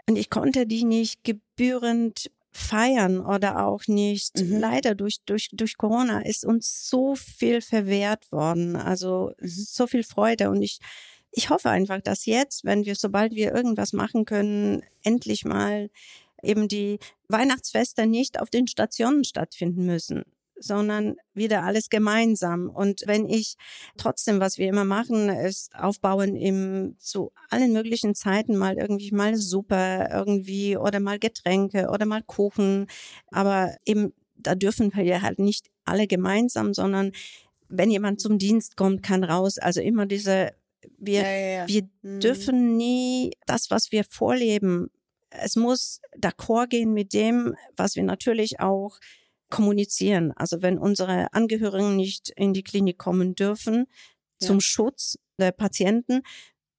und 0.08 0.18
ich 0.18 0.30
konnte 0.30 0.66
die 0.66 0.84
nicht 0.84 1.24
gebührend 1.24 2.32
feiern 2.52 3.20
oder 3.20 3.66
auch 3.66 3.88
nicht. 3.88 4.40
Mhm. 4.40 4.60
Leider 4.60 4.96
durch, 4.96 5.20
durch, 5.26 5.50
durch 5.54 5.78
Corona 5.78 6.22
ist 6.22 6.46
uns 6.46 6.90
so 6.90 7.16
viel 7.16 7.62
verwehrt 7.62 8.32
worden. 8.32 8.76
Also 8.76 9.32
mhm. 9.40 9.48
so 9.48 9.88
viel 9.88 10.04
Freude. 10.04 10.50
Und 10.50 10.62
ich, 10.62 10.80
ich 11.32 11.50
hoffe 11.50 11.70
einfach, 11.70 12.02
dass 12.02 12.26
jetzt, 12.26 12.66
wenn 12.66 12.86
wir, 12.86 12.96
sobald 12.96 13.34
wir 13.34 13.54
irgendwas 13.54 13.94
machen 13.94 14.26
können, 14.26 14.84
endlich 15.04 15.46
mal 15.46 15.90
eben 16.42 16.68
die 16.68 17.00
Weihnachtsfeste 17.28 18.08
nicht 18.08 18.40
auf 18.40 18.50
den 18.50 18.68
Stationen 18.68 19.24
stattfinden 19.24 19.86
müssen 19.86 20.24
sondern 20.60 21.16
wieder 21.34 21.64
alles 21.64 21.90
gemeinsam. 21.90 22.70
Und 22.70 23.04
wenn 23.06 23.28
ich 23.28 23.56
trotzdem, 23.98 24.40
was 24.40 24.58
wir 24.58 24.68
immer 24.68 24.86
machen, 24.86 25.30
ist 25.30 25.76
aufbauen 25.76 26.36
im 26.36 26.96
zu 27.00 27.32
allen 27.50 27.74
möglichen 27.74 28.16
Zeiten 28.16 28.56
mal 28.58 28.78
irgendwie 28.78 29.12
mal 29.12 29.36
Suppe 29.36 30.10
irgendwie 30.12 30.78
oder 30.78 31.00
mal 31.00 31.20
Getränke 31.20 31.90
oder 31.90 32.06
mal 32.06 32.24
Kuchen. 32.24 32.88
Aber 33.32 33.76
eben, 33.86 34.14
da 34.36 34.56
dürfen 34.56 34.94
wir 34.94 35.04
ja 35.04 35.22
halt 35.22 35.40
nicht 35.40 35.70
alle 35.86 36.08
gemeinsam, 36.08 36.74
sondern 36.74 37.12
wenn 37.68 37.92
jemand 37.92 38.20
zum 38.20 38.38
Dienst 38.38 38.76
kommt, 38.78 39.04
kann 39.04 39.24
raus. 39.24 39.58
Also 39.58 39.82
immer 39.82 40.06
diese, 40.06 40.52
wir, 40.98 41.22
ja, 41.22 41.32
ja, 41.32 41.50
ja. 41.62 41.68
wir 41.68 41.84
mhm. 42.02 42.20
dürfen 42.20 42.78
nie 42.78 43.32
das, 43.46 43.70
was 43.70 43.92
wir 43.92 44.04
vorleben, 44.04 44.90
es 45.32 45.56
muss 45.56 46.02
d'accord 46.18 46.68
gehen 46.68 46.94
mit 46.94 47.14
dem, 47.14 47.56
was 47.76 47.96
wir 47.96 48.04
natürlich 48.04 48.60
auch 48.60 49.00
kommunizieren. 49.50 50.32
Also 50.36 50.62
wenn 50.62 50.78
unsere 50.78 51.34
Angehörigen 51.34 51.96
nicht 51.96 52.30
in 52.36 52.54
die 52.54 52.64
Klinik 52.64 52.98
kommen 52.98 53.36
dürfen 53.36 53.86
ja. 54.42 54.48
zum 54.48 54.62
Schutz 54.62 55.18
der 55.38 55.52
Patienten, 55.52 56.22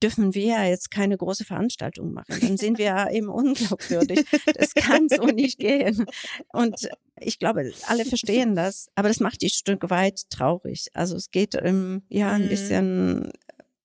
dürfen 0.02 0.35
wir 0.35 0.44
ja 0.44 0.64
jetzt 0.64 0.90
keine 0.90 1.16
große 1.16 1.44
Veranstaltung 1.44 2.12
machen. 2.12 2.38
Dann 2.40 2.56
sind 2.56 2.78
wir 2.78 2.87
ja 2.87 3.11
eben 3.11 3.28
unglaubwürdig. 3.28 4.24
Das 4.54 4.74
kann 4.74 5.09
so 5.09 5.26
nicht 5.26 5.59
gehen. 5.59 6.06
Und 6.52 6.88
ich 7.18 7.38
glaube, 7.38 7.70
alle 7.87 8.04
verstehen 8.04 8.54
das, 8.54 8.88
aber 8.94 9.09
das 9.09 9.20
macht 9.20 9.42
die 9.42 9.50
Stück 9.50 9.90
weit 9.90 10.30
traurig. 10.30 10.88
Also 10.94 11.16
es 11.16 11.30
geht 11.30 11.54
ähm, 11.54 12.02
ja 12.09 12.33
ein 12.33 12.44
mhm. 12.44 12.48
bisschen, 12.48 13.33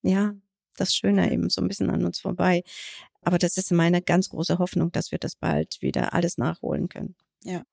ja, 0.04 0.34
das 0.78 0.96
Schöne 0.96 1.32
eben 1.32 1.50
so 1.50 1.62
ein 1.62 1.68
bisschen 1.68 1.90
an 1.90 2.06
uns 2.06 2.20
vorbei. 2.20 2.64
Aber 3.22 3.38
das 3.38 3.58
ist 3.58 3.72
meine 3.72 4.02
ganz 4.02 4.30
große 4.30 4.60
Hoffnung, 4.60 4.92
dass 4.92 5.12
wir 5.12 5.18
das 5.18 5.36
bald 5.36 5.82
wieder 5.82 6.14
alles 6.14 6.38
nachholen 6.38 6.90
können. 6.90 7.16
Ja. 7.44 7.64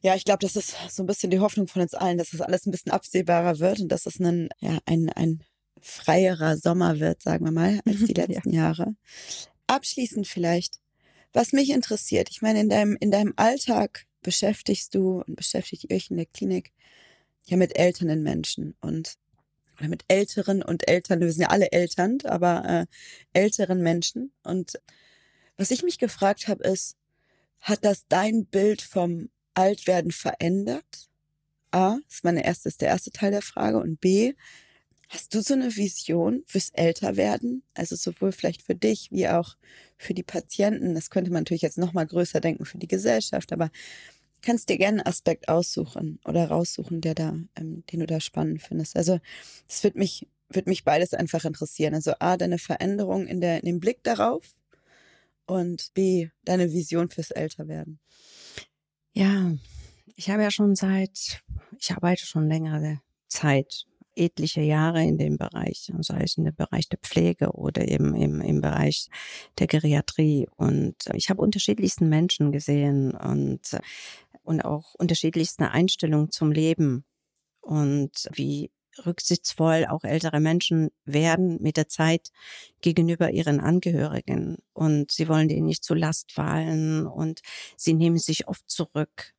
Ja, 0.00 0.14
ich 0.14 0.24
glaube, 0.24 0.38
das 0.40 0.56
ist 0.56 0.76
so 0.90 1.02
ein 1.02 1.06
bisschen 1.06 1.30
die 1.30 1.40
Hoffnung 1.40 1.66
von 1.66 1.82
uns 1.82 1.94
allen, 1.94 2.18
dass 2.18 2.30
das 2.30 2.40
alles 2.40 2.66
ein 2.66 2.70
bisschen 2.70 2.92
absehbarer 2.92 3.58
wird 3.58 3.80
und 3.80 3.88
dass 3.88 4.06
es 4.06 4.20
ein, 4.20 4.48
ja, 4.60 4.78
ein, 4.86 5.10
ein 5.10 5.42
freierer 5.80 6.56
Sommer 6.56 7.00
wird, 7.00 7.22
sagen 7.22 7.44
wir 7.44 7.52
mal, 7.52 7.80
als 7.84 8.04
die 8.04 8.12
letzten 8.14 8.52
ja. 8.52 8.62
Jahre. 8.62 8.94
Abschließend 9.66 10.26
vielleicht, 10.26 10.78
was 11.32 11.52
mich 11.52 11.70
interessiert, 11.70 12.28
ich 12.30 12.42
meine, 12.42 12.60
in 12.60 12.68
deinem, 12.68 12.96
in 13.00 13.10
deinem 13.10 13.34
Alltag 13.36 14.06
beschäftigst 14.22 14.94
du 14.94 15.22
und 15.26 15.36
beschäftigt 15.36 15.84
ihr 15.84 15.96
euch 15.96 16.10
in 16.10 16.16
der 16.16 16.26
Klinik 16.26 16.72
ja 17.44 17.56
mit 17.56 17.78
älteren 17.78 18.22
Menschen 18.22 18.76
und 18.80 19.16
oder 19.78 19.88
mit 19.88 20.04
älteren 20.08 20.62
und 20.62 20.88
Eltern, 20.88 21.20
wir 21.20 21.30
sind 21.30 21.42
ja 21.42 21.48
alle 21.48 21.70
Eltern, 21.70 22.18
aber 22.24 22.64
äh, 22.64 22.86
älteren 23.32 23.80
Menschen. 23.80 24.32
Und 24.42 24.72
was 25.56 25.70
ich 25.70 25.84
mich 25.84 25.98
gefragt 25.98 26.48
habe, 26.48 26.64
ist, 26.64 26.96
hat 27.60 27.84
das 27.84 28.06
dein 28.08 28.46
Bild 28.46 28.82
vom 28.82 29.30
Altwerden 29.58 30.12
verändert? 30.12 31.10
A, 31.72 31.98
ist 32.08 32.22
meine 32.22 32.44
erste, 32.44 32.68
ist 32.68 32.80
der 32.80 32.88
erste 32.88 33.10
Teil 33.10 33.32
der 33.32 33.42
Frage. 33.42 33.78
Und 33.78 34.00
B, 34.00 34.34
hast 35.08 35.34
du 35.34 35.42
so 35.42 35.54
eine 35.54 35.74
Vision 35.74 36.44
fürs 36.46 36.70
Älterwerden? 36.70 37.64
Also 37.74 37.96
sowohl 37.96 38.30
vielleicht 38.30 38.62
für 38.62 38.76
dich 38.76 39.10
wie 39.10 39.28
auch 39.28 39.56
für 39.96 40.14
die 40.14 40.22
Patienten. 40.22 40.94
Das 40.94 41.10
könnte 41.10 41.32
man 41.32 41.42
natürlich 41.42 41.62
jetzt 41.62 41.76
noch 41.76 41.92
mal 41.92 42.06
größer 42.06 42.40
denken 42.40 42.66
für 42.66 42.78
die 42.78 42.86
Gesellschaft, 42.86 43.52
aber 43.52 43.70
kannst 44.42 44.68
dir 44.68 44.78
gerne 44.78 44.98
einen 44.98 45.06
Aspekt 45.08 45.48
aussuchen 45.48 46.20
oder 46.24 46.46
raussuchen, 46.48 47.00
der 47.00 47.16
da, 47.16 47.36
ähm, 47.56 47.84
den 47.90 48.00
du 48.00 48.06
da 48.06 48.20
spannend 48.20 48.62
findest. 48.62 48.96
Also 48.96 49.18
das 49.66 49.82
wird 49.82 49.96
mich, 49.96 50.28
wird 50.48 50.68
mich 50.68 50.84
beides 50.84 51.14
einfach 51.14 51.44
interessieren. 51.44 51.94
Also 51.94 52.12
A, 52.20 52.36
deine 52.36 52.58
Veränderung 52.58 53.26
in, 53.26 53.40
der, 53.40 53.58
in 53.58 53.66
dem 53.66 53.80
Blick 53.80 54.04
darauf 54.04 54.54
und 55.46 55.92
B, 55.94 56.28
deine 56.44 56.72
Vision 56.72 57.10
fürs 57.10 57.32
Älterwerden. 57.32 57.98
Ja, 59.18 59.50
ich 60.14 60.30
habe 60.30 60.44
ja 60.44 60.50
schon 60.52 60.76
seit, 60.76 61.42
ich 61.76 61.90
arbeite 61.90 62.24
schon 62.24 62.46
längere 62.46 63.00
Zeit 63.26 63.84
etliche 64.14 64.60
Jahre 64.60 65.02
in 65.02 65.18
dem 65.18 65.36
Bereich, 65.36 65.92
sei 66.02 66.22
es 66.22 66.36
in 66.36 66.44
dem 66.44 66.54
Bereich 66.54 66.88
der 66.88 67.00
Pflege 67.00 67.50
oder 67.50 67.88
eben 67.88 68.14
im, 68.14 68.40
im 68.40 68.60
Bereich 68.60 69.08
der 69.58 69.66
Geriatrie. 69.66 70.46
Und 70.54 70.94
ich 71.14 71.30
habe 71.30 71.42
unterschiedlichsten 71.42 72.08
Menschen 72.08 72.52
gesehen 72.52 73.10
und, 73.10 73.76
und 74.44 74.64
auch 74.64 74.94
unterschiedlichste 74.94 75.68
Einstellungen 75.72 76.30
zum 76.30 76.52
Leben 76.52 77.04
und 77.60 78.28
wie 78.30 78.70
rücksichtsvoll 79.06 79.86
auch 79.86 80.04
ältere 80.04 80.40
Menschen 80.40 80.90
werden 81.04 81.58
mit 81.60 81.76
der 81.76 81.88
Zeit 81.88 82.30
gegenüber 82.80 83.30
ihren 83.30 83.60
Angehörigen. 83.60 84.56
Und 84.72 85.12
sie 85.12 85.28
wollen 85.28 85.48
denen 85.48 85.66
nicht 85.66 85.84
zu 85.84 85.94
Last 85.94 86.32
fallen 86.32 87.06
und 87.06 87.40
sie 87.76 87.94
nehmen 87.94 88.18
sich 88.18 88.48
oft 88.48 88.68
zurück 88.70 89.34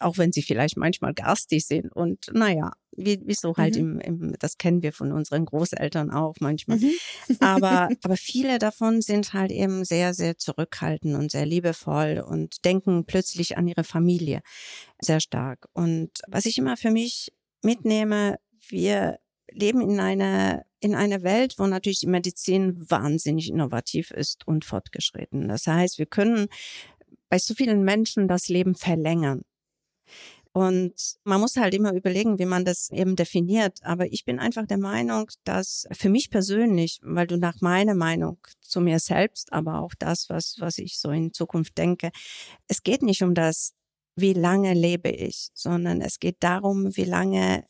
auch 0.00 0.18
wenn 0.18 0.32
sie 0.32 0.42
vielleicht 0.42 0.76
manchmal 0.76 1.14
garstig 1.14 1.66
sind 1.66 1.92
und 1.94 2.30
naja, 2.32 2.72
wie, 2.96 3.20
wie 3.24 3.34
so 3.34 3.56
halt 3.56 3.76
mhm. 3.76 4.00
im, 4.00 4.22
im, 4.22 4.34
das 4.38 4.58
kennen 4.58 4.82
wir 4.82 4.92
von 4.92 5.12
unseren 5.12 5.44
Großeltern 5.44 6.10
auch 6.10 6.34
manchmal. 6.40 6.78
Mhm. 6.78 6.92
aber, 7.40 7.88
aber 8.02 8.16
viele 8.16 8.58
davon 8.58 9.02
sind 9.02 9.32
halt 9.32 9.50
eben 9.50 9.84
sehr, 9.84 10.14
sehr 10.14 10.36
zurückhaltend 10.38 11.16
und 11.16 11.30
sehr 11.30 11.46
liebevoll 11.46 12.24
und 12.26 12.64
denken 12.64 13.04
plötzlich 13.04 13.56
an 13.56 13.66
ihre 13.66 13.84
Familie 13.84 14.42
sehr 15.00 15.20
stark. 15.20 15.66
Und 15.72 16.10
was 16.28 16.46
ich 16.46 16.58
immer 16.58 16.76
für 16.76 16.90
mich 16.90 17.32
mitnehme, 17.62 18.36
wir 18.68 19.18
leben 19.50 19.80
in 19.80 20.00
einer 20.00 20.64
in 20.80 20.94
einer 20.94 21.22
Welt, 21.22 21.54
wo 21.56 21.66
natürlich 21.66 22.00
die 22.00 22.06
Medizin 22.06 22.90
wahnsinnig 22.90 23.48
innovativ 23.48 24.10
ist 24.10 24.46
und 24.46 24.66
fortgeschritten. 24.66 25.48
Das 25.48 25.66
heißt, 25.66 25.98
wir 25.98 26.04
können 26.04 26.48
bei 27.30 27.38
so 27.38 27.54
vielen 27.54 27.84
Menschen 27.84 28.28
das 28.28 28.48
Leben 28.48 28.74
verlängern. 28.74 29.42
Und 30.52 31.16
man 31.24 31.40
muss 31.40 31.56
halt 31.56 31.74
immer 31.74 31.94
überlegen, 31.94 32.38
wie 32.38 32.44
man 32.44 32.64
das 32.64 32.90
eben 32.90 33.16
definiert. 33.16 33.80
Aber 33.82 34.12
ich 34.12 34.24
bin 34.24 34.38
einfach 34.38 34.66
der 34.66 34.78
Meinung, 34.78 35.28
dass 35.42 35.86
für 35.90 36.10
mich 36.10 36.30
persönlich, 36.30 37.00
weil 37.02 37.26
du 37.26 37.38
nach 37.38 37.60
meiner 37.60 37.94
Meinung 37.94 38.38
zu 38.60 38.80
mir 38.80 39.00
selbst, 39.00 39.52
aber 39.52 39.80
auch 39.80 39.94
das, 39.98 40.28
was, 40.28 40.56
was 40.60 40.78
ich 40.78 40.98
so 41.00 41.10
in 41.10 41.32
Zukunft 41.32 41.76
denke, 41.78 42.10
es 42.68 42.84
geht 42.84 43.02
nicht 43.02 43.22
um 43.22 43.34
das, 43.34 43.72
wie 44.16 44.34
lange 44.34 44.74
lebe 44.74 45.08
ich, 45.08 45.48
sondern 45.54 46.00
es 46.00 46.20
geht 46.20 46.36
darum, 46.40 46.94
wie 46.96 47.04
lange 47.04 47.64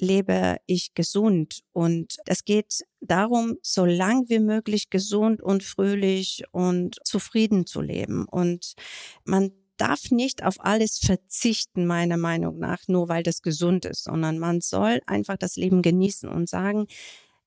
lebe 0.00 0.56
ich 0.66 0.94
gesund. 0.94 1.60
Und 1.72 2.16
es 2.26 2.44
geht 2.44 2.82
darum, 3.00 3.56
so 3.62 3.84
lang 3.84 4.28
wie 4.28 4.38
möglich 4.38 4.90
gesund 4.90 5.42
und 5.42 5.62
fröhlich 5.62 6.44
und 6.52 6.96
zufrieden 7.04 7.66
zu 7.66 7.80
leben. 7.80 8.26
Und 8.26 8.74
man 9.24 9.52
darf 9.76 10.10
nicht 10.10 10.44
auf 10.44 10.56
alles 10.58 10.98
verzichten, 10.98 11.86
meiner 11.86 12.16
Meinung 12.16 12.58
nach, 12.58 12.88
nur 12.88 13.08
weil 13.08 13.22
das 13.22 13.42
gesund 13.42 13.84
ist, 13.84 14.04
sondern 14.04 14.38
man 14.38 14.60
soll 14.60 15.00
einfach 15.06 15.36
das 15.36 15.56
Leben 15.56 15.82
genießen 15.82 16.28
und 16.28 16.48
sagen, 16.48 16.86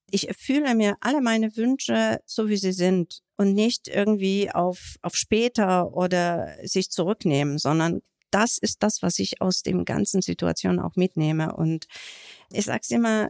ich 0.09 0.27
erfülle 0.27 0.75
mir 0.75 0.97
alle 0.99 1.21
meine 1.21 1.55
Wünsche 1.55 2.19
so, 2.25 2.49
wie 2.49 2.57
sie 2.57 2.73
sind 2.73 3.21
und 3.37 3.53
nicht 3.53 3.87
irgendwie 3.87 4.51
auf, 4.51 4.95
auf 5.01 5.15
später 5.15 5.93
oder 5.93 6.55
sich 6.63 6.89
zurücknehmen, 6.89 7.57
sondern 7.57 8.01
das 8.31 8.57
ist 8.57 8.83
das, 8.83 9.01
was 9.01 9.19
ich 9.19 9.41
aus 9.41 9.61
dem 9.63 9.85
ganzen 9.85 10.21
Situation 10.21 10.79
auch 10.79 10.95
mitnehme. 10.95 11.55
Und 11.55 11.85
ich 12.51 12.65
sag's 12.65 12.91
immer, 12.91 13.29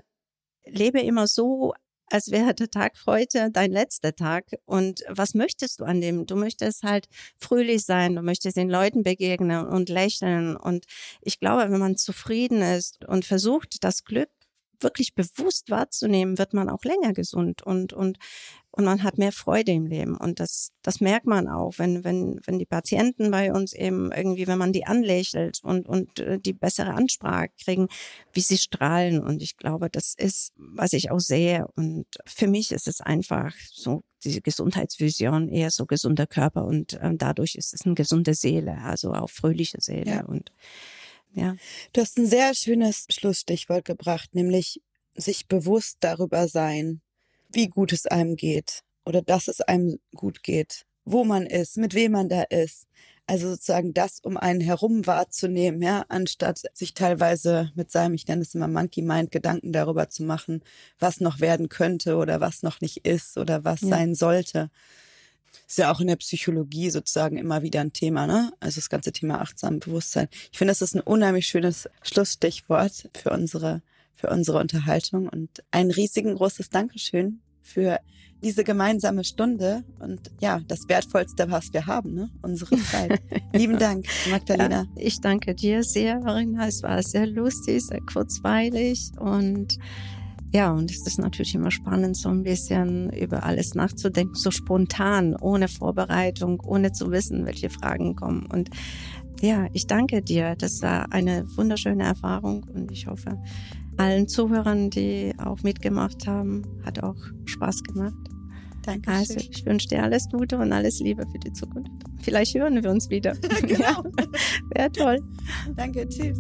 lebe 0.66 1.02
immer 1.02 1.28
so, 1.28 1.74
als 2.12 2.30
wäre 2.30 2.54
der 2.54 2.70
Tag 2.70 2.94
heute 3.06 3.50
dein 3.52 3.72
letzter 3.72 4.14
Tag. 4.14 4.46
Und 4.66 5.04
was 5.08 5.34
möchtest 5.34 5.80
du 5.80 5.86
an 5.86 6.02
dem? 6.02 6.26
Du 6.26 6.36
möchtest 6.36 6.84
halt 6.84 7.08
fröhlich 7.38 7.84
sein, 7.86 8.16
du 8.16 8.22
möchtest 8.22 8.58
den 8.58 8.70
Leuten 8.70 9.04
begegnen 9.04 9.66
und 9.66 9.90
lächeln. 9.90 10.56
Und 10.58 10.86
ich 11.22 11.40
glaube, 11.40 11.72
wenn 11.72 11.80
man 11.80 11.98
zufrieden 11.98 12.62
ist 12.62 13.06
und 13.06 13.26
versucht, 13.26 13.84
das 13.84 14.04
Glück 14.04 14.30
wirklich 14.84 15.16
bewusst 15.16 15.70
wahrzunehmen, 15.70 16.38
wird 16.38 16.54
man 16.54 16.70
auch 16.70 16.84
länger 16.84 17.14
gesund 17.14 17.62
und, 17.62 17.94
und, 17.94 18.18
und 18.72 18.86
man 18.86 19.04
hat 19.04 19.18
mehr 19.18 19.32
Freude 19.32 19.72
im 19.74 19.86
Leben. 19.86 20.16
Und 20.16 20.40
das, 20.40 20.72
das 20.82 21.02
merkt 21.02 21.26
man 21.26 21.48
auch, 21.48 21.74
wenn, 21.78 22.04
wenn, 22.04 22.40
wenn 22.46 22.58
die 22.58 22.66
Patienten 22.66 23.30
bei 23.30 23.52
uns 23.52 23.74
eben 23.74 24.12
irgendwie, 24.12 24.48
wenn 24.48 24.58
man 24.58 24.72
die 24.72 24.86
anlächelt 24.86 25.60
und, 25.64 25.88
und 25.90 26.20
äh, 26.20 26.40
die 26.40 26.54
bessere 26.54 26.94
Ansprache 26.94 27.50
kriegen, 27.62 27.88
wie 28.32 28.40
sie 28.40 28.58
strahlen. 28.58 29.22
Und 29.22 29.42
ich 29.42 29.58
glaube, 29.58 29.90
das 29.90 30.14
ist, 30.18 30.54
was 30.56 30.94
ich 30.94 31.12
auch 31.12 31.20
sehe. 31.20 31.68
Und 31.76 32.06
für 32.26 32.48
mich 32.48 32.72
ist 32.72 32.88
es 32.88 33.02
einfach 33.02 33.54
so 33.72 34.04
diese 34.24 34.42
Gesundheitsvision 34.42 35.50
eher 35.50 35.72
so 35.72 35.86
gesunder 35.86 36.28
Körper 36.28 36.66
und 36.66 36.94
äh, 36.94 37.12
dadurch 37.16 37.56
ist 37.56 37.74
es 37.74 37.86
eine 37.86 37.96
gesunde 37.96 38.36
Seele, 38.36 38.78
also 38.84 39.14
auch 39.14 39.30
fröhliche 39.30 39.82
Seele 39.82 40.12
ja. 40.12 40.26
und 40.26 40.52
ja. 41.34 41.56
Du 41.94 42.02
hast 42.02 42.18
ein 42.18 42.26
sehr 42.28 42.54
schönes 42.54 43.06
Schlussstichwort 43.10 43.86
gebracht, 43.86 44.34
nämlich 44.34 44.82
sich 45.16 45.48
bewusst 45.48 45.98
darüber 46.02 46.48
sein, 46.48 47.02
wie 47.50 47.68
gut 47.68 47.94
es 47.94 48.06
einem 48.06 48.36
geht 48.36 48.84
oder 49.06 49.22
dass 49.22 49.48
es 49.48 49.62
einem 49.62 50.00
gut 50.16 50.44
geht, 50.44 50.86
wo 51.06 51.24
man 51.24 51.46
ist, 51.46 51.78
mit 51.78 51.94
wem 51.94 52.14
man 52.14 52.30
da 52.30 52.44
ist. 52.44 52.88
Also 53.28 53.50
sozusagen 53.52 53.94
das 53.94 54.20
um 54.20 54.36
einen 54.36 54.62
herum 54.62 55.08
wahrzunehmen, 55.08 55.82
ja, 55.82 56.04
anstatt 56.10 56.64
sich 56.74 56.94
teilweise 56.94 57.72
mit 57.76 57.92
seinem, 57.92 58.14
ich 58.14 58.28
nenne 58.28 58.42
es 58.42 58.56
immer 58.56 58.68
Monkey 58.68 59.02
Mind, 59.02 59.32
Gedanken 59.32 59.72
darüber 59.72 60.10
zu 60.10 60.24
machen, 60.24 60.62
was 61.00 61.22
noch 61.22 61.40
werden 61.40 61.70
könnte 61.70 62.18
oder 62.18 62.42
was 62.42 62.62
noch 62.62 62.82
nicht 62.82 63.06
ist 63.06 63.38
oder 63.38 63.64
was 63.64 63.82
ja. 63.82 63.90
sein 63.90 64.16
sollte. 64.16 64.70
Ist 65.68 65.78
ja 65.78 65.92
auch 65.92 66.00
in 66.00 66.08
der 66.08 66.16
Psychologie 66.18 66.90
sozusagen 66.90 67.38
immer 67.38 67.62
wieder 67.62 67.82
ein 67.82 67.94
Thema, 67.94 68.28
ne? 68.28 68.52
Also 68.60 68.80
das 68.80 68.90
ganze 68.90 69.12
Thema 69.12 69.42
achtsam 69.42 69.80
Bewusstsein. 69.80 70.28
Ich 70.52 70.58
finde, 70.58 70.72
das 70.72 70.82
ist 70.82 70.96
ein 70.96 71.02
unheimlich 71.02 71.48
schönes 71.48 71.90
Schlussstichwort 72.02 73.10
für 73.16 73.32
unsere, 73.32 73.82
für 74.16 74.30
unsere 74.30 74.60
Unterhaltung 74.60 75.28
und 75.30 75.64
ein 75.72 75.92
riesigen 75.92 76.36
großes 76.36 76.70
Dankeschön 76.70 77.42
für 77.62 78.00
diese 78.44 78.64
gemeinsame 78.64 79.24
Stunde 79.24 79.84
und 80.00 80.32
ja, 80.40 80.62
das 80.68 80.88
Wertvollste, 80.90 81.50
was 81.52 81.72
wir 81.74 81.86
haben, 81.86 82.16
ne? 82.16 82.30
unsere 82.42 82.76
Zeit. 82.78 83.22
Lieben 83.54 83.78
Dank, 83.78 84.06
Magdalena. 84.30 84.84
Ja, 84.84 84.88
ich 84.96 85.22
danke 85.22 85.54
dir 85.54 85.84
sehr, 85.84 86.22
Verena. 86.22 86.68
Es 86.68 86.82
war 86.82 87.02
sehr 87.04 87.28
lustig, 87.28 87.86
sehr 87.86 88.02
kurzweilig 88.02 89.12
und 89.20 89.78
ja, 90.54 90.72
und 90.72 90.92
es 90.92 91.06
ist 91.08 91.18
natürlich 91.18 91.56
immer 91.56 91.72
spannend, 91.72 92.18
so 92.18 92.30
ein 92.30 92.44
bisschen 92.44 93.10
über 93.14 93.44
alles 93.44 93.74
nachzudenken, 93.74 94.36
so 94.36 94.52
spontan, 94.52 95.36
ohne 95.36 95.68
Vorbereitung, 95.68 96.60
ohne 96.60 96.92
zu 96.92 97.12
wissen, 97.12 97.46
welche 97.46 97.70
Fragen 97.70 98.16
kommen. 98.16 98.46
Und 98.48 98.70
ja, 99.42 99.68
ich 99.74 99.88
danke 99.88 100.22
dir. 100.22 100.56
Das 100.58 100.82
war 100.82 101.12
eine 101.14 101.46
wunderschöne 101.56 102.04
Erfahrung 102.04 102.66
und 102.74 102.92
ich 102.92 103.08
hoffe, 103.08 103.40
allen 103.98 104.28
Zuhörern, 104.28 104.90
die 104.90 105.34
auch 105.38 105.64
mitgemacht 105.64 106.28
haben, 106.28 106.64
hat 106.86 107.02
auch 107.02 107.18
Spaß 107.46 107.84
gemacht. 107.84 108.16
Danke. 108.84 109.12
Also 109.12 109.36
ich 109.36 109.66
wünsche 109.66 109.88
dir 109.88 110.04
alles 110.04 110.28
Gute 110.30 110.58
und 110.58 110.74
alles 110.74 111.00
Liebe 111.00 111.24
für 111.32 111.40
die 111.40 111.54
Zukunft. 111.54 111.92
Vielleicht 112.22 112.56
hören 112.56 112.84
wir 112.84 112.90
uns 112.90 113.10
wieder. 113.10 113.34
genau. 113.62 114.04
Ja, 114.76 114.76
Wäre 114.76 114.92
toll. 114.92 115.20
Danke, 115.76 116.08
tschüss. 116.08 116.40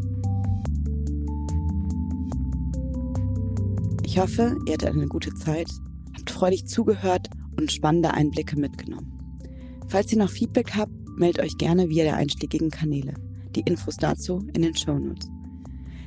Ich 4.11 4.19
hoffe, 4.19 4.57
ihr 4.65 4.73
hattet 4.73 4.89
eine 4.89 5.07
gute 5.07 5.33
Zeit, 5.35 5.69
habt 6.13 6.29
freudig 6.29 6.65
zugehört 6.65 7.29
und 7.57 7.71
spannende 7.71 8.13
Einblicke 8.13 8.59
mitgenommen. 8.59 9.39
Falls 9.87 10.11
ihr 10.11 10.17
noch 10.17 10.29
Feedback 10.29 10.75
habt, 10.75 10.91
meldet 11.15 11.41
euch 11.41 11.57
gerne 11.57 11.87
via 11.87 12.03
der 12.03 12.17
einschlägigen 12.17 12.71
Kanäle. 12.71 13.13
Die 13.55 13.61
Infos 13.61 13.95
dazu 13.95 14.45
in 14.53 14.63
den 14.63 14.75
Shownotes. 14.75 15.29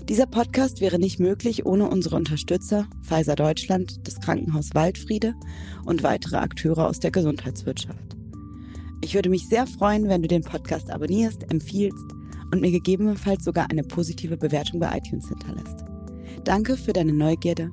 Dieser 0.07 0.27
Podcast 0.27 0.83
wäre 0.83 0.99
nicht 0.99 1.19
möglich 1.19 1.65
ohne 1.65 1.89
unsere 1.89 2.17
Unterstützer 2.17 2.87
Pfizer 3.05 3.37
Deutschland, 3.37 4.07
das 4.07 4.21
Krankenhaus 4.21 4.75
Waldfriede 4.75 5.33
und 5.87 6.03
weitere 6.03 6.37
Akteure 6.37 6.87
aus 6.87 7.01
der 7.01 7.11
Gesundheitswirtschaft. 7.11 8.19
Ich 9.01 9.15
würde 9.15 9.31
mich 9.31 9.49
sehr 9.49 9.67
freuen, 9.67 10.09
wenn 10.09 10.21
du 10.21 10.29
den 10.29 10.43
Podcast 10.43 10.91
abonnierst, 10.91 11.51
empfiehlst 11.51 12.05
und 12.53 12.61
mir 12.61 12.71
gegebenenfalls 12.71 13.45
sogar 13.45 13.71
eine 13.71 13.83
positive 13.83 14.37
Bewertung 14.37 14.79
bei 14.79 14.95
iTunes 14.95 15.27
hinterlässt. 15.27 15.87
Danke 16.45 16.77
für 16.77 16.93
deine 16.93 17.15
Neugierde 17.15 17.73